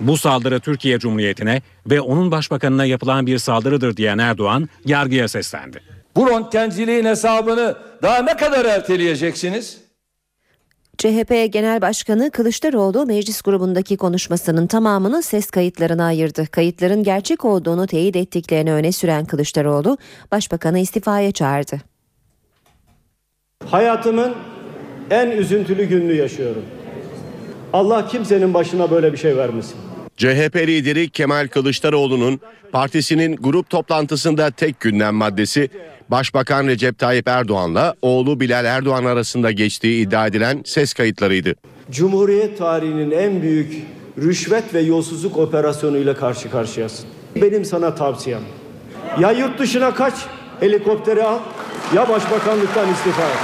Bu 0.00 0.16
saldırı 0.16 0.60
Türkiye 0.60 0.98
Cumhuriyeti'ne 0.98 1.62
ve 1.86 2.00
onun 2.00 2.30
başbakanına 2.30 2.84
yapılan 2.84 3.26
bir 3.26 3.38
saldırıdır 3.38 3.96
diyen 3.96 4.18
Erdoğan, 4.18 4.68
yargıya 4.84 5.28
seslendi. 5.28 5.80
Bu 6.16 6.30
röntgenciliğin 6.30 7.04
hesabını 7.04 7.76
daha 8.02 8.22
ne 8.22 8.36
kadar 8.36 8.64
erteleyeceksiniz? 8.64 9.78
CHP 10.98 11.52
Genel 11.52 11.82
Başkanı 11.82 12.30
Kılıçdaroğlu 12.30 13.06
meclis 13.06 13.42
grubundaki 13.42 13.96
konuşmasının 13.96 14.66
tamamını 14.66 15.22
ses 15.22 15.50
kayıtlarına 15.50 16.04
ayırdı. 16.04 16.46
Kayıtların 16.46 17.02
gerçek 17.02 17.44
olduğunu 17.44 17.86
teyit 17.86 18.16
ettiklerini 18.16 18.72
öne 18.72 18.92
süren 18.92 19.24
Kılıçdaroğlu, 19.24 19.98
Başbakanı 20.32 20.78
istifaya 20.78 21.32
çağırdı. 21.32 21.80
Hayatımın 23.66 24.34
en 25.10 25.30
üzüntülü 25.30 25.84
gününü 25.84 26.14
yaşıyorum. 26.14 26.64
Allah 27.72 28.08
kimsenin 28.08 28.54
başına 28.54 28.90
böyle 28.90 29.12
bir 29.12 29.18
şey 29.18 29.36
vermesin. 29.36 29.76
CHP 30.16 30.56
lideri 30.56 31.10
Kemal 31.10 31.48
Kılıçdaroğlu'nun 31.48 32.40
partisinin 32.72 33.36
grup 33.36 33.70
toplantısında 33.70 34.50
tek 34.50 34.80
gündem 34.80 35.14
maddesi 35.14 35.68
Başbakan 36.08 36.66
Recep 36.66 36.98
Tayyip 36.98 37.28
Erdoğan'la 37.28 37.94
oğlu 38.02 38.40
Bilal 38.40 38.64
Erdoğan 38.64 39.04
arasında 39.04 39.50
geçtiği 39.50 40.06
iddia 40.06 40.26
edilen 40.26 40.62
ses 40.64 40.92
kayıtlarıydı. 40.94 41.54
Cumhuriyet 41.90 42.58
tarihinin 42.58 43.10
en 43.10 43.42
büyük 43.42 43.82
rüşvet 44.18 44.74
ve 44.74 44.80
yolsuzluk 44.80 45.36
operasyonuyla 45.38 46.16
karşı 46.16 46.50
karşıyasın. 46.50 47.06
Benim 47.36 47.64
sana 47.64 47.94
tavsiyem. 47.94 48.42
Ya 49.20 49.32
yurt 49.32 49.58
dışına 49.58 49.94
kaç, 49.94 50.14
helikopteri 50.60 51.22
al 51.22 51.38
ya 51.94 52.08
başbakanlıktan 52.08 52.92
istifa 52.92 53.22
et. 53.22 53.38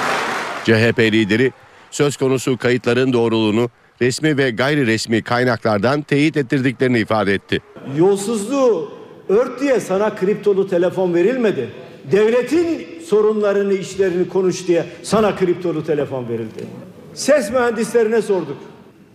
CHP 0.64 0.98
lideri 0.98 1.52
söz 1.90 2.16
konusu 2.16 2.56
kayıtların 2.56 3.12
doğruluğunu 3.12 3.70
resmi 4.02 4.38
ve 4.38 4.50
gayri 4.50 4.86
resmi 4.86 5.22
kaynaklardan 5.22 6.02
teyit 6.02 6.36
ettirdiklerini 6.36 6.98
ifade 6.98 7.34
etti. 7.34 7.62
Yolsuzluğu 7.96 8.92
ört 9.28 9.60
diye 9.60 9.80
sana 9.80 10.14
kriptolu 10.16 10.68
telefon 10.68 11.14
verilmedi. 11.14 11.68
Devletin 12.12 12.86
sorunlarını, 13.06 13.74
işlerini 13.74 14.28
konuş 14.28 14.66
diye 14.68 14.84
sana 15.02 15.36
kriptolu 15.36 15.84
telefon 15.86 16.28
verildi. 16.28 16.66
Ses 17.14 17.50
mühendislerine 17.52 18.22
sorduk. 18.22 18.56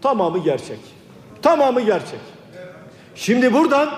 Tamamı 0.02 0.44
gerçek. 0.44 0.80
Tamamı 1.42 1.82
gerçek. 1.82 2.20
Şimdi 3.16 3.54
buradan 3.54 3.90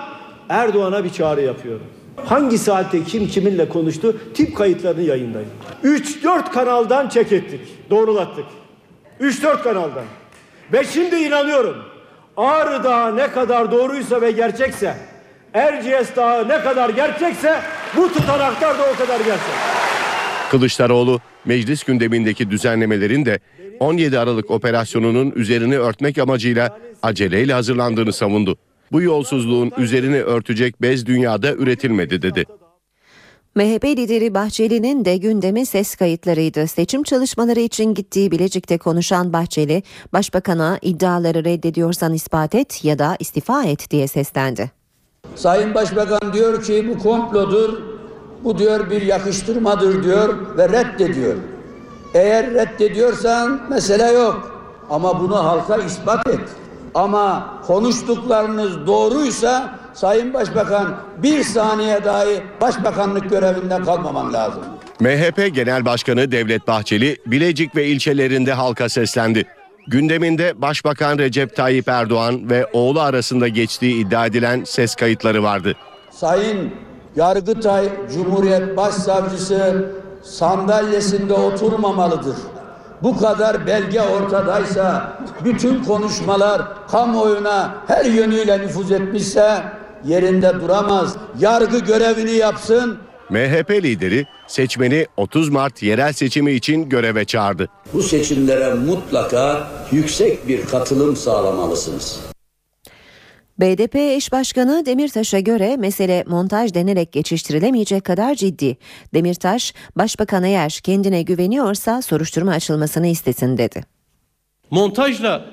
Erdoğan'a 0.48 1.04
bir 1.04 1.10
çağrı 1.10 1.42
yapıyorum. 1.42 1.86
Hangi 2.24 2.58
saatte 2.58 3.04
kim 3.04 3.28
kiminle 3.28 3.68
konuştu 3.68 4.16
tip 4.34 4.56
kayıtlarını 4.56 5.02
yayınlayın. 5.02 5.48
3-4 5.84 6.52
kanaldan 6.52 7.08
çek 7.08 7.32
ettik, 7.32 7.60
doğrulattık. 7.90 8.44
3-4 9.20 9.62
kanaldan. 9.62 10.04
Ve 10.72 10.84
şimdi 10.84 11.16
inanıyorum 11.16 11.76
Ağrı 12.36 12.84
Dağı 12.84 13.16
ne 13.16 13.26
kadar 13.26 13.70
doğruysa 13.70 14.20
ve 14.20 14.30
gerçekse 14.30 14.96
Erciyes 15.54 16.16
Dağı 16.16 16.48
ne 16.48 16.60
kadar 16.60 16.90
gerçekse 16.90 17.60
bu 17.96 18.12
tutanaklar 18.12 18.78
da 18.78 18.82
o 18.94 18.98
kadar 18.98 19.18
gerçek. 19.18 19.54
Kılıçdaroğlu 20.50 21.20
meclis 21.44 21.84
gündemindeki 21.84 22.50
düzenlemelerin 22.50 23.26
de 23.26 23.40
17 23.80 24.18
Aralık 24.18 24.50
operasyonunun 24.50 25.30
üzerini 25.30 25.78
örtmek 25.78 26.18
amacıyla 26.18 26.78
aceleyle 27.02 27.52
hazırlandığını 27.52 28.12
savundu. 28.12 28.56
Bu 28.92 29.02
yolsuzluğun 29.02 29.72
üzerini 29.78 30.22
örtecek 30.22 30.82
bez 30.82 31.06
dünyada 31.06 31.52
üretilmedi 31.52 32.22
dedi. 32.22 32.44
MHP 33.56 33.84
lideri 33.84 34.34
Bahçeli'nin 34.34 35.04
de 35.04 35.16
gündemi 35.16 35.66
ses 35.66 35.94
kayıtlarıydı. 35.94 36.66
Seçim 36.66 37.02
çalışmaları 37.02 37.60
için 37.60 37.94
gittiği 37.94 38.30
Bilecik'te 38.30 38.78
konuşan 38.78 39.32
Bahçeli, 39.32 39.82
Başbakan'a 40.12 40.78
iddiaları 40.82 41.44
reddediyorsan 41.44 42.14
ispat 42.14 42.54
et 42.54 42.84
ya 42.84 42.98
da 42.98 43.16
istifa 43.18 43.64
et 43.64 43.90
diye 43.90 44.08
seslendi. 44.08 44.70
Sayın 45.34 45.74
Başbakan 45.74 46.32
diyor 46.32 46.62
ki 46.62 46.88
bu 46.88 47.02
komplodur, 47.02 47.82
bu 48.44 48.58
diyor 48.58 48.90
bir 48.90 49.02
yakıştırmadır 49.02 50.04
diyor 50.04 50.56
ve 50.56 50.68
reddediyor. 50.68 51.34
Eğer 52.14 52.54
reddediyorsan 52.54 53.60
mesele 53.70 54.12
yok. 54.12 54.62
Ama 54.90 55.20
bunu 55.20 55.44
halka 55.44 55.76
ispat 55.76 56.28
et. 56.28 56.40
Ama 56.94 57.54
konuştuklarınız 57.66 58.86
doğruysa 58.86 59.78
Sayın 59.96 60.34
Başbakan 60.34 60.96
bir 61.22 61.42
saniye 61.42 62.04
dahi 62.04 62.42
başbakanlık 62.60 63.30
görevinden 63.30 63.84
kalmaman 63.84 64.32
lazım. 64.32 64.62
MHP 65.00 65.54
Genel 65.54 65.84
Başkanı 65.84 66.32
Devlet 66.32 66.66
Bahçeli 66.66 67.16
Bilecik 67.26 67.76
ve 67.76 67.86
ilçelerinde 67.86 68.52
halka 68.52 68.88
seslendi. 68.88 69.46
Gündeminde 69.86 70.62
Başbakan 70.62 71.18
Recep 71.18 71.56
Tayyip 71.56 71.88
Erdoğan 71.88 72.50
ve 72.50 72.66
oğlu 72.72 73.00
arasında 73.00 73.48
geçtiği 73.48 74.06
iddia 74.06 74.26
edilen 74.26 74.64
ses 74.64 74.94
kayıtları 74.94 75.42
vardı. 75.42 75.76
Sayın 76.10 76.70
Yargıtay 77.16 77.88
Cumhuriyet 78.14 78.76
Başsavcısı 78.76 79.92
sandalyesinde 80.22 81.32
oturmamalıdır. 81.32 82.36
Bu 83.02 83.18
kadar 83.18 83.66
belge 83.66 84.00
ortadaysa, 84.00 85.18
bütün 85.44 85.84
konuşmalar 85.84 86.62
kamuoyuna 86.88 87.74
her 87.86 88.04
yönüyle 88.04 88.58
nüfuz 88.58 88.92
etmişse 88.92 89.62
yerinde 90.06 90.54
duramaz. 90.54 91.16
Yargı 91.40 91.78
görevini 91.78 92.32
yapsın. 92.32 92.98
MHP 93.30 93.70
lideri 93.70 94.26
seçmeni 94.46 95.06
30 95.16 95.48
Mart 95.48 95.82
yerel 95.82 96.12
seçimi 96.12 96.52
için 96.52 96.88
göreve 96.88 97.24
çağırdı. 97.24 97.68
Bu 97.92 98.02
seçimlere 98.02 98.74
mutlaka 98.74 99.68
yüksek 99.92 100.48
bir 100.48 100.66
katılım 100.66 101.16
sağlamalısınız. 101.16 102.20
BDP 103.60 103.94
eş 103.96 104.32
başkanı 104.32 104.86
Demirtaş'a 104.86 105.40
göre 105.40 105.76
mesele 105.76 106.24
montaj 106.26 106.74
denerek 106.74 107.12
geçiştirilemeyecek 107.12 108.04
kadar 108.04 108.34
ciddi. 108.34 108.76
Demirtaş, 109.14 109.74
başbakan 109.96 110.44
eğer 110.44 110.80
kendine 110.82 111.22
güveniyorsa 111.22 112.02
soruşturma 112.02 112.52
açılmasını 112.52 113.06
istesin 113.06 113.58
dedi. 113.58 113.84
Montajla 114.70 115.44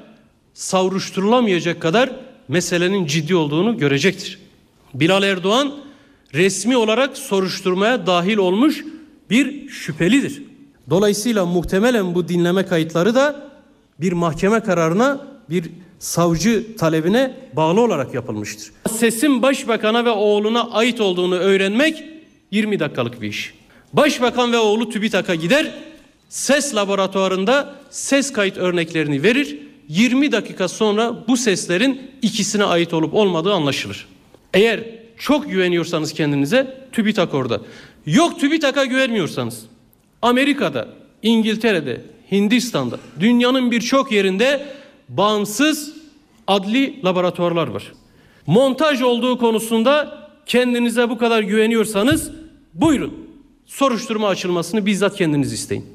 savruşturulamayacak 0.53 1.81
kadar 1.81 2.11
meselenin 2.47 3.05
ciddi 3.05 3.35
olduğunu 3.35 3.77
görecektir. 3.77 4.42
Bilal 4.93 5.23
Erdoğan 5.23 5.73
resmi 6.33 6.77
olarak 6.77 7.17
soruşturmaya 7.17 8.07
dahil 8.07 8.37
olmuş 8.37 8.85
bir 9.29 9.69
şüphelidir. 9.69 10.43
Dolayısıyla 10.89 11.45
muhtemelen 11.45 12.15
bu 12.15 12.27
dinleme 12.27 12.65
kayıtları 12.65 13.15
da 13.15 13.51
bir 13.99 14.11
mahkeme 14.11 14.59
kararına 14.59 15.27
bir 15.49 15.69
savcı 15.99 16.77
talebine 16.77 17.33
bağlı 17.53 17.81
olarak 17.81 18.13
yapılmıştır. 18.13 18.71
Sesin 18.91 19.41
başbakana 19.41 20.05
ve 20.05 20.09
oğluna 20.09 20.71
ait 20.71 21.01
olduğunu 21.01 21.35
öğrenmek 21.35 22.03
20 22.51 22.79
dakikalık 22.79 23.21
bir 23.21 23.27
iş. 23.27 23.53
Başbakan 23.93 24.51
ve 24.51 24.57
oğlu 24.57 24.89
TÜBİTAK'a 24.89 25.35
gider, 25.35 25.71
ses 26.29 26.75
laboratuvarında 26.75 27.75
ses 27.89 28.33
kayıt 28.33 28.57
örneklerini 28.57 29.23
verir. 29.23 29.57
20 29.87 30.31
dakika 30.31 30.67
sonra 30.67 31.27
bu 31.27 31.37
seslerin 31.37 32.01
ikisine 32.21 32.63
ait 32.63 32.93
olup 32.93 33.13
olmadığı 33.13 33.53
anlaşılır. 33.53 34.07
Eğer 34.53 34.79
çok 35.17 35.49
güveniyorsanız 35.49 36.13
kendinize 36.13 36.77
TÜBİTAK 36.91 37.33
orada. 37.33 37.61
Yok 38.05 38.39
TÜBİTAK'a 38.39 38.85
güvenmiyorsanız 38.85 39.65
Amerika'da, 40.21 40.87
İngiltere'de, 41.21 42.01
Hindistan'da, 42.31 42.99
dünyanın 43.19 43.71
birçok 43.71 44.11
yerinde 44.11 44.65
bağımsız 45.09 45.93
adli 46.47 47.03
laboratuvarlar 47.05 47.67
var. 47.67 47.93
Montaj 48.47 49.01
olduğu 49.01 49.37
konusunda 49.37 50.23
kendinize 50.45 51.09
bu 51.09 51.17
kadar 51.17 51.41
güveniyorsanız 51.41 52.31
buyurun 52.73 53.13
soruşturma 53.65 54.27
açılmasını 54.27 54.85
bizzat 54.85 55.15
kendiniz 55.15 55.53
isteyin. 55.53 55.85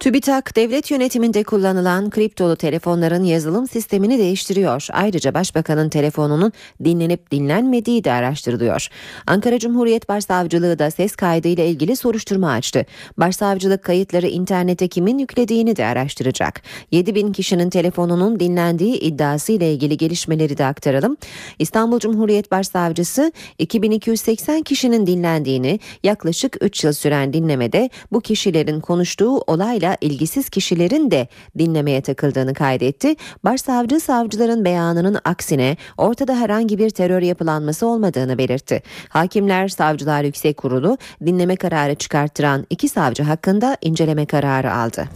TÜBİTAK 0.00 0.56
devlet 0.56 0.90
yönetiminde 0.90 1.44
kullanılan 1.44 2.10
kriptolu 2.10 2.56
telefonların 2.56 3.24
yazılım 3.24 3.68
sistemini 3.68 4.18
değiştiriyor. 4.18 4.86
Ayrıca 4.92 5.34
başbakanın 5.34 5.88
telefonunun 5.88 6.52
dinlenip 6.84 7.30
dinlenmediği 7.30 8.04
de 8.04 8.12
araştırılıyor. 8.12 8.88
Ankara 9.26 9.58
Cumhuriyet 9.58 10.08
Başsavcılığı 10.08 10.78
da 10.78 10.90
ses 10.90 11.16
kaydı 11.16 11.48
ile 11.48 11.68
ilgili 11.68 11.96
soruşturma 11.96 12.50
açtı. 12.50 12.86
Başsavcılık 13.18 13.84
kayıtları 13.84 14.26
internete 14.26 14.88
kimin 14.88 15.18
yüklediğini 15.18 15.76
de 15.76 15.86
araştıracak. 15.86 16.62
7 16.90 17.14
bin 17.14 17.32
kişinin 17.32 17.70
telefonunun 17.70 18.40
dinlendiği 18.40 18.98
iddiası 18.98 19.52
ile 19.52 19.72
ilgili 19.72 19.96
gelişmeleri 19.96 20.58
de 20.58 20.64
aktaralım. 20.64 21.16
İstanbul 21.58 21.98
Cumhuriyet 21.98 22.50
Başsavcısı 22.50 23.32
2280 23.58 24.62
kişinin 24.62 25.06
dinlendiğini 25.06 25.80
yaklaşık 26.02 26.56
3 26.60 26.84
yıl 26.84 26.92
süren 26.92 27.32
dinlemede 27.32 27.90
bu 28.12 28.20
kişilerin 28.20 28.80
konuştuğu 28.80 29.38
olayla 29.38 29.89
ilgisiz 30.00 30.48
kişilerin 30.48 31.10
de 31.10 31.28
dinlemeye 31.58 32.00
takıldığını 32.00 32.54
kaydetti. 32.54 33.16
Başsavcı 33.44 34.00
savcıların 34.00 34.64
beyanının 34.64 35.18
aksine 35.24 35.76
ortada 35.98 36.36
herhangi 36.36 36.78
bir 36.78 36.90
terör 36.90 37.22
yapılanması 37.22 37.86
olmadığını 37.86 38.38
belirtti. 38.38 38.82
Hakimler 39.08 39.68
Savcılar 39.68 40.24
Yüksek 40.24 40.56
Kurulu 40.56 40.98
dinleme 41.26 41.56
kararı 41.56 41.94
çıkarttıran 41.94 42.66
iki 42.70 42.88
savcı 42.88 43.22
hakkında 43.22 43.76
inceleme 43.80 44.26
kararı 44.26 44.74
aldı. 44.74 45.08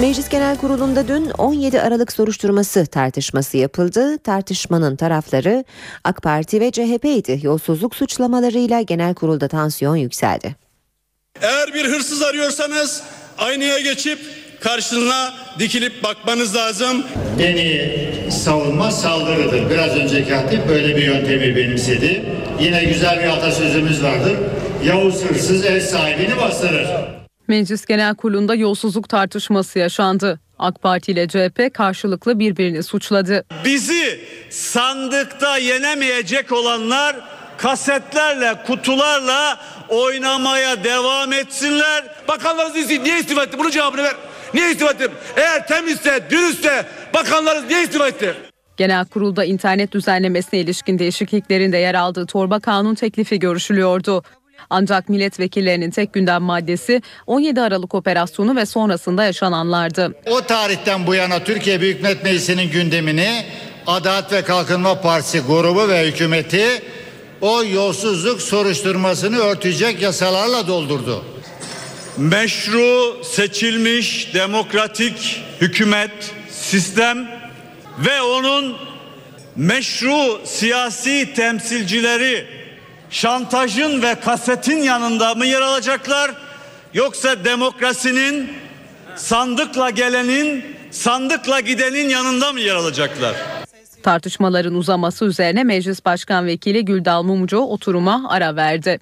Meclis 0.00 0.28
Genel 0.28 0.56
Kurulu'nda 0.56 1.08
dün 1.08 1.30
17 1.30 1.80
Aralık 1.80 2.12
soruşturması 2.12 2.86
tartışması 2.86 3.56
yapıldı. 3.56 4.18
Tartışmanın 4.18 4.96
tarafları 4.96 5.64
AK 6.04 6.22
Parti 6.22 6.60
ve 6.60 6.70
CHP'ydi. 6.70 7.40
Yolsuzluk 7.42 7.94
suçlamalarıyla 7.94 8.80
genel 8.80 9.14
kurulda 9.14 9.48
tansiyon 9.48 9.96
yükseldi. 9.96 10.67
Eğer 11.42 11.74
bir 11.74 11.84
hırsız 11.84 12.22
arıyorsanız 12.22 13.02
aynaya 13.38 13.78
geçip 13.78 14.18
karşısına 14.60 15.34
dikilip 15.58 16.02
bakmanız 16.02 16.56
lazım. 16.56 17.04
Beni 17.38 17.94
savunma 18.30 18.90
saldırıdır. 18.90 19.70
Biraz 19.70 19.96
önceki 19.96 20.34
hatip 20.34 20.68
böyle 20.68 20.96
bir 20.96 21.02
yöntemi 21.02 21.56
benimsedi. 21.56 22.24
Yine 22.60 22.84
güzel 22.84 23.20
bir 23.20 23.28
atasözümüz 23.28 24.02
vardır. 24.02 24.36
Yavuz 24.84 25.24
hırsız 25.24 25.64
ev 25.64 25.80
sahibini 25.80 26.36
bastırır. 26.36 26.86
Meclis 27.48 27.86
Genel 27.86 28.14
Kurulu'nda 28.14 28.54
yolsuzluk 28.54 29.08
tartışması 29.08 29.78
yaşandı. 29.78 30.40
AK 30.58 30.82
Parti 30.82 31.12
ile 31.12 31.28
CHP 31.28 31.74
karşılıklı 31.74 32.38
birbirini 32.38 32.82
suçladı. 32.82 33.44
Bizi 33.64 34.20
sandıkta 34.50 35.58
yenemeyecek 35.58 36.52
olanlar 36.52 37.16
kasetlerle, 37.58 38.54
kutularla 38.66 39.58
oynamaya 39.88 40.84
devam 40.84 41.32
etsinler. 41.32 42.04
Bakanlarınız 42.28 42.90
niye 42.90 43.20
istifa 43.20 43.42
etti? 43.42 43.58
Bunun 43.58 43.70
cevabını 43.70 44.02
ver. 44.02 44.14
Niye 44.54 44.70
istifa 44.70 44.90
etti? 44.90 45.08
Eğer 45.36 45.66
temizse, 45.66 46.22
dürüstse 46.30 46.86
bakanlarınız 47.14 47.70
niye 47.70 47.82
istifa 47.82 48.08
etti? 48.08 48.34
Genel 48.76 49.04
kurulda 49.04 49.44
internet 49.44 49.92
düzenlemesine 49.92 50.60
ilişkin 50.60 50.98
değişikliklerin 50.98 51.72
de 51.72 51.78
yer 51.78 51.94
aldığı 51.94 52.26
torba 52.26 52.60
kanun 52.60 52.94
teklifi 52.94 53.38
görüşülüyordu. 53.38 54.22
Ancak 54.70 55.08
milletvekillerinin 55.08 55.90
tek 55.90 56.12
gündem 56.12 56.42
maddesi 56.42 57.02
17 57.26 57.60
Aralık 57.60 57.94
operasyonu 57.94 58.56
ve 58.56 58.66
sonrasında 58.66 59.24
yaşananlardı. 59.24 60.14
O 60.26 60.40
tarihten 60.40 61.06
bu 61.06 61.14
yana 61.14 61.44
Türkiye 61.44 61.80
Büyük 61.80 62.02
Millet 62.02 62.24
Meclisi'nin 62.24 62.70
gündemini 62.70 63.44
Adalet 63.86 64.32
ve 64.32 64.42
Kalkınma 64.42 65.00
Partisi 65.00 65.40
grubu 65.40 65.88
ve 65.88 66.06
hükümeti 66.06 66.82
o 67.40 67.64
yolsuzluk 67.64 68.42
soruşturmasını 68.42 69.38
örtecek 69.38 70.02
yasalarla 70.02 70.66
doldurdu. 70.66 71.24
Meşru 72.16 73.24
seçilmiş 73.24 74.34
demokratik 74.34 75.42
hükümet, 75.60 76.34
sistem 76.50 77.28
ve 77.98 78.22
onun 78.22 78.76
meşru 79.56 80.40
siyasi 80.44 81.34
temsilcileri 81.34 82.46
şantajın 83.10 84.02
ve 84.02 84.14
kasetin 84.14 84.82
yanında 84.82 85.34
mı 85.34 85.46
yer 85.46 85.60
alacaklar 85.60 86.30
yoksa 86.94 87.44
demokrasinin 87.44 88.52
sandıkla 89.16 89.90
gelenin 89.90 90.76
sandıkla 90.90 91.60
gidenin 91.60 92.08
yanında 92.08 92.52
mı 92.52 92.60
yer 92.60 92.74
alacaklar? 92.74 93.34
Tartışmaların 94.02 94.74
uzaması 94.74 95.24
üzerine 95.24 95.64
Meclis 95.64 96.04
Başkan 96.04 96.46
Vekili 96.46 96.84
Güldal 96.84 97.22
Mumcu 97.22 97.58
oturuma 97.58 98.28
ara 98.28 98.56
verdi. 98.56 98.98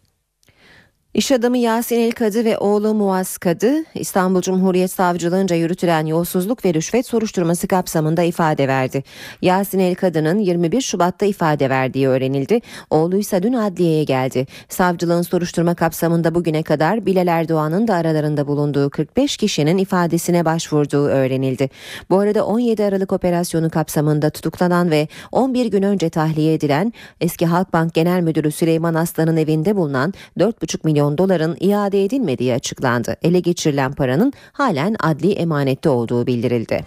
İş 1.16 1.32
adamı 1.32 1.58
Yasin 1.58 2.00
El 2.00 2.12
Kadı 2.12 2.44
ve 2.44 2.58
oğlu 2.58 2.94
Muaz 2.94 3.38
Kadı 3.38 3.84
İstanbul 3.94 4.40
Cumhuriyet 4.40 4.90
Savcılığınca 4.90 5.56
yürütülen 5.56 6.06
yolsuzluk 6.06 6.64
ve 6.64 6.74
rüşvet 6.74 7.06
soruşturması 7.06 7.68
kapsamında 7.68 8.22
ifade 8.22 8.68
verdi. 8.68 9.04
Yasin 9.42 9.78
El 9.78 9.94
Kadı'nın 9.94 10.38
21 10.38 10.80
Şubat'ta 10.80 11.26
ifade 11.26 11.70
verdiği 11.70 12.08
öğrenildi. 12.08 12.60
Oğlu 12.90 13.16
ise 13.16 13.42
dün 13.42 13.52
adliyeye 13.52 14.04
geldi. 14.04 14.46
Savcılığın 14.68 15.22
soruşturma 15.22 15.74
kapsamında 15.74 16.34
bugüne 16.34 16.62
kadar 16.62 17.06
Bilal 17.06 17.26
Erdoğan'ın 17.26 17.88
da 17.88 17.94
aralarında 17.94 18.46
bulunduğu 18.46 18.90
45 18.90 19.36
kişinin 19.36 19.78
ifadesine 19.78 20.44
başvurduğu 20.44 21.06
öğrenildi. 21.06 21.70
Bu 22.10 22.18
arada 22.18 22.46
17 22.46 22.84
Aralık 22.84 23.12
operasyonu 23.12 23.70
kapsamında 23.70 24.30
tutuklanan 24.30 24.90
ve 24.90 25.08
11 25.32 25.66
gün 25.66 25.82
önce 25.82 26.10
tahliye 26.10 26.54
edilen 26.54 26.92
eski 27.20 27.46
Halkbank 27.46 27.94
Genel 27.94 28.20
Müdürü 28.20 28.52
Süleyman 28.52 28.94
Aslan'ın 28.94 29.36
evinde 29.36 29.76
bulunan 29.76 30.14
4,5 30.38 30.78
milyon 30.84 31.05
milyon 31.06 31.18
doların 31.18 31.56
iade 31.60 32.04
edilmediği 32.04 32.54
açıklandı. 32.54 33.16
Ele 33.22 33.40
geçirilen 33.40 33.92
paranın 33.92 34.32
halen 34.52 34.96
adli 35.00 35.32
emanette 35.32 35.88
olduğu 35.88 36.26
bildirildi. 36.26 36.84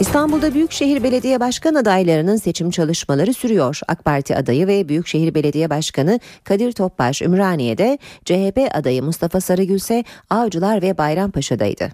İstanbul'da 0.00 0.54
Büyükşehir 0.54 1.02
Belediye 1.02 1.40
Başkan 1.40 1.74
adaylarının 1.74 2.36
seçim 2.36 2.70
çalışmaları 2.70 3.34
sürüyor. 3.34 3.80
AK 3.88 4.04
Parti 4.04 4.36
adayı 4.36 4.66
ve 4.66 4.88
Büyükşehir 4.88 5.34
Belediye 5.34 5.70
Başkanı 5.70 6.20
Kadir 6.44 6.72
Topbaş 6.72 7.22
Ümraniye'de, 7.22 7.98
CHP 8.24 8.58
adayı 8.74 9.02
Mustafa 9.02 9.40
Sarıgül 9.40 9.74
ise 9.74 10.04
Avcılar 10.30 10.82
ve 10.82 10.98
Bayrampaşa'daydı. 10.98 11.92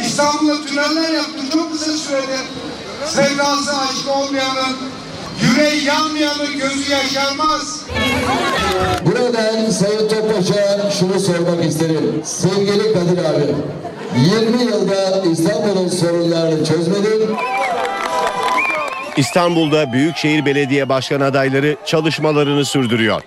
İstanbul'da 0.00 0.66
tüneller 0.66 1.14
yaptı 1.14 1.50
çok 1.52 1.72
kısa 1.72 1.92
sürede. 1.92 2.38
Sevdası 3.06 3.76
aşk 3.76 4.08
olmayanın, 4.16 4.76
yüreği 5.42 5.84
yanmayanın 5.84 6.58
gözü 6.58 6.92
yaşarmaz. 6.92 7.80
Buradan 9.06 9.70
Sayın 9.70 10.08
Topbaş'a 10.08 10.90
şunu 10.90 11.20
sormak 11.20 11.64
isterim. 11.64 12.22
Sevgili 12.24 12.92
Kadir 12.92 13.18
abi, 13.24 13.54
20 14.16 14.62
yılda 14.62 15.22
İstanbul'un 15.32 15.88
sorunlarını 15.88 16.64
çözmedin. 16.64 17.36
İstanbul'da 19.16 19.92
Büyükşehir 19.92 20.46
Belediye 20.46 20.88
Başkan 20.88 21.20
adayları 21.20 21.76
çalışmalarını 21.86 22.64
sürdürüyor. 22.64 23.22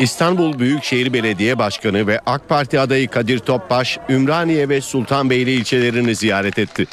İstanbul 0.00 0.58
Büyükşehir 0.58 1.12
Belediye 1.12 1.58
Başkanı 1.58 2.06
ve 2.06 2.20
AK 2.26 2.48
Parti 2.48 2.80
adayı 2.80 3.08
Kadir 3.08 3.38
Topbaş, 3.38 3.98
Ümraniye 4.08 4.68
ve 4.68 4.80
Sultanbeyli 4.80 5.50
ilçelerini 5.50 6.14
ziyaret 6.14 6.58
etti. 6.58 6.86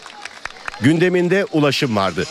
Gündeminde 0.81 1.45
ulaşım 1.51 1.95
vardı. 1.95 2.25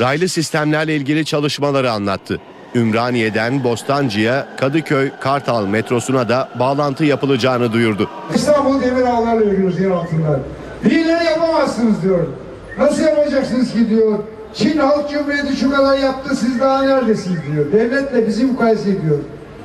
Raylı 0.00 0.28
sistemlerle 0.28 0.96
ilgili 0.96 1.24
çalışmaları 1.24 1.90
anlattı. 1.92 2.40
Ümraniye'den 2.74 3.64
Bostancı'ya, 3.64 4.46
Kadıköy, 4.56 5.10
Kartal 5.20 5.66
metrosuna 5.66 6.28
da 6.28 6.48
bağlantı 6.58 7.04
yapılacağını 7.04 7.72
duyurdu. 7.72 8.10
İstanbul 8.34 8.80
demir 8.82 9.02
ağlarla 9.02 9.44
yürüyoruz 9.44 9.80
yer 9.80 9.90
altından. 9.90 10.40
Birileri 10.84 11.24
yapamazsınız 11.24 12.02
diyor. 12.02 12.26
Nasıl 12.78 13.02
yapacaksınız 13.02 13.72
ki 13.72 13.90
diyor. 13.90 14.18
Çin 14.54 14.78
Halk 14.78 15.10
Cumhuriyeti 15.10 15.56
şu 15.56 15.70
kadar 15.70 15.98
yaptı 15.98 16.36
siz 16.36 16.60
daha 16.60 16.82
neredesiniz 16.82 17.38
diyor. 17.52 17.72
Devletle 17.72 18.26
bizi 18.26 18.44
mukayese 18.44 18.90
ediyor. 18.90 19.18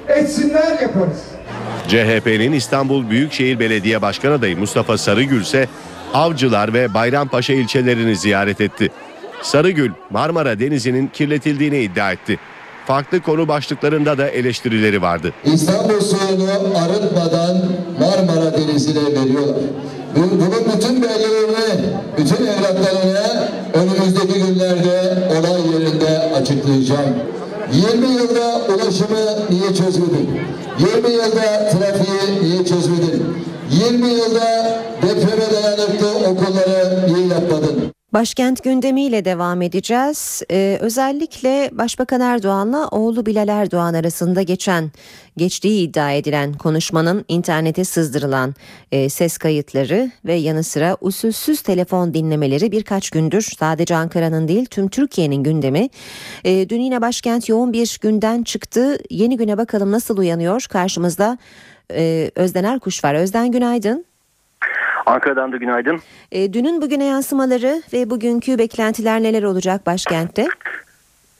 Etsinler 0.07 0.81
yaparız. 0.81 1.21
CHP'nin 1.87 2.51
İstanbul 2.51 3.09
Büyükşehir 3.09 3.59
Belediye 3.59 4.01
Başkan 4.01 4.31
adayı 4.31 4.57
Mustafa 4.57 4.97
Sarıgül 4.97 5.41
ise 5.41 5.67
Avcılar 6.13 6.73
ve 6.73 6.93
Bayrampaşa 6.93 7.53
ilçelerini 7.53 8.15
ziyaret 8.15 8.61
etti. 8.61 8.89
Sarıgül, 9.41 9.91
Marmara 10.09 10.59
Denizi'nin 10.59 11.07
kirletildiğini 11.07 11.79
iddia 11.79 12.11
etti. 12.11 12.39
Farklı 12.87 13.21
konu 13.21 13.47
başlıklarında 13.47 14.17
da 14.17 14.27
eleştirileri 14.29 15.01
vardı. 15.01 15.33
İstanbul 15.45 15.99
suyunu 16.01 16.51
arıtmadan 16.77 17.57
Marmara 17.99 18.57
Denizi'ne 18.57 19.21
veriyorlar. 19.21 19.55
Bunun 20.15 20.41
bütün 20.73 21.03
belgelerini, 21.03 21.85
bütün 22.17 22.45
evraklarını 22.45 23.47
önümüzdeki 23.73 24.39
günlerde 24.39 25.17
olay 25.39 25.61
yerinde 25.73 26.19
açıklayacağım. 26.35 27.15
20 27.73 28.07
yılda 28.07 28.61
ulaşımı 28.73 29.49
niye 29.49 29.73
çözmedin? 29.75 30.29
20 30.79 31.09
yılda 31.13 31.69
trafiği 31.71 32.43
niye 32.43 32.65
çözmedin? 32.65 33.37
20 33.71 34.07
yılda 34.07 34.79
depreme 35.01 35.43
dayanıklı 35.53 36.29
okulları? 36.29 36.80
Başkent 38.13 38.63
gündemiyle 38.63 39.25
devam 39.25 39.61
edeceğiz. 39.61 40.41
Ee, 40.51 40.77
özellikle 40.81 41.69
Başbakan 41.71 42.21
Erdoğan'la 42.21 42.87
oğlu 42.87 43.25
Bilal 43.25 43.47
Erdoğan 43.47 43.93
arasında 43.93 44.41
geçen 44.41 44.91
geçtiği 45.37 45.81
iddia 45.87 46.11
edilen 46.11 46.53
konuşmanın 46.53 47.25
internete 47.27 47.83
sızdırılan 47.83 48.55
e, 48.91 49.09
ses 49.09 49.37
kayıtları 49.37 50.11
ve 50.25 50.33
yanı 50.33 50.63
sıra 50.63 50.97
usulsüz 51.01 51.61
telefon 51.61 52.13
dinlemeleri 52.13 52.71
birkaç 52.71 53.09
gündür 53.09 53.41
sadece 53.59 53.95
Ankara'nın 53.95 54.47
değil 54.47 54.65
tüm 54.65 54.87
Türkiye'nin 54.87 55.43
gündemi. 55.43 55.89
E, 56.43 56.69
dün 56.69 56.81
yine 56.81 57.01
başkent 57.01 57.49
yoğun 57.49 57.73
bir 57.73 57.99
günden 58.01 58.43
çıktı. 58.43 58.97
Yeni 59.09 59.37
güne 59.37 59.57
bakalım 59.57 59.91
nasıl 59.91 60.17
uyanıyor? 60.17 60.65
Karşımızda 60.69 61.37
e, 61.93 62.31
Özden 62.35 62.63
Erkuş 62.63 63.03
var. 63.03 63.13
Özden 63.13 63.51
günaydın. 63.51 64.10
Ankara'dan 65.05 65.51
da 65.51 65.57
günaydın. 65.57 65.99
E, 66.31 66.53
dünün 66.53 66.81
bugüne 66.81 67.05
yansımaları 67.05 67.81
ve 67.93 68.09
bugünkü 68.09 68.57
beklentiler 68.57 69.23
neler 69.23 69.43
olacak 69.43 69.85
başkentte? 69.85 70.47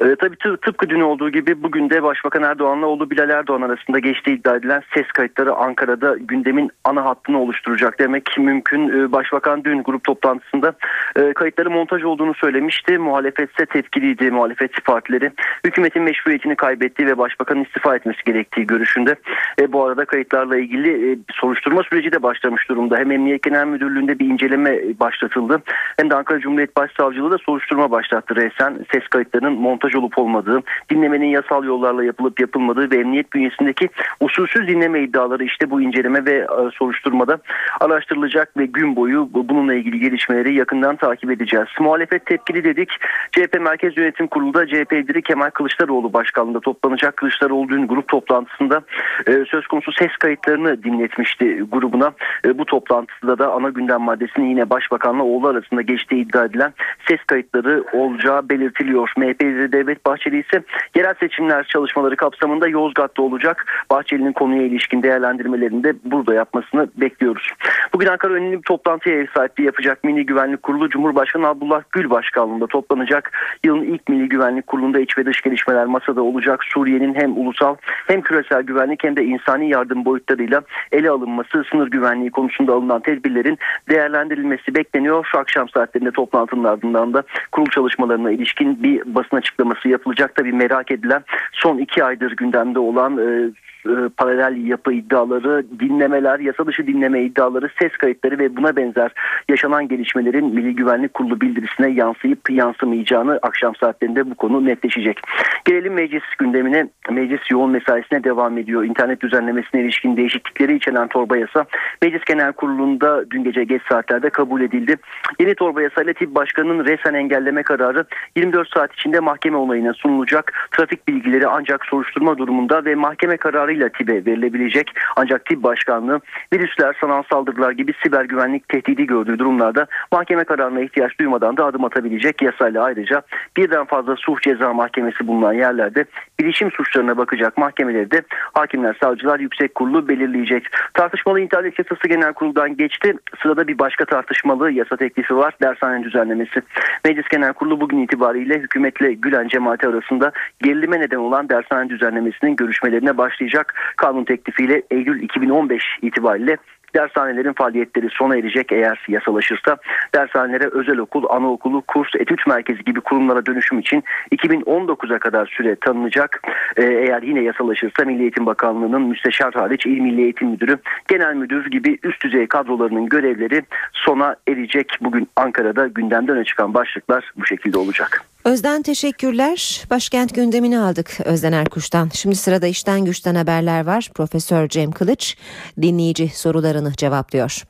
E, 0.01 0.15
tabii 0.15 0.35
tı, 0.35 0.57
tıpkı 0.57 0.89
dün 0.89 1.01
olduğu 1.01 1.29
gibi 1.29 1.63
bugün 1.63 1.89
de 1.89 2.03
Başbakan 2.03 2.43
Erdoğan'la 2.43 2.85
oğlu 2.85 3.11
Bilal 3.11 3.29
Erdoğan 3.29 3.61
arasında 3.61 3.99
geçtiği 3.99 4.39
iddia 4.39 4.55
edilen 4.55 4.83
ses 4.93 5.07
kayıtları 5.07 5.53
Ankara'da 5.53 6.15
gündemin 6.19 6.71
ana 6.83 7.05
hattını 7.05 7.41
oluşturacak 7.41 7.99
demek 7.99 8.37
mümkün. 8.37 8.89
E, 8.89 9.11
Başbakan 9.11 9.63
dün 9.63 9.83
grup 9.83 10.03
toplantısında 10.03 10.73
e, 11.15 11.33
kayıtları 11.33 11.71
montaj 11.71 12.03
olduğunu 12.03 12.33
söylemişti. 12.33 12.97
Muhalefet 12.97 13.51
ise 13.51 13.65
tepkiliydi 13.65 14.31
muhalefet 14.31 14.85
partileri. 14.85 15.31
Hükümetin 15.65 16.03
meşruiyetini 16.03 16.55
kaybettiği 16.55 17.07
ve 17.07 17.17
Başbakanın 17.17 17.63
istifa 17.63 17.95
etmesi 17.95 18.23
gerektiği 18.25 18.67
görüşünde. 18.67 19.15
E, 19.59 19.73
bu 19.73 19.85
arada 19.85 20.05
kayıtlarla 20.05 20.57
ilgili 20.57 21.11
e, 21.11 21.17
soruşturma 21.31 21.83
süreci 21.83 22.11
de 22.11 22.23
başlamış 22.23 22.69
durumda. 22.69 22.97
Hem 22.97 23.11
Emniyet 23.11 23.43
Genel 23.43 23.65
Müdürlüğü'nde 23.65 24.19
bir 24.19 24.25
inceleme 24.25 24.99
başlatıldı. 24.99 25.61
Hem 25.97 26.09
de 26.09 26.15
Ankara 26.15 26.39
Cumhuriyet 26.39 26.75
Başsavcılığı 26.77 27.31
da 27.31 27.37
soruşturma 27.37 27.91
başlattı 27.91 28.35
resen 28.35 28.85
ses 28.91 29.07
kayıtlarının 29.07 29.53
montaj 29.53 29.90
olup 29.95 30.17
olmadığı, 30.17 30.61
dinlemenin 30.89 31.25
yasal 31.25 31.63
yollarla 31.63 32.03
yapılıp 32.03 32.39
yapılmadığı 32.39 32.91
ve 32.91 32.95
emniyet 32.95 33.33
bünyesindeki 33.33 33.89
usulsüz 34.19 34.67
dinleme 34.67 35.01
iddiaları 35.01 35.43
işte 35.43 35.69
bu 35.69 35.81
inceleme 35.81 36.25
ve 36.25 36.37
e, 36.37 36.71
soruşturmada 36.73 37.37
araştırılacak 37.79 38.57
ve 38.57 38.65
gün 38.65 38.95
boyu 38.95 39.29
bununla 39.33 39.73
ilgili 39.73 39.99
gelişmeleri 39.99 40.55
yakından 40.55 40.95
takip 40.95 41.31
edeceğiz. 41.31 41.67
Muhalefet 41.79 42.25
tepkili 42.25 42.63
dedik. 42.63 42.89
CHP 43.31 43.61
Merkez 43.61 43.97
Yönetim 43.97 44.27
Kurulu'da 44.27 44.67
CHP 44.67 44.93
lideri 44.93 45.21
Kemal 45.21 45.49
Kılıçdaroğlu 45.49 46.13
başkanlığında 46.13 46.59
toplanacak. 46.59 47.17
Kılıçdaroğlu 47.17 47.69
dün 47.69 47.87
grup 47.87 48.07
toplantısında 48.07 48.81
e, 49.27 49.31
söz 49.47 49.67
konusu 49.67 49.91
ses 49.91 50.11
kayıtlarını 50.19 50.83
dinletmişti 50.83 51.63
grubuna. 51.71 52.11
E, 52.45 52.57
bu 52.57 52.65
toplantıda 52.65 53.39
da 53.39 53.51
ana 53.51 53.69
gündem 53.69 54.01
maddesini 54.01 54.49
yine 54.49 54.69
Başbakanla 54.69 55.23
oğlu 55.23 55.47
arasında 55.47 55.81
geçtiği 55.81 56.21
iddia 56.21 56.45
edilen 56.45 56.73
ses 57.07 57.19
kayıtları 57.27 57.83
olacağı 57.93 58.49
belirtiliyor. 58.49 59.11
MHP 59.17 59.41
lideri 59.41 59.80
Devlet 59.81 60.05
Bahçeli 60.05 60.39
ise 60.39 60.63
yerel 60.95 61.13
seçimler 61.19 61.63
çalışmaları 61.63 62.15
kapsamında 62.15 62.67
Yozgat'ta 62.67 63.21
olacak. 63.21 63.65
Bahçeli'nin 63.89 64.33
konuya 64.33 64.63
ilişkin 64.63 65.03
değerlendirmelerini 65.03 65.83
de 65.83 65.93
burada 66.05 66.33
yapmasını 66.33 66.87
bekliyoruz. 66.97 67.47
Bugün 67.93 68.07
Ankara 68.07 68.33
önemli 68.33 68.57
bir 68.57 68.63
toplantıya 68.63 69.15
ev 69.15 69.27
sahipliği 69.35 69.65
yapacak 69.65 70.03
Milli 70.03 70.25
Güvenlik 70.25 70.63
Kurulu 70.63 70.89
Cumhurbaşkanı 70.89 71.47
Abdullah 71.47 71.83
Gül 71.91 72.09
başkanlığında 72.09 72.67
toplanacak. 72.67 73.31
Yılın 73.63 73.83
ilk 73.83 74.09
Milli 74.09 74.29
Güvenlik 74.29 74.67
Kurulu'nda 74.67 74.99
iç 74.99 75.17
ve 75.17 75.25
dış 75.25 75.41
gelişmeler 75.41 75.85
masada 75.85 76.21
olacak. 76.21 76.63
Suriye'nin 76.63 77.15
hem 77.15 77.37
ulusal 77.37 77.75
hem 78.07 78.21
küresel 78.21 78.61
güvenlik 78.61 79.03
hem 79.03 79.15
de 79.15 79.25
insani 79.25 79.69
yardım 79.69 80.05
boyutlarıyla 80.05 80.61
ele 80.91 81.09
alınması, 81.09 81.63
sınır 81.71 81.87
güvenliği 81.87 82.31
konusunda 82.31 82.73
alınan 82.73 83.01
tedbirlerin 83.01 83.57
değerlendirilmesi 83.89 84.75
bekleniyor. 84.75 85.27
Şu 85.31 85.39
akşam 85.39 85.69
saatlerinde 85.69 86.11
toplantının 86.11 86.63
ardından 86.63 87.13
da 87.13 87.23
kurul 87.51 87.69
çalışmalarına 87.69 88.31
ilişkin 88.31 88.83
bir 88.83 89.15
basın 89.15 89.37
açıklaması 89.37 89.70
yapılacak. 89.89 90.35
Tabii 90.35 90.51
merak 90.53 90.91
edilen 90.91 91.23
son 91.51 91.77
iki 91.77 92.03
aydır 92.03 92.31
gündemde 92.31 92.79
olan 92.79 93.17
e, 93.17 93.51
e, 93.85 94.09
paralel 94.17 94.67
yapı 94.67 94.93
iddiaları, 94.93 95.65
dinlemeler, 95.79 96.39
yasa 96.39 96.67
dışı 96.67 96.87
dinleme 96.87 97.23
iddiaları, 97.23 97.69
ses 97.79 97.91
kayıtları 97.91 98.39
ve 98.39 98.57
buna 98.57 98.75
benzer 98.75 99.11
yaşanan 99.49 99.87
gelişmelerin 99.87 100.45
Milli 100.45 100.75
Güvenlik 100.75 101.13
Kurulu 101.13 101.41
bildirisine 101.41 101.89
yansıyıp 101.89 102.49
yansımayacağını 102.49 103.39
akşam 103.41 103.75
saatlerinde 103.75 104.31
bu 104.31 104.35
konu 104.35 104.65
netleşecek. 104.65 105.21
Gelelim 105.65 105.93
meclis 105.93 106.23
gündemine. 106.39 106.87
Meclis 107.11 107.51
yoğun 107.51 107.71
mesaisine 107.71 108.23
devam 108.23 108.57
ediyor. 108.57 108.83
İnternet 108.83 109.21
düzenlemesine 109.21 109.81
ilişkin 109.81 110.17
değişiklikleri 110.17 110.75
içeren 110.75 111.07
torba 111.07 111.37
yasa 111.37 111.65
Meclis 112.01 112.23
Genel 112.25 112.53
Kurulu'nda 112.53 113.31
dün 113.31 113.43
gece 113.43 113.63
geç 113.63 113.81
saatlerde 113.89 114.29
kabul 114.29 114.61
edildi. 114.61 114.95
Yeni 115.39 115.55
torba 115.55 115.81
yasayla 115.81 116.13
tip 116.13 116.35
başkanının 116.35 116.85
resen 116.85 117.13
engelleme 117.13 117.63
kararı 117.63 118.05
24 118.35 118.69
saat 118.73 118.93
içinde 118.93 119.19
mahkeme 119.19 119.57
onayına 119.57 119.93
sunulacak. 119.93 120.69
Trafik 120.71 121.07
bilgileri 121.07 121.47
ancak 121.47 121.85
soruşturma 121.85 122.37
durumunda 122.37 122.85
ve 122.85 122.95
mahkeme 122.95 123.37
kararı 123.37 123.70
kararıyla 123.71 123.89
TİB'e 123.89 124.25
verilebilecek. 124.25 124.91
Ancak 125.15 125.45
TİB 125.45 125.63
Başkanlığı 125.63 126.21
virüsler, 126.53 126.95
sanal 127.01 127.23
saldırılar 127.31 127.71
gibi 127.71 127.93
siber 128.03 128.25
güvenlik 128.25 128.69
tehdidi 128.69 129.05
gördüğü 129.05 129.39
durumlarda 129.39 129.87
mahkeme 130.11 130.43
kararına 130.43 130.81
ihtiyaç 130.81 131.19
duymadan 131.19 131.57
da 131.57 131.65
adım 131.65 131.85
atabilecek 131.85 132.41
yasayla 132.41 132.83
ayrıca 132.83 133.21
birden 133.57 133.85
fazla 133.85 134.15
suç 134.15 134.43
ceza 134.43 134.73
mahkemesi 134.73 135.27
bulunan 135.27 135.53
yerlerde 135.53 136.05
bilişim 136.39 136.71
suçlarına 136.71 137.17
bakacak 137.17 137.57
mahkemeleri 137.57 138.11
de 138.11 138.21
hakimler, 138.53 138.97
savcılar 139.03 139.39
yüksek 139.39 139.75
kurulu 139.75 140.07
belirleyecek. 140.07 140.67
Tartışmalı 140.93 141.39
internet 141.39 141.79
yasası 141.79 142.07
genel 142.07 142.33
kuruldan 142.33 142.77
geçti. 142.77 143.13
Sırada 143.43 143.67
bir 143.67 143.79
başka 143.79 144.05
tartışmalı 144.05 144.71
yasa 144.71 144.97
teklifi 144.97 145.35
var. 145.35 145.53
Dershane 145.61 146.03
düzenlemesi. 146.03 146.61
Meclis 147.05 147.27
Genel 147.27 147.53
Kurulu 147.53 147.81
bugün 147.81 148.03
itibariyle 148.03 148.59
hükümetle 148.59 149.13
Gülen 149.13 149.47
cemaati 149.47 149.87
arasında 149.87 150.31
gerilime 150.61 150.99
neden 150.99 151.17
olan 151.17 151.49
dershane 151.49 151.89
düzenlemesinin 151.89 152.55
görüşmelerine 152.55 153.17
başlayacak 153.17 153.60
olacak. 153.61 153.73
Kanun 153.97 154.23
teklifiyle 154.23 154.81
Eylül 154.91 155.21
2015 155.23 155.83
itibariyle 156.01 156.57
Dershanelerin 156.95 157.53
faaliyetleri 157.53 158.09
sona 158.09 158.37
erecek 158.37 158.71
eğer 158.71 158.99
yasalaşırsa. 159.07 159.77
Dershanelere 160.15 160.67
özel 160.71 160.97
okul, 160.97 161.23
anaokulu, 161.29 161.81
kurs, 161.87 162.07
etüt 162.19 162.47
merkezi 162.47 162.83
gibi 162.83 163.01
kurumlara 163.01 163.45
dönüşüm 163.45 163.79
için 163.79 164.03
2019'a 164.31 165.19
kadar 165.19 165.45
süre 165.45 165.75
tanınacak. 165.75 166.41
Ee, 166.77 166.83
eğer 166.83 167.21
yine 167.21 167.41
yasalaşırsa 167.43 168.05
Milli 168.05 168.21
Eğitim 168.21 168.45
Bakanlığı'nın 168.45 169.01
müsteşar 169.01 169.53
hariç 169.53 169.85
İl 169.85 169.99
Milli 169.99 170.21
Eğitim 170.21 170.49
Müdürü, 170.49 170.77
Genel 171.07 171.35
Müdür 171.35 171.71
gibi 171.71 171.97
üst 172.03 172.23
düzey 172.23 172.47
kadrolarının 172.47 173.09
görevleri 173.09 173.61
sona 173.93 174.35
erecek. 174.47 174.97
Bugün 175.01 175.27
Ankara'da 175.35 175.87
gündemden 175.87 176.35
öne 176.35 176.43
çıkan 176.43 176.73
başlıklar 176.73 177.31
bu 177.35 177.45
şekilde 177.45 177.77
olacak. 177.77 178.30
Özden 178.45 178.81
teşekkürler. 178.81 179.83
Başkent 179.89 180.35
gündemini 180.35 180.79
aldık 180.79 181.17
Özden 181.25 181.51
Erkuş'tan. 181.51 182.09
Şimdi 182.13 182.35
sırada 182.35 182.67
işten 182.67 183.05
güçten 183.05 183.35
haberler 183.35 183.85
var. 183.85 184.09
Profesör 184.15 184.69
Cem 184.69 184.91
Kılıç 184.91 185.35
dinleyici 185.81 186.29
sorularını 186.35 186.93
cevaplıyor. 186.93 187.63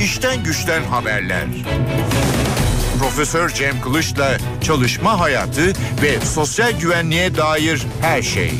İşten 0.00 0.44
güçten 0.44 0.82
haberler. 0.82 1.46
Profesör 2.98 3.50
Cem 3.50 3.80
Kılıç'la 3.80 4.36
çalışma 4.60 5.20
hayatı 5.20 5.72
ve 6.02 6.20
sosyal 6.20 6.72
güvenliğe 6.80 7.36
dair 7.36 7.86
her 8.00 8.22
şey. 8.22 8.52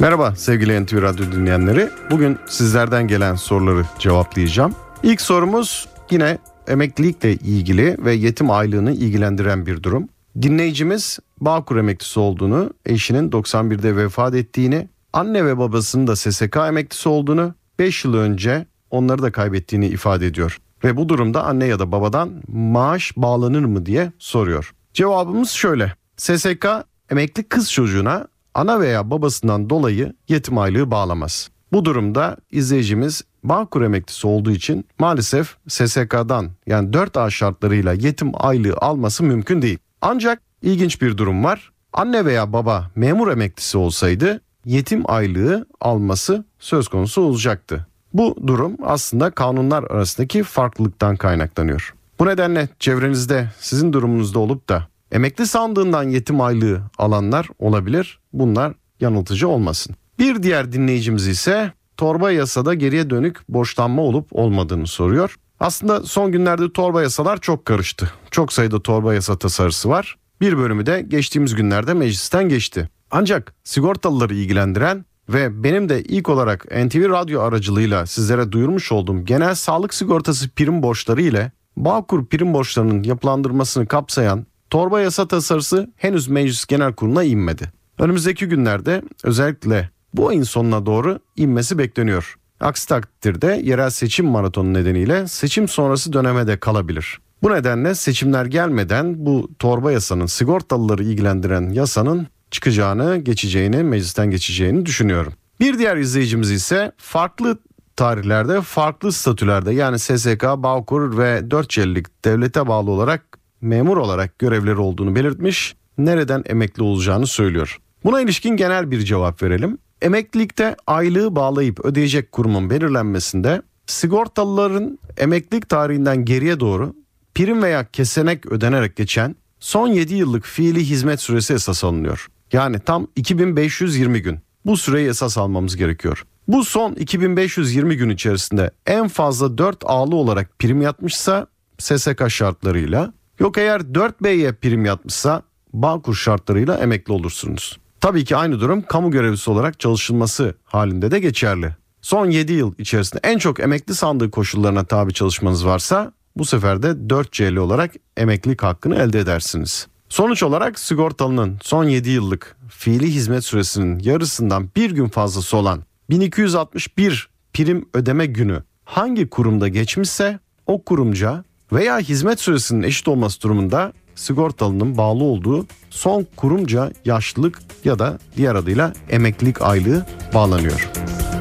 Merhaba 0.00 0.34
sevgili 0.36 0.84
NTV 0.84 1.02
Radyo 1.02 1.32
dinleyenleri. 1.32 1.90
Bugün 2.10 2.38
sizlerden 2.46 3.08
gelen 3.08 3.34
soruları 3.34 3.84
cevaplayacağım. 3.98 4.74
İlk 5.02 5.20
sorumuz 5.20 5.88
yine 6.10 6.38
emeklilikle 6.68 7.32
ilgili 7.32 7.96
ve 8.04 8.12
yetim 8.12 8.50
aylığını 8.50 8.92
ilgilendiren 8.92 9.66
bir 9.66 9.82
durum. 9.82 10.08
Dinleyicimiz 10.42 11.18
Bağkur 11.40 11.76
emeklisi 11.76 12.20
olduğunu, 12.20 12.70
eşinin 12.86 13.30
91'de 13.30 13.96
vefat 13.96 14.34
ettiğini, 14.34 14.88
anne 15.12 15.46
ve 15.46 15.58
babasının 15.58 16.06
da 16.06 16.16
SSK 16.16 16.56
emeklisi 16.56 17.08
olduğunu, 17.08 17.54
5 17.78 18.04
yıl 18.04 18.14
önce 18.14 18.66
onları 18.90 19.22
da 19.22 19.32
kaybettiğini 19.32 19.86
ifade 19.86 20.26
ediyor. 20.26 20.58
Ve 20.84 20.96
bu 20.96 21.08
durumda 21.08 21.44
anne 21.44 21.66
ya 21.66 21.78
da 21.78 21.92
babadan 21.92 22.42
maaş 22.48 23.12
bağlanır 23.16 23.64
mı 23.64 23.86
diye 23.86 24.12
soruyor. 24.18 24.74
Cevabımız 24.94 25.50
şöyle. 25.50 25.94
SSK 26.16 26.66
emekli 27.10 27.42
kız 27.42 27.72
çocuğuna 27.72 28.26
ana 28.54 28.80
veya 28.80 29.10
babasından 29.10 29.70
dolayı 29.70 30.12
yetim 30.28 30.58
aylığı 30.58 30.90
bağlamaz. 30.90 31.50
Bu 31.72 31.84
durumda 31.84 32.36
izleyicimiz 32.50 33.22
Bağkur 33.44 33.82
emeklisi 33.82 34.26
olduğu 34.26 34.50
için 34.50 34.86
maalesef 34.98 35.56
SSK'dan 35.68 36.50
yani 36.66 36.90
4A 36.90 37.30
şartlarıyla 37.30 37.92
yetim 37.92 38.32
aylığı 38.34 38.76
alması 38.76 39.24
mümkün 39.24 39.62
değil. 39.62 39.78
Ancak 40.00 40.42
ilginç 40.62 41.02
bir 41.02 41.16
durum 41.16 41.44
var. 41.44 41.72
Anne 41.92 42.24
veya 42.24 42.52
baba 42.52 42.90
memur 42.94 43.28
emeklisi 43.28 43.78
olsaydı 43.78 44.40
yetim 44.64 45.10
aylığı 45.10 45.66
alması 45.80 46.44
söz 46.58 46.88
konusu 46.88 47.22
olacaktı. 47.22 47.86
Bu 48.12 48.36
durum 48.46 48.76
aslında 48.82 49.30
kanunlar 49.30 49.82
arasındaki 49.82 50.42
farklılıktan 50.42 51.16
kaynaklanıyor. 51.16 51.94
Bu 52.18 52.26
nedenle 52.26 52.68
çevrenizde 52.78 53.48
sizin 53.60 53.92
durumunuzda 53.92 54.38
olup 54.38 54.68
da 54.68 54.88
emekli 55.14 55.46
sandığından 55.46 56.02
yetim 56.02 56.40
aylığı 56.40 56.82
alanlar 56.98 57.48
olabilir. 57.58 58.18
Bunlar 58.32 58.72
yanıltıcı 59.00 59.48
olmasın. 59.48 59.96
Bir 60.18 60.42
diğer 60.42 60.72
dinleyicimiz 60.72 61.26
ise 61.26 61.72
torba 61.96 62.30
yasada 62.30 62.74
geriye 62.74 63.10
dönük 63.10 63.48
borçlanma 63.48 64.02
olup 64.02 64.28
olmadığını 64.32 64.86
soruyor. 64.86 65.36
Aslında 65.60 66.02
son 66.02 66.32
günlerde 66.32 66.72
torba 66.72 67.02
yasalar 67.02 67.40
çok 67.40 67.64
karıştı. 67.64 68.10
Çok 68.30 68.52
sayıda 68.52 68.82
torba 68.82 69.14
yasa 69.14 69.38
tasarısı 69.38 69.88
var. 69.88 70.16
Bir 70.40 70.58
bölümü 70.58 70.86
de 70.86 71.00
geçtiğimiz 71.08 71.54
günlerde 71.54 71.94
meclisten 71.94 72.48
geçti. 72.48 72.88
Ancak 73.10 73.54
sigortalıları 73.64 74.34
ilgilendiren 74.34 75.04
ve 75.28 75.62
benim 75.62 75.88
de 75.88 76.02
ilk 76.02 76.28
olarak 76.28 76.64
NTV 76.64 77.10
Radyo 77.10 77.40
aracılığıyla 77.40 78.06
sizlere 78.06 78.52
duyurmuş 78.52 78.92
olduğum 78.92 79.24
genel 79.24 79.54
sağlık 79.54 79.94
sigortası 79.94 80.48
prim 80.50 80.82
borçları 80.82 81.22
ile 81.22 81.52
Bağkur 81.76 82.26
prim 82.26 82.54
borçlarının 82.54 83.02
yapılandırmasını 83.02 83.86
kapsayan 83.86 84.46
torba 84.74 85.00
yasa 85.00 85.28
tasarısı 85.28 85.90
henüz 85.96 86.28
Meclis 86.28 86.66
Genel 86.66 86.92
Kurulu'na 86.92 87.22
inmedi. 87.24 87.72
Önümüzdeki 87.98 88.46
günlerde 88.46 89.02
özellikle 89.24 89.90
bu 90.14 90.28
ayın 90.28 90.42
sonuna 90.42 90.86
doğru 90.86 91.18
inmesi 91.36 91.78
bekleniyor. 91.78 92.34
Aksi 92.60 92.88
takdirde 92.88 93.60
yerel 93.64 93.90
seçim 93.90 94.26
maratonu 94.26 94.74
nedeniyle 94.74 95.28
seçim 95.28 95.68
sonrası 95.68 96.12
döneme 96.12 96.46
de 96.46 96.60
kalabilir. 96.60 97.18
Bu 97.42 97.50
nedenle 97.50 97.94
seçimler 97.94 98.46
gelmeden 98.46 99.26
bu 99.26 99.50
torba 99.58 99.92
yasanın 99.92 100.26
sigortalıları 100.26 101.04
ilgilendiren 101.04 101.70
yasanın 101.70 102.26
çıkacağını, 102.50 103.16
geçeceğini, 103.16 103.82
meclisten 103.82 104.30
geçeceğini 104.30 104.86
düşünüyorum. 104.86 105.32
Bir 105.60 105.78
diğer 105.78 105.96
izleyicimiz 105.96 106.50
ise 106.50 106.92
farklı 106.96 107.58
tarihlerde, 107.96 108.60
farklı 108.60 109.12
statülerde 109.12 109.74
yani 109.74 109.98
SSK, 109.98 110.42
Bağkur 110.42 111.18
ve 111.18 111.50
4 111.50 111.76
yıllık 111.76 112.24
devlete 112.24 112.66
bağlı 112.68 112.90
olarak 112.90 113.43
memur 113.64 113.96
olarak 113.96 114.38
görevleri 114.38 114.76
olduğunu 114.76 115.14
belirtmiş, 115.14 115.76
nereden 115.98 116.42
emekli 116.46 116.82
olacağını 116.82 117.26
söylüyor. 117.26 117.78
Buna 118.04 118.20
ilişkin 118.20 118.56
genel 118.56 118.90
bir 118.90 119.00
cevap 119.00 119.42
verelim. 119.42 119.78
Emeklilikte 120.02 120.76
aylığı 120.86 121.36
bağlayıp 121.36 121.84
ödeyecek 121.84 122.32
kurumun 122.32 122.70
belirlenmesinde 122.70 123.62
sigortalıların 123.86 124.98
emeklilik 125.16 125.68
tarihinden 125.68 126.24
geriye 126.24 126.60
doğru 126.60 126.94
prim 127.34 127.62
veya 127.62 127.84
kesenek 127.90 128.46
ödenerek 128.46 128.96
geçen 128.96 129.36
son 129.60 129.88
7 129.88 130.14
yıllık 130.14 130.44
fiili 130.44 130.84
hizmet 130.84 131.20
süresi 131.20 131.54
esas 131.54 131.84
alınıyor. 131.84 132.26
Yani 132.52 132.78
tam 132.78 133.06
2520 133.16 134.22
gün. 134.22 134.38
Bu 134.66 134.76
süreyi 134.76 135.08
esas 135.08 135.38
almamız 135.38 135.76
gerekiyor. 135.76 136.24
Bu 136.48 136.64
son 136.64 136.92
2520 136.92 137.96
gün 137.96 138.10
içerisinde 138.10 138.70
en 138.86 139.08
fazla 139.08 139.58
4 139.58 139.78
ağlı 139.84 140.16
olarak 140.16 140.58
prim 140.58 140.82
yatmışsa 140.82 141.46
SSK 141.78 142.30
şartlarıyla 142.30 143.12
yok 143.38 143.58
eğer 143.58 143.80
4B'ye 143.80 144.52
prim 144.52 144.84
yatmışsa 144.84 145.42
Bağkur 145.72 146.14
şartlarıyla 146.14 146.78
emekli 146.78 147.12
olursunuz. 147.12 147.78
Tabii 148.00 148.24
ki 148.24 148.36
aynı 148.36 148.60
durum 148.60 148.82
kamu 148.82 149.10
görevlisi 149.10 149.50
olarak 149.50 149.80
çalışılması 149.80 150.54
halinde 150.64 151.10
de 151.10 151.20
geçerli. 151.20 151.76
Son 152.02 152.30
7 152.30 152.52
yıl 152.52 152.74
içerisinde 152.78 153.20
en 153.24 153.38
çok 153.38 153.60
emekli 153.60 153.94
sandığı 153.94 154.30
koşullarına 154.30 154.84
tabi 154.84 155.12
çalışmanız 155.12 155.66
varsa 155.66 156.12
bu 156.36 156.44
sefer 156.44 156.82
de 156.82 156.86
4C'li 156.88 157.60
olarak 157.60 157.92
emeklilik 158.16 158.62
hakkını 158.62 158.94
elde 158.94 159.20
edersiniz. 159.20 159.86
Sonuç 160.08 160.42
olarak 160.42 160.78
sigortalının 160.78 161.58
son 161.62 161.84
7 161.84 162.10
yıllık 162.10 162.56
fiili 162.68 163.06
hizmet 163.06 163.44
süresinin 163.44 163.98
yarısından 163.98 164.68
bir 164.76 164.90
gün 164.90 165.08
fazlası 165.08 165.56
olan 165.56 165.82
1261 166.10 167.28
prim 167.52 167.88
ödeme 167.94 168.26
günü 168.26 168.62
hangi 168.84 169.28
kurumda 169.28 169.68
geçmişse 169.68 170.38
o 170.66 170.84
kurumca 170.84 171.44
veya 171.72 171.98
hizmet 171.98 172.40
süresinin 172.40 172.82
eşit 172.82 173.08
olması 173.08 173.42
durumunda 173.42 173.92
sigortalının 174.14 174.96
bağlı 174.96 175.24
olduğu 175.24 175.66
son 175.90 176.26
kurumca 176.36 176.92
yaşlılık 177.04 177.58
ya 177.84 177.98
da 177.98 178.18
diğer 178.36 178.54
adıyla 178.54 178.92
emeklilik 179.10 179.62
aylığı 179.62 180.06
bağlanıyor. 180.34 180.90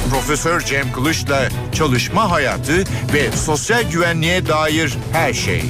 Profesör 0.10 0.62
Cem 0.62 0.92
Kılıç'la 0.92 1.50
çalışma 1.72 2.32
hayatı 2.32 2.78
ve 3.14 3.32
sosyal 3.32 3.92
güvenliğe 3.92 4.48
dair 4.48 4.98
her 5.12 5.34
şey. 5.34 5.64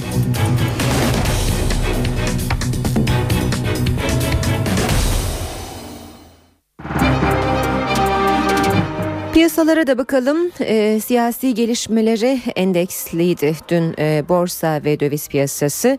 Piyasalara 9.34 9.88
da 9.88 9.98
bakalım. 9.98 10.52
E, 10.60 11.00
siyasi 11.00 11.54
gelişmeleri 11.54 12.42
endeksliydi 12.56 13.56
dün 13.70 13.96
e, 14.00 14.24
borsa 14.30 14.82
ve 14.86 15.00
döviz 15.00 15.30
piyasası. 15.30 15.98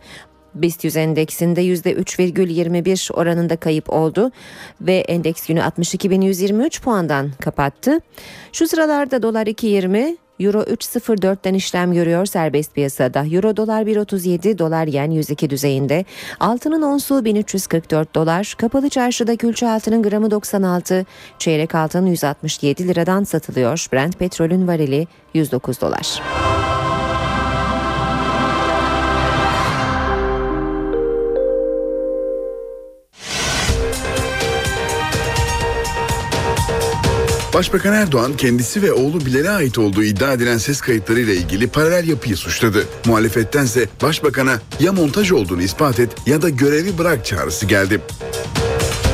BIST 0.62 0.84
100 0.84 0.96
endeksinde 0.96 1.62
%3,21 1.64 3.12
oranında 3.12 3.56
kayıp 3.56 3.92
oldu 3.92 4.30
ve 4.80 4.96
endeks 4.96 5.46
günü 5.46 5.60
62.123 5.60 6.82
puandan 6.82 7.30
kapattı. 7.40 8.00
Şu 8.52 8.68
sıralarda 8.68 9.22
dolar 9.22 9.46
2.20, 9.46 10.16
Euro 10.40 10.62
3.04'ten 10.62 11.54
işlem 11.54 11.92
görüyor 11.92 12.26
serbest 12.26 12.74
piyasada. 12.74 13.24
Euro 13.26 13.56
dolar 13.56 13.82
1.37, 13.82 14.58
dolar 14.58 14.86
yen 14.86 15.10
102 15.10 15.50
düzeyinde. 15.50 16.04
Altının 16.40 16.82
onsu 16.82 17.24
1344 17.24 18.14
dolar. 18.14 18.54
Kapalı 18.58 18.88
çarşıda 18.88 19.36
külçe 19.36 19.68
altının 19.68 20.02
gramı 20.02 20.30
96, 20.30 21.06
çeyrek 21.38 21.74
altın 21.74 22.06
167 22.06 22.88
liradan 22.88 23.24
satılıyor. 23.24 23.86
Brent 23.92 24.18
petrolün 24.18 24.68
varili 24.68 25.06
109 25.34 25.80
dolar. 25.80 26.20
Başbakan 37.54 37.92
Erdoğan 37.92 38.36
kendisi 38.36 38.82
ve 38.82 38.92
oğlu 38.92 39.26
Bilal'e 39.26 39.50
ait 39.50 39.78
olduğu 39.78 40.02
iddia 40.02 40.32
edilen 40.32 40.58
ses 40.58 40.80
kayıtlarıyla 40.80 41.34
ilgili 41.34 41.66
paralel 41.66 42.08
yapıyı 42.08 42.36
suçladı. 42.36 42.84
Muhalefettense 43.06 43.88
başbakana 44.02 44.60
ya 44.80 44.92
montaj 44.92 45.32
olduğunu 45.32 45.62
ispat 45.62 46.00
et 46.00 46.10
ya 46.26 46.42
da 46.42 46.48
görevi 46.48 46.98
bırak 46.98 47.26
çağrısı 47.26 47.66
geldi. 47.66 48.00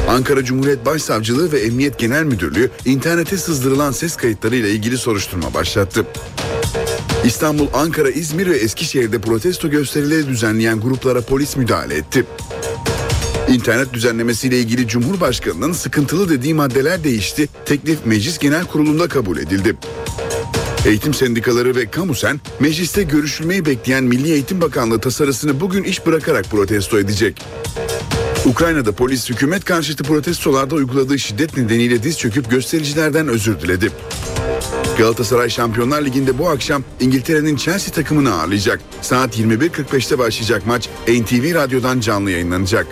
Ankara 0.09 0.45
Cumhuriyet 0.45 0.87
Başsavcılığı 0.87 1.53
ve 1.53 1.61
Emniyet 1.61 1.99
Genel 1.99 2.24
Müdürlüğü 2.24 2.70
internete 2.85 3.37
sızdırılan 3.37 3.93
ses 3.93 4.16
kayıtlarıyla 4.16 4.68
ilgili 4.68 4.99
soruşturma 4.99 5.55
başlattı. 5.55 6.07
İstanbul, 7.24 7.66
Ankara, 7.74 8.11
İzmir 8.11 8.47
ve 8.47 8.57
Eskişehir'de 8.57 9.20
protesto 9.20 9.70
gösterileri 9.70 10.28
düzenleyen 10.28 10.80
gruplara 10.80 11.20
polis 11.20 11.57
müdahale 11.57 11.95
etti. 11.95 12.24
İnternet 13.49 13.93
düzenlemesiyle 13.93 14.59
ilgili 14.59 14.88
Cumhurbaşkanı'nın 14.88 15.72
sıkıntılı 15.72 16.28
dediği 16.28 16.55
maddeler 16.55 17.05
değişti. 17.05 17.49
Teklif 17.64 18.07
Meclis 18.07 18.38
Genel 18.38 18.64
Kurulu'nda 18.64 19.09
kabul 19.09 19.38
edildi. 19.38 19.76
Eğitim 20.86 21.14
sendikaları 21.14 21.76
ve 21.76 21.90
Kamusen 21.90 22.40
mecliste 22.61 23.03
görüşülmeyi 23.03 23.66
bekleyen 23.66 24.05
Milli 24.05 24.32
Eğitim 24.32 24.61
Bakanlığı 24.61 25.01
tasarısını 25.01 25.61
bugün 25.61 25.82
iş 25.82 26.07
bırakarak 26.07 26.45
protesto 26.45 26.99
edecek. 26.99 27.43
Ukrayna'da 28.47 28.93
polis 28.93 29.30
hükümet 29.30 29.64
karşıtı 29.64 30.05
protestolarda 30.05 30.74
uyguladığı 30.74 31.18
şiddet 31.18 31.57
nedeniyle 31.57 32.03
diz 32.03 32.18
çöküp 32.18 32.51
göstericilerden 32.51 33.28
özür 33.28 33.61
diledi. 33.61 33.90
Galatasaray 34.99 35.51
Şampiyonlar 35.51 36.05
Ligi'nde 36.05 36.38
bu 36.38 36.49
akşam 36.49 36.84
İngiltere'nin 37.01 37.57
Chelsea 37.57 37.95
takımını 37.95 38.34
ağırlayacak. 38.34 38.80
Saat 39.01 39.38
21.45'te 39.38 40.18
başlayacak 40.18 40.66
maç 40.66 40.88
NTV 41.09 41.55
Radyo'dan 41.55 42.01
canlı 42.01 42.30
yayınlanacak. 42.30 42.86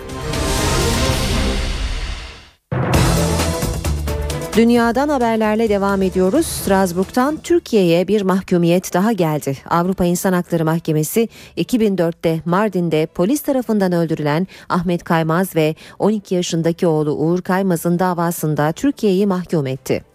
Dünyadan 4.55 5.09
haberlerle 5.09 5.69
devam 5.69 6.01
ediyoruz. 6.01 6.45
Strasbourg'dan 6.45 7.37
Türkiye'ye 7.37 8.07
bir 8.07 8.21
mahkumiyet 8.21 8.93
daha 8.93 9.11
geldi. 9.11 9.57
Avrupa 9.69 10.05
İnsan 10.05 10.33
Hakları 10.33 10.65
Mahkemesi 10.65 11.29
2004'te 11.57 12.41
Mardin'de 12.45 13.05
polis 13.05 13.41
tarafından 13.41 13.91
öldürülen 13.91 14.47
Ahmet 14.69 15.03
Kaymaz 15.03 15.55
ve 15.55 15.75
12 15.99 16.35
yaşındaki 16.35 16.87
oğlu 16.87 17.11
Uğur 17.11 17.41
Kaymaz'ın 17.41 17.99
davasında 17.99 18.71
Türkiye'yi 18.71 19.27
mahkum 19.27 19.67
etti. 19.67 20.10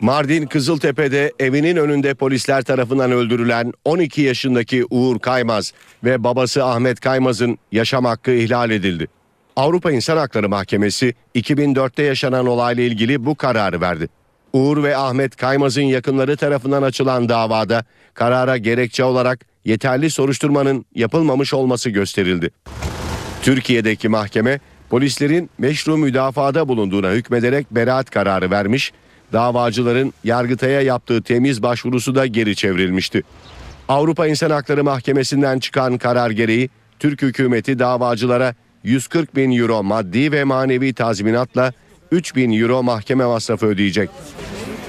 Mardin 0.00 0.46
Kızıltepe'de 0.46 1.32
evinin 1.38 1.76
önünde 1.76 2.14
polisler 2.14 2.62
tarafından 2.62 3.12
öldürülen 3.12 3.72
12 3.84 4.22
yaşındaki 4.22 4.84
Uğur 4.90 5.18
Kaymaz 5.18 5.72
ve 6.04 6.24
babası 6.24 6.64
Ahmet 6.64 7.00
Kaymaz'ın 7.00 7.58
yaşam 7.72 8.04
hakkı 8.04 8.30
ihlal 8.30 8.70
edildi. 8.70 9.08
Avrupa 9.56 9.92
İnsan 9.92 10.16
Hakları 10.16 10.48
Mahkemesi 10.48 11.14
2004'te 11.34 12.02
yaşanan 12.02 12.46
olayla 12.46 12.82
ilgili 12.82 13.24
bu 13.26 13.34
kararı 13.34 13.80
verdi. 13.80 14.08
Uğur 14.52 14.82
ve 14.82 14.96
Ahmet 14.96 15.36
Kaymaz'ın 15.36 15.82
yakınları 15.82 16.36
tarafından 16.36 16.82
açılan 16.82 17.28
davada 17.28 17.84
karara 18.14 18.56
gerekçe 18.56 19.04
olarak 19.04 19.46
yeterli 19.64 20.10
soruşturmanın 20.10 20.86
yapılmamış 20.94 21.54
olması 21.54 21.90
gösterildi. 21.90 22.50
Türkiye'deki 23.42 24.08
mahkeme 24.08 24.60
polislerin 24.90 25.50
meşru 25.58 25.96
müdafada 25.96 26.68
bulunduğuna 26.68 27.10
hükmederek 27.10 27.70
beraat 27.70 28.10
kararı 28.10 28.50
vermiş, 28.50 28.92
davacıların 29.32 30.12
Yargıtay'a 30.24 30.80
yaptığı 30.80 31.22
temiz 31.22 31.62
başvurusu 31.62 32.14
da 32.14 32.26
geri 32.26 32.56
çevrilmişti. 32.56 33.22
Avrupa 33.88 34.26
İnsan 34.26 34.50
Hakları 34.50 34.84
Mahkemesi'nden 34.84 35.58
çıkan 35.58 35.98
karar 35.98 36.30
gereği 36.30 36.70
Türk 36.98 37.22
hükümeti 37.22 37.78
davacılara 37.78 38.54
140 38.84 39.36
bin 39.36 39.58
euro 39.58 39.82
maddi 39.82 40.32
ve 40.32 40.44
manevi 40.44 40.94
tazminatla 40.94 41.72
3 42.10 42.36
bin 42.36 42.60
euro 42.60 42.82
mahkeme 42.82 43.24
masrafı 43.24 43.66
ödeyecek. 43.66 44.10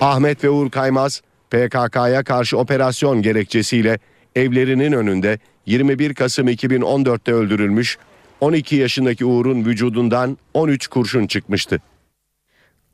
Ahmet 0.01 0.43
ve 0.43 0.49
Uğur 0.49 0.69
Kaymaz 0.69 1.21
PKK'ya 1.49 2.23
karşı 2.23 2.57
operasyon 2.57 3.21
gerekçesiyle 3.21 3.99
evlerinin 4.35 4.91
önünde 4.91 5.39
21 5.65 6.13
Kasım 6.13 6.47
2014'te 6.47 7.33
öldürülmüş 7.33 7.97
12 8.41 8.75
yaşındaki 8.75 9.25
Uğur'un 9.25 9.65
vücudundan 9.65 10.37
13 10.53 10.87
kurşun 10.87 11.27
çıkmıştı. 11.27 11.81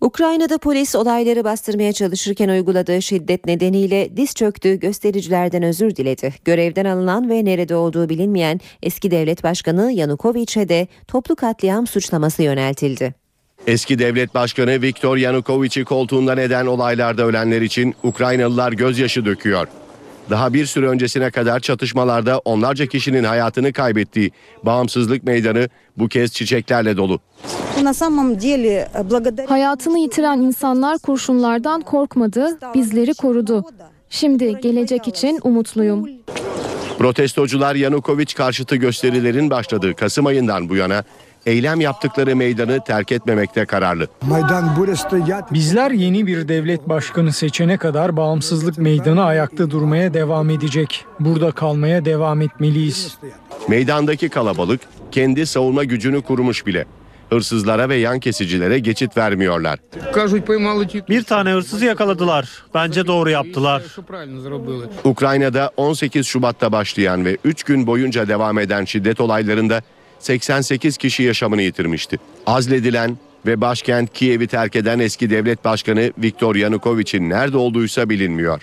Ukrayna'da 0.02 0.58
polis 0.58 0.96
olayları 0.96 1.44
bastırmaya 1.44 1.94
çalışırken 1.94 2.50
uyguladığı 2.50 3.02
şiddet 3.02 3.46
nedeniyle 3.46 4.18
diz 4.18 4.34
çöktü, 4.36 4.80
göstericilerden 4.80 5.64
özür 5.64 5.96
diledi. 5.96 6.34
Görevden 6.46 6.86
alınan 6.86 7.30
ve 7.30 7.46
nerede 7.46 7.76
olduğu 7.76 8.10
bilinmeyen 8.10 8.60
eski 8.84 9.12
devlet 9.12 9.44
başkanı 9.44 9.92
Yanukovic'e 9.92 10.70
de 10.70 10.88
toplu 11.08 11.36
katliam 11.36 11.88
suçlaması 11.88 12.44
yöneltildi. 12.44 13.14
Eski 13.68 14.00
devlet 14.00 14.36
başkanı 14.36 14.82
Viktor 14.82 15.18
Yanukovic'i 15.18 15.84
koltuğundan 15.84 16.38
eden 16.38 16.66
olaylarda 16.66 17.26
ölenler 17.26 17.62
için 17.62 17.96
Ukraynalılar 18.04 18.72
gözyaşı 18.72 19.26
döküyor. 19.26 19.68
Daha 20.32 20.54
bir 20.54 20.66
süre 20.66 20.88
öncesine 20.88 21.32
kadar 21.32 21.60
çatışmalarda 21.60 22.40
onlarca 22.40 22.86
kişinin 22.86 23.24
hayatını 23.24 23.74
kaybettiği 23.74 24.32
bağımsızlık 24.64 25.24
meydanı 25.24 25.70
bu 25.98 26.08
kez 26.08 26.32
çiçeklerle 26.32 26.98
dolu. 26.98 27.20
Hayatını 29.48 30.00
yitiren 30.00 30.40
insanlar 30.40 31.00
kurşunlardan 31.00 31.82
korkmadı, 31.82 32.60
bizleri 32.76 33.14
korudu. 33.14 33.66
Şimdi 34.10 34.60
gelecek 34.62 35.08
için 35.08 35.40
umutluyum. 35.44 36.10
Protestocular 36.98 37.76
Yanukovic 37.76 38.34
karşıtı 38.38 38.76
gösterilerin 38.76 39.50
başladığı 39.50 39.96
Kasım 39.96 40.26
ayından 40.26 40.70
bu 40.70 40.76
yana 40.76 41.04
eylem 41.46 41.82
yaptıkları 41.82 42.36
meydanı 42.36 42.84
terk 42.84 43.12
etmemekte 43.12 43.66
kararlı. 43.66 44.08
Bizler 45.52 45.92
yeni 45.92 46.28
bir 46.28 46.48
devlet 46.48 46.90
başkanı 46.90 47.34
seçene 47.34 47.78
kadar 47.78 48.18
bağımsızlık 48.18 48.78
meydanı 48.78 49.24
ayakta 49.24 49.72
durmaya 49.72 50.14
devam 50.14 50.50
edecek. 50.50 51.06
Burada 51.20 51.52
kalmaya 51.52 52.06
devam 52.06 52.42
etmeliyiz. 52.42 53.18
Meydandaki 53.68 54.30
kalabalık 54.30 54.82
kendi 55.12 55.46
savunma 55.46 55.84
gücünü 55.84 56.22
kurmuş 56.22 56.66
bile. 56.66 56.86
Hırsızlara 57.30 57.90
ve 57.90 57.96
yan 57.96 58.20
kesicilere 58.20 58.80
geçit 58.80 59.18
vermiyorlar. 59.18 59.80
Bir 61.10 61.24
tane 61.24 61.52
hırsızı 61.52 61.86
yakaladılar. 61.86 62.64
Bence 62.74 63.08
doğru 63.08 63.30
yaptılar. 63.30 63.84
Ukrayna'da 65.04 65.72
18 65.78 66.28
Şubat'ta 66.28 66.72
başlayan 66.72 67.26
ve 67.26 67.38
3 67.44 67.64
gün 67.64 67.88
boyunca 67.88 68.28
devam 68.28 68.60
eden 68.60 68.86
şiddet 68.86 69.22
olaylarında 69.22 69.82
88 70.22 70.98
kişi 70.98 71.24
yaşamını 71.24 71.62
yitirmişti. 71.62 72.18
Azledilen 72.46 73.18
ve 73.46 73.62
başkent 73.62 74.14
Kiev'i 74.14 74.48
terk 74.48 74.76
eden 74.76 75.00
eski 75.00 75.30
devlet 75.30 75.66
başkanı 75.66 76.12
Viktor 76.18 76.56
Yanukovic'in 76.56 77.30
nerede 77.30 77.58
olduğuysa 77.58 78.10
bilinmiyor. 78.10 78.62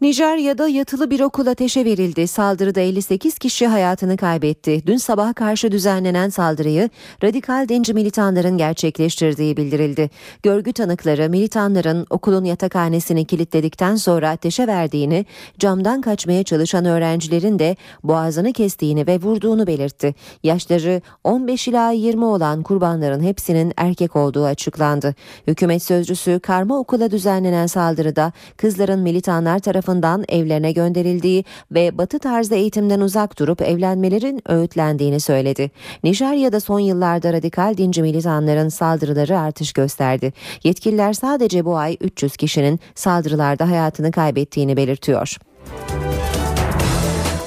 Nijerya'da 0.00 0.68
yatılı 0.68 1.10
bir 1.10 1.20
okul 1.20 1.46
ateşe 1.46 1.84
verildi. 1.84 2.26
Saldırıda 2.26 2.80
58 2.80 3.38
kişi 3.38 3.66
hayatını 3.66 4.16
kaybetti. 4.16 4.82
Dün 4.86 4.96
sabah 4.96 5.34
karşı 5.34 5.72
düzenlenen 5.72 6.28
saldırıyı 6.28 6.90
radikal 7.24 7.68
dinci 7.68 7.94
militanların 7.94 8.58
gerçekleştirdiği 8.58 9.56
bildirildi. 9.56 10.10
Görgü 10.42 10.72
tanıkları 10.72 11.30
militanların 11.30 12.06
okulun 12.10 12.44
yatakhanesini 12.44 13.24
kilitledikten 13.24 13.96
sonra 13.96 14.30
ateşe 14.30 14.66
verdiğini, 14.66 15.26
camdan 15.58 16.00
kaçmaya 16.00 16.42
çalışan 16.42 16.84
öğrencilerin 16.84 17.58
de 17.58 17.76
boğazını 18.04 18.52
kestiğini 18.52 19.06
ve 19.06 19.20
vurduğunu 19.20 19.66
belirtti. 19.66 20.14
Yaşları 20.42 21.00
15 21.24 21.68
ila 21.68 21.90
20 21.90 22.24
olan 22.24 22.62
kurbanların 22.62 23.22
hepsinin 23.22 23.72
erkek 23.76 24.16
olduğu 24.16 24.44
açıklandı. 24.44 25.14
Hükümet 25.46 25.82
sözcüsü 25.82 26.40
karma 26.40 26.78
okula 26.78 27.10
düzenlenen 27.10 27.66
saldırıda 27.66 28.32
kızların 28.56 29.00
militanlar 29.00 29.58
tarafından 29.58 29.93
tarafından 29.94 30.24
evlerine 30.28 30.72
gönderildiği 30.72 31.44
ve 31.70 31.98
batı 31.98 32.18
tarzı 32.18 32.54
eğitimden 32.54 33.00
uzak 33.00 33.38
durup 33.38 33.62
evlenmelerin 33.62 34.42
öğütlendiğini 34.46 35.20
söyledi. 35.20 35.70
Nijerya'da 36.04 36.60
son 36.60 36.80
yıllarda 36.80 37.32
radikal 37.32 37.76
dinci 37.76 38.02
militanların 38.02 38.68
saldırıları 38.68 39.38
artış 39.38 39.72
gösterdi. 39.72 40.32
Yetkililer 40.64 41.12
sadece 41.12 41.64
bu 41.64 41.76
ay 41.76 41.96
300 42.00 42.36
kişinin 42.36 42.80
saldırılarda 42.94 43.70
hayatını 43.70 44.12
kaybettiğini 44.12 44.76
belirtiyor. 44.76 45.36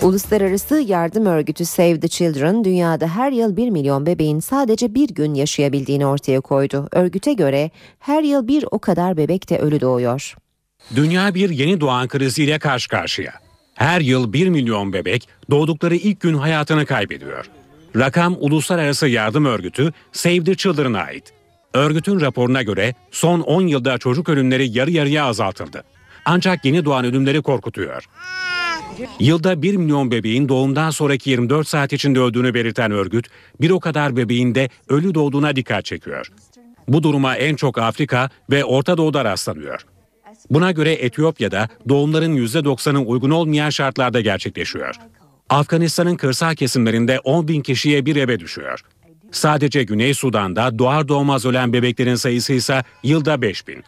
Uluslararası 0.01 0.75
yardım 0.75 1.25
örgütü 1.25 1.65
Save 1.65 1.99
the 1.99 2.07
Children 2.07 2.63
dünyada 2.63 3.07
her 3.07 3.31
yıl 3.31 3.57
1 3.57 3.69
milyon 3.69 4.05
bebeğin 4.05 4.39
sadece 4.39 4.95
bir 4.95 5.09
gün 5.09 5.33
yaşayabildiğini 5.33 6.05
ortaya 6.05 6.41
koydu. 6.41 6.87
Örgüte 6.91 7.33
göre 7.33 7.71
her 7.99 8.23
yıl 8.23 8.47
bir 8.47 8.65
o 8.71 8.79
kadar 8.79 9.17
bebek 9.17 9.49
de 9.49 9.59
ölü 9.59 9.81
doğuyor. 9.81 10.46
Dünya 10.95 11.35
bir 11.35 11.49
yeni 11.49 11.81
doğan 11.81 12.07
kriziyle 12.07 12.59
karşı 12.59 12.89
karşıya. 12.89 13.33
Her 13.73 14.01
yıl 14.01 14.33
1 14.33 14.47
milyon 14.49 14.93
bebek 14.93 15.27
doğdukları 15.51 15.95
ilk 15.95 16.21
gün 16.21 16.33
hayatını 16.33 16.85
kaybediyor. 16.85 17.45
Rakam 17.95 18.35
Uluslararası 18.39 19.07
Yardım 19.07 19.45
Örgütü 19.45 19.93
Save 20.11 20.43
the 20.43 20.55
Children'a 20.55 20.99
ait. 20.99 21.33
Örgütün 21.73 22.21
raporuna 22.21 22.63
göre 22.63 22.95
son 23.11 23.39
10 23.39 23.61
yılda 23.61 23.97
çocuk 23.97 24.29
ölümleri 24.29 24.77
yarı 24.77 24.91
yarıya 24.91 25.25
azaltıldı. 25.25 25.83
Ancak 26.25 26.65
yeni 26.65 26.85
doğan 26.85 27.05
ölümleri 27.05 27.41
korkutuyor. 27.41 28.05
Yılda 29.19 29.61
1 29.61 29.75
milyon 29.75 30.11
bebeğin 30.11 30.49
doğumdan 30.49 30.89
sonraki 30.89 31.29
24 31.29 31.67
saat 31.67 31.93
içinde 31.93 32.19
öldüğünü 32.19 32.53
belirten 32.53 32.91
örgüt, 32.91 33.27
bir 33.61 33.69
o 33.69 33.79
kadar 33.79 34.15
bebeğin 34.17 34.55
de 34.55 34.69
ölü 34.89 35.15
doğduğuna 35.15 35.55
dikkat 35.55 35.85
çekiyor. 35.85 36.31
Bu 36.87 37.03
duruma 37.03 37.35
en 37.35 37.55
çok 37.55 37.77
Afrika 37.77 38.29
ve 38.51 38.65
Orta 38.65 38.97
Doğu'da 38.97 39.25
rastlanıyor. 39.25 39.85
Buna 40.51 40.71
göre 40.71 40.93
Etiyopya'da 40.93 41.67
doğumların 41.89 42.35
%90'ı 42.35 42.99
uygun 42.99 43.29
olmayan 43.29 43.69
şartlarda 43.69 44.21
gerçekleşiyor. 44.21 44.95
Afganistan'ın 45.49 46.15
kırsal 46.15 46.55
kesimlerinde 46.55 47.19
10 47.19 47.47
bin 47.47 47.61
kişiye 47.61 48.05
bir 48.05 48.15
ebe 48.15 48.39
düşüyor. 48.39 48.79
Sadece 49.31 49.83
Güney 49.83 50.13
Sudan'da 50.13 50.79
doğar 50.79 51.07
doğmaz 51.07 51.45
ölen 51.45 51.73
bebeklerin 51.73 52.15
sayısı 52.15 52.53
ise 52.53 52.83
yılda 53.03 53.41
5 53.41 53.67
bin. 53.67 53.83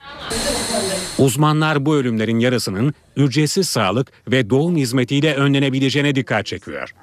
Uzmanlar 1.18 1.86
bu 1.86 1.96
ölümlerin 1.96 2.40
yarısının 2.40 2.94
ücretsiz 3.16 3.70
sağlık 3.70 4.12
ve 4.28 4.50
doğum 4.50 4.76
hizmetiyle 4.76 5.36
önlenebileceğine 5.36 6.16
dikkat 6.16 6.46
çekiyor. 6.46 6.94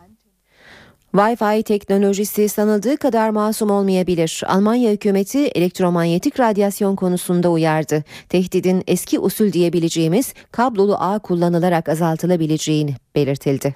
Wi-Fi 1.17 1.63
teknolojisi 1.63 2.49
sanıldığı 2.49 2.97
kadar 2.97 3.31
masum 3.31 3.71
olmayabilir. 3.71 4.43
Almanya 4.47 4.93
hükümeti 4.93 5.39
elektromanyetik 5.39 6.41
radyasyon 6.41 6.97
konusunda 6.97 7.51
uyardı. 7.51 8.05
Tehdidin 8.29 8.83
eski 8.87 9.19
usul 9.19 9.53
diyebileceğimiz 9.53 10.35
kablolu 10.53 10.97
ağ 10.99 11.19
kullanılarak 11.19 11.89
azaltılabileceğini 11.89 12.95
belirtildi. 13.15 13.75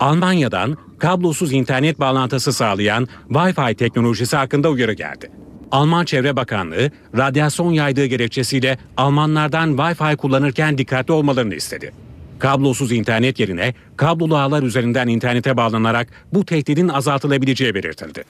Almanya'dan 0.00 0.76
kablosuz 0.98 1.52
internet 1.52 2.00
bağlantısı 2.00 2.52
sağlayan 2.52 3.08
Wi-Fi 3.28 3.74
teknolojisi 3.74 4.36
hakkında 4.36 4.70
uyarı 4.70 4.92
geldi. 4.92 5.30
Alman 5.70 6.04
Çevre 6.04 6.36
Bakanlığı 6.36 6.90
radyasyon 7.16 7.72
yaydığı 7.72 8.06
gerekçesiyle 8.06 8.78
Almanlardan 8.96 9.76
Wi-Fi 9.76 10.16
kullanırken 10.16 10.78
dikkatli 10.78 11.12
olmalarını 11.12 11.54
istedi. 11.54 11.92
Kablosuz 12.40 12.92
internet 12.92 13.40
yerine 13.40 13.74
kablolu 13.96 14.36
ağlar 14.36 14.62
üzerinden 14.62 15.08
internete 15.08 15.56
bağlanarak 15.56 16.08
bu 16.32 16.44
tehdidin 16.44 16.88
azaltılabileceği 16.88 17.74
belirtildi. 17.74 18.24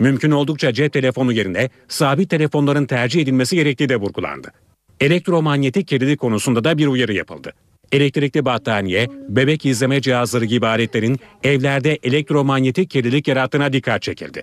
Mümkün 0.00 0.30
oldukça 0.30 0.72
cep 0.72 0.92
telefonu 0.92 1.32
yerine 1.32 1.70
sabit 1.88 2.30
telefonların 2.30 2.86
tercih 2.86 3.22
edilmesi 3.22 3.56
gerektiği 3.56 3.88
de 3.88 3.96
vurgulandı. 3.96 4.52
Elektromanyetik 5.00 5.88
kirlilik 5.88 6.20
konusunda 6.20 6.64
da 6.64 6.78
bir 6.78 6.86
uyarı 6.86 7.12
yapıldı. 7.12 7.52
Elektrikli 7.92 8.44
battaniye, 8.44 9.08
bebek 9.28 9.66
izleme 9.66 10.00
cihazları 10.00 10.44
gibi 10.44 10.66
aletlerin 10.66 11.18
evlerde 11.42 11.98
elektromanyetik 12.02 12.90
kirlilik 12.90 13.28
yarattığına 13.28 13.72
dikkat 13.72 14.02
çekildi. 14.02 14.42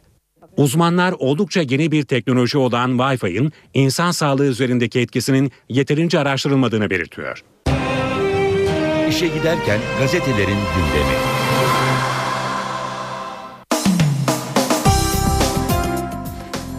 Uzmanlar 0.58 1.14
oldukça 1.20 1.62
yeni 1.62 1.92
bir 1.92 2.04
teknoloji 2.04 2.58
olan 2.58 2.98
Wi-Fi'nin 2.98 3.52
insan 3.74 4.12
sağlığı 4.12 4.46
üzerindeki 4.46 5.00
etkisinin 5.00 5.52
yeterince 5.70 6.20
araştırılmadığını 6.20 6.90
belirtiyor. 6.90 7.44
İşe 9.10 9.28
giderken 9.28 9.80
gazetelerin 10.00 10.48
gündemi. 10.48 11.16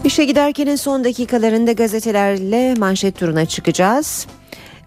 İşe 0.03 0.25
giderkenin 0.25 0.75
son 0.75 1.03
dakikalarında 1.03 1.71
gazetelerle 1.71 2.75
manşet 2.77 3.19
turuna 3.19 3.45
çıkacağız. 3.45 4.27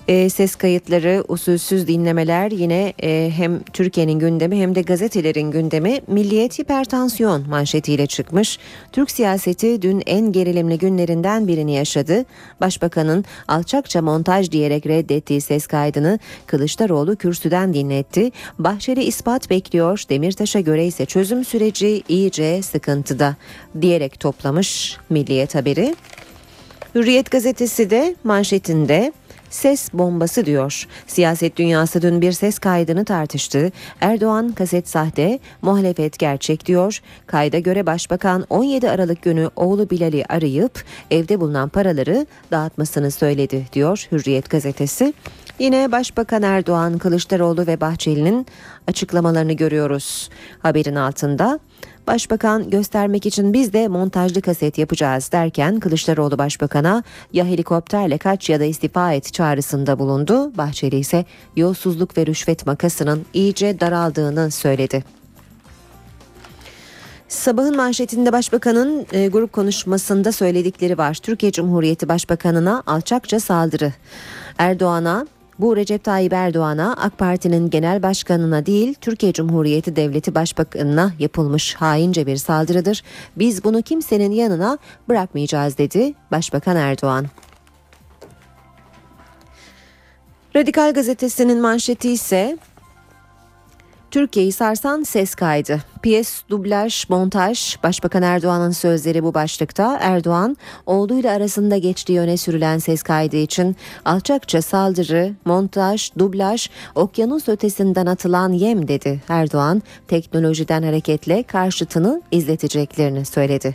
E, 0.09 0.31
ses 0.31 0.55
kayıtları, 0.55 1.25
usulsüz 1.29 1.87
dinlemeler 1.87 2.51
yine 2.51 2.93
e, 3.03 3.31
hem 3.37 3.63
Türkiye'nin 3.63 4.19
gündemi 4.19 4.61
hem 4.61 4.75
de 4.75 4.83
gazetelerin 4.83 5.51
gündemi 5.51 6.01
Milliyet 6.07 6.59
hipertansiyon 6.59 7.49
manşetiyle 7.49 8.07
çıkmış. 8.07 8.59
Türk 8.93 9.11
siyaseti 9.11 9.83
dün 9.83 10.03
en 10.07 10.33
gerilimli 10.33 10.79
günlerinden 10.79 11.49
birini 11.49 11.75
yaşadı. 11.75 12.25
Başbakanın 12.61 13.25
alçakça 13.49 14.03
montaj 14.03 14.51
diyerek 14.51 14.87
reddettiği 14.87 15.41
ses 15.41 15.67
kaydını 15.67 16.19
Kılıçdaroğlu 16.47 17.17
kürsüden 17.17 17.75
dinletti. 17.75 18.31
Bahçeli 18.59 19.05
ispat 19.05 19.51
bekliyor, 19.51 20.03
Demirtaş'a 20.11 20.61
göre 20.61 20.87
ise 20.87 21.07
çözüm 21.07 21.45
süreci 21.45 22.03
iyice 22.09 22.63
sıkıntıda 22.63 23.37
diyerek 23.81 24.21
toplamış 24.21 24.97
Milliyet 25.11 25.55
haberi. 25.55 25.95
Hürriyet 26.95 27.31
gazetesi 27.31 27.91
de 27.91 28.15
manşetinde 28.25 29.13
ses 29.51 29.93
bombası 29.93 30.47
diyor. 30.47 30.87
Siyaset 31.07 31.57
dünyası 31.57 32.03
dün 32.03 32.21
bir 32.21 32.33
ses 32.33 32.59
kaydını 32.59 33.05
tartıştı. 33.05 33.73
Erdoğan 34.01 34.53
kaset 34.53 34.89
sahte, 34.89 35.39
muhalefet 35.63 36.19
gerçek 36.19 36.67
diyor. 36.67 37.01
Kayda 37.27 37.59
göre 37.59 37.87
başbakan 37.87 38.47
17 38.51 38.91
Aralık 38.91 39.23
günü 39.23 39.51
oğlu 39.57 39.91
Bilal'i 39.91 40.25
arayıp 40.29 40.85
evde 41.11 41.41
bulunan 41.41 41.69
paraları 41.69 42.27
dağıtmasını 42.51 43.11
söyledi 43.11 43.67
diyor 43.73 44.07
Hürriyet 44.13 44.51
gazetesi. 44.51 45.15
Yine 45.59 45.93
Başbakan 45.93 46.43
Erdoğan, 46.43 46.99
Kılıçdaroğlu 46.99 47.67
ve 47.67 47.81
Bahçeli'nin 47.81 48.47
açıklamalarını 48.87 49.53
görüyoruz. 49.53 50.31
Haberin 50.59 50.95
altında 50.95 51.59
Başbakan 52.07 52.71
göstermek 52.71 53.27
için 53.27 53.53
biz 53.53 53.73
de 53.73 53.89
montajlı 53.89 54.43
kaset 54.43 54.79
yapacağız 54.79 55.33
derken 55.33 55.81
Kılıçdaroğlu 55.81 56.39
Başbakan'a 56.39 57.03
ya 57.33 57.45
helikopterle 57.45 58.19
kaç 58.19 58.51
ya 58.51 58.61
da 58.61 58.65
istifa 58.65 59.13
et 59.13 59.33
çağrısında 59.33 59.99
bulundu. 59.99 60.57
Bahçeli 60.57 60.97
ise 60.99 61.25
yolsuzluk 61.57 62.19
ve 62.19 62.27
rüşvet 62.27 62.67
makasının 62.67 63.27
iyice 63.35 63.81
daraldığını 63.81 64.51
söyledi. 64.51 65.05
Sabahın 67.29 67.77
manşetinde 67.77 68.33
başbakanın 68.33 69.07
e, 69.13 69.29
grup 69.29 69.53
konuşmasında 69.53 70.33
söyledikleri 70.33 70.99
var. 70.99 71.15
Türkiye 71.15 71.53
Cumhuriyeti 71.53 72.09
Başbakanına 72.09 72.83
alçakça 72.87 73.41
saldırı. 73.41 73.93
Erdoğan'a 74.59 75.27
bu 75.61 75.77
Recep 75.77 76.05
Tayyip 76.05 76.33
Erdoğan'a 76.33 76.97
AK 76.97 77.19
Parti'nin 77.19 77.71
genel 77.71 78.03
başkanına 78.03 78.67
değil 78.67 78.95
Türkiye 78.95 79.33
Cumhuriyeti 79.33 79.97
Devleti 79.97 80.35
Başbakanına 80.35 81.13
yapılmış 81.19 81.75
haince 81.75 82.27
bir 82.27 82.37
saldırıdır. 82.37 83.03
Biz 83.37 83.65
bunu 83.65 83.83
kimsenin 83.83 84.31
yanına 84.31 84.79
bırakmayacağız 85.09 85.79
dedi 85.79 86.15
Başbakan 86.31 86.77
Erdoğan. 86.77 87.27
Radikal 90.57 90.95
gazetesinin 90.95 91.61
manşeti 91.61 92.11
ise 92.11 92.59
Türkiye'yi 94.11 94.53
sarsan 94.53 95.03
ses 95.03 95.35
kaydı. 95.35 95.81
Piyes, 96.03 96.43
dublaj, 96.51 97.09
montaj, 97.09 97.77
Başbakan 97.83 98.23
Erdoğan'ın 98.23 98.71
sözleri 98.71 99.23
bu 99.25 99.35
başlıkta. 99.35 99.99
Erdoğan, 100.01 100.57
oğluyla 100.87 101.33
arasında 101.33 101.77
geçtiği 101.77 102.21
öne 102.21 102.37
sürülen 102.37 102.79
ses 102.79 103.03
kaydı 103.03 103.37
için 103.37 103.77
alçakça 104.05 104.63
saldırı, 104.63 105.35
montaj, 105.45 106.11
dublaj, 106.19 106.71
okyanus 106.95 107.49
ötesinden 107.49 108.07
atılan 108.07 108.53
yem 108.53 108.89
dedi. 108.89 109.21
Erdoğan, 109.29 109.83
teknolojiden 110.09 110.83
hareketle 110.83 111.43
karşıtını 111.43 112.23
izleteceklerini 112.31 113.25
söyledi. 113.25 113.75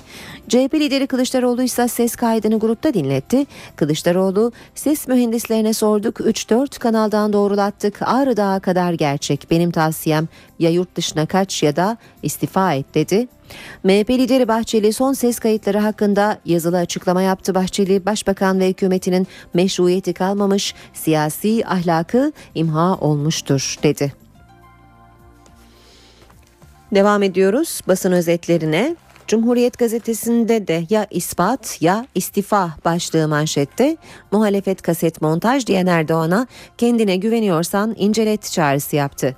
CHP 0.49 0.73
lideri 0.73 1.07
Kılıçdaroğlu 1.07 1.63
ise 1.63 1.87
ses 1.87 2.15
kaydını 2.15 2.59
grupta 2.59 2.93
dinletti. 2.93 3.45
Kılıçdaroğlu, 3.75 4.51
ses 4.75 5.07
mühendislerine 5.07 5.73
sorduk, 5.73 6.19
3-4 6.19 6.79
kanaldan 6.79 7.33
doğrulattık, 7.33 8.01
Ağrı 8.01 8.37
Dağı 8.37 8.59
kadar 8.59 8.93
gerçek. 8.93 9.47
Benim 9.51 9.71
tavsiyem 9.71 10.27
ya 10.59 10.69
yurt 10.69 10.95
dışına 10.95 11.25
kaç 11.25 11.63
ya 11.63 11.75
da 11.75 11.97
istifa 12.23 12.73
et 12.73 12.85
dedi. 12.95 13.27
MHP 13.83 14.09
lideri 14.09 14.47
Bahçeli 14.47 14.93
son 14.93 15.13
ses 15.13 15.39
kayıtları 15.39 15.79
hakkında 15.79 16.39
yazılı 16.45 16.77
açıklama 16.77 17.21
yaptı. 17.21 17.55
Bahçeli, 17.55 18.05
Başbakan 18.05 18.59
ve 18.59 18.69
hükümetinin 18.69 19.27
meşruiyeti 19.53 20.13
kalmamış, 20.13 20.75
siyasi 20.93 21.63
ahlakı 21.67 22.31
imha 22.55 22.95
olmuştur 22.95 23.75
dedi. 23.83 24.13
Devam 26.95 27.23
ediyoruz 27.23 27.81
basın 27.87 28.11
özetlerine. 28.11 28.95
Cumhuriyet 29.27 29.77
gazetesinde 29.77 30.67
de 30.67 30.83
ya 30.89 31.07
ispat 31.09 31.81
ya 31.81 32.07
istifa 32.15 32.75
başlığı 32.85 33.27
manşette 33.27 33.97
muhalefet 34.31 34.81
kaset 34.81 35.21
montaj 35.21 35.67
diyen 35.67 35.85
Erdoğan'a 35.85 36.47
kendine 36.77 37.15
güveniyorsan 37.15 37.95
incelet 37.97 38.51
çağrısı 38.51 38.95
yaptı. 38.95 39.35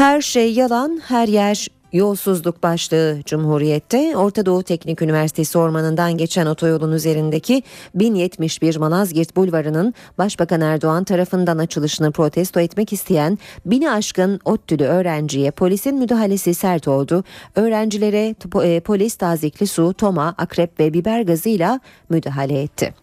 Her 0.00 0.20
şey 0.20 0.52
yalan, 0.52 1.00
her 1.08 1.28
yer 1.28 1.66
Yolsuzluk 1.92 2.62
başlığı 2.62 3.18
Cumhuriyet'te 3.26 4.16
Orta 4.16 4.46
Doğu 4.46 4.62
Teknik 4.62 5.02
Üniversitesi 5.02 5.58
ormanından 5.58 6.16
geçen 6.16 6.46
otoyolun 6.46 6.92
üzerindeki 6.92 7.62
1071 7.94 8.76
Malazgirt 8.76 9.36
Bulvarı'nın 9.36 9.94
Başbakan 10.18 10.60
Erdoğan 10.60 11.04
tarafından 11.04 11.58
açılışını 11.58 12.12
protesto 12.12 12.60
etmek 12.60 12.92
isteyen 12.92 13.38
bini 13.66 13.90
aşkın 13.90 14.40
ODTÜ'lü 14.44 14.84
öğrenciye 14.84 15.50
polisin 15.50 15.96
müdahalesi 15.96 16.54
sert 16.54 16.88
oldu. 16.88 17.24
Öğrencilere 17.56 18.34
polis 18.80 19.14
tazikli 19.14 19.66
su, 19.66 19.94
toma, 19.94 20.34
akrep 20.38 20.80
ve 20.80 20.94
biber 20.94 21.20
gazıyla 21.20 21.80
müdahale 22.08 22.62
etti. 22.62 22.94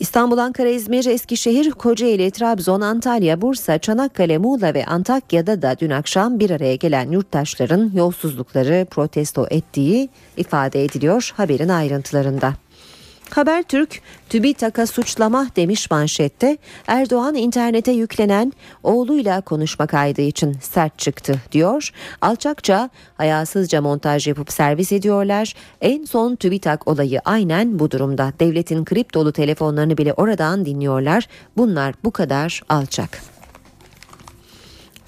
İstanbul, 0.00 0.38
Ankara, 0.38 0.68
İzmir, 0.68 1.06
Eskişehir, 1.06 1.70
Kocaeli, 1.70 2.30
Trabzon, 2.30 2.80
Antalya, 2.80 3.40
Bursa, 3.40 3.78
Çanakkale, 3.78 4.38
Muğla 4.38 4.74
ve 4.74 4.86
Antakya'da 4.86 5.62
da 5.62 5.76
dün 5.80 5.90
akşam 5.90 6.38
bir 6.38 6.50
araya 6.50 6.74
gelen 6.74 7.10
yurttaşların 7.10 7.90
yolsuzlukları 7.94 8.86
protesto 8.90 9.46
ettiği 9.50 10.08
ifade 10.36 10.84
ediliyor 10.84 11.32
haberin 11.36 11.68
ayrıntılarında. 11.68 12.54
Habertürk 13.30 14.00
TÜBİTAK'a 14.28 14.86
suçlama 14.86 15.46
demiş 15.56 15.90
manşette. 15.90 16.58
Erdoğan 16.86 17.34
internete 17.34 17.92
yüklenen 17.92 18.52
oğluyla 18.82 19.40
konuşma 19.40 19.86
kaydı 19.86 20.20
için 20.20 20.56
sert 20.60 20.98
çıktı 20.98 21.34
diyor. 21.52 21.90
Alçakça, 22.20 22.90
hayasızca 23.16 23.82
montaj 23.82 24.26
yapıp 24.26 24.52
servis 24.52 24.92
ediyorlar. 24.92 25.54
En 25.80 26.04
son 26.04 26.36
TÜBİTAK 26.36 26.88
olayı 26.88 27.20
aynen 27.24 27.78
bu 27.78 27.90
durumda. 27.90 28.32
Devletin 28.40 28.84
kriptolu 28.84 29.32
telefonlarını 29.32 29.98
bile 29.98 30.12
oradan 30.12 30.66
dinliyorlar. 30.66 31.28
Bunlar 31.56 31.94
bu 32.04 32.10
kadar 32.10 32.62
alçak. 32.68 33.39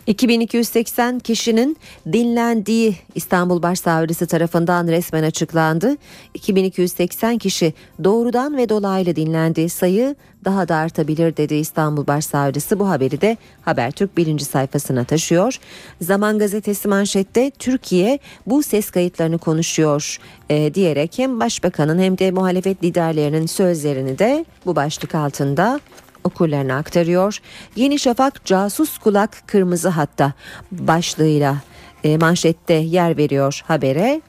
2280 0.07 1.19
kişinin 1.19 1.77
dinlendiği 2.13 2.97
İstanbul 3.15 3.63
Başsavcısı 3.63 4.27
tarafından 4.27 4.89
resmen 4.89 5.23
açıklandı. 5.23 5.97
2280 6.35 7.39
kişi 7.39 7.75
doğrudan 8.05 8.57
ve 8.57 8.69
dolaylı 8.69 9.17
dinlendiği 9.17 9.69
sayı 9.69 10.17
daha 10.45 10.69
da 10.69 10.77
artabilir 10.77 11.37
dedi 11.37 11.55
İstanbul 11.55 12.07
Başsavcısı. 12.07 12.79
Bu 12.79 12.89
haberi 12.89 13.21
de 13.21 13.37
Habertürk 13.63 14.17
birinci 14.17 14.45
sayfasına 14.45 15.05
taşıyor. 15.05 15.59
Zaman 16.01 16.39
gazetesi 16.39 16.89
manşette 16.89 17.51
Türkiye 17.51 18.19
bu 18.47 18.63
ses 18.63 18.91
kayıtlarını 18.91 19.39
konuşuyor 19.39 20.19
e, 20.51 20.75
diyerek 20.75 21.19
hem 21.19 21.41
başbakanın 21.41 21.99
hem 21.99 22.19
de 22.19 22.31
muhalefet 22.31 22.85
liderlerinin 22.85 23.47
sözlerini 23.47 24.19
de 24.19 24.45
bu 24.67 24.77
başlık 24.77 25.15
altında 25.15 25.81
okurlarına 26.25 26.77
aktarıyor. 26.77 27.39
Yeni 27.77 27.99
Şafak 27.99 28.45
casus 28.45 28.99
kulak 28.99 29.43
kırmızı 29.47 29.89
hatta 29.89 30.33
başlığıyla 30.73 31.57
e, 32.05 32.17
manşette 32.17 32.75
yer 32.75 33.17
veriyor 33.17 33.63
habere. 33.67 34.21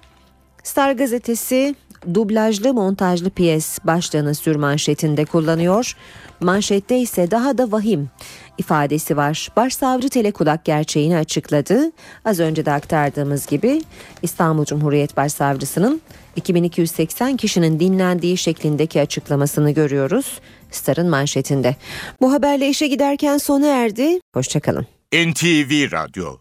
Star 0.63 0.91
gazetesi 0.91 1.75
dublajlı 2.13 2.73
montajlı 2.73 3.29
piyes 3.29 3.79
başlığını 3.83 4.35
sür 4.35 4.55
manşetinde 4.55 5.25
kullanıyor. 5.25 5.97
Manşette 6.39 6.99
ise 6.99 7.31
daha 7.31 7.57
da 7.57 7.71
vahim 7.71 8.09
ifadesi 8.57 9.17
var. 9.17 9.49
Başsavcı 9.55 10.09
Telekulak 10.09 10.65
gerçeğini 10.65 11.17
açıkladı. 11.17 11.91
Az 12.25 12.39
önce 12.39 12.65
de 12.65 12.71
aktardığımız 12.71 13.45
gibi 13.45 13.81
İstanbul 14.21 14.65
Cumhuriyet 14.65 15.17
Başsavcısının 15.17 16.01
2280 16.35 17.37
kişinin 17.37 17.79
dinlendiği 17.79 18.37
şeklindeki 18.37 19.01
açıklamasını 19.01 19.71
görüyoruz. 19.71 20.39
Star'ın 20.75 21.09
manşetinde. 21.09 21.75
Bu 22.21 22.33
haberle 22.33 22.69
işe 22.69 22.87
giderken 22.87 23.37
sona 23.37 23.67
erdi. 23.67 24.19
Hoşçakalın. 24.33 24.87
NTV 25.13 25.91
Radyo 25.91 26.37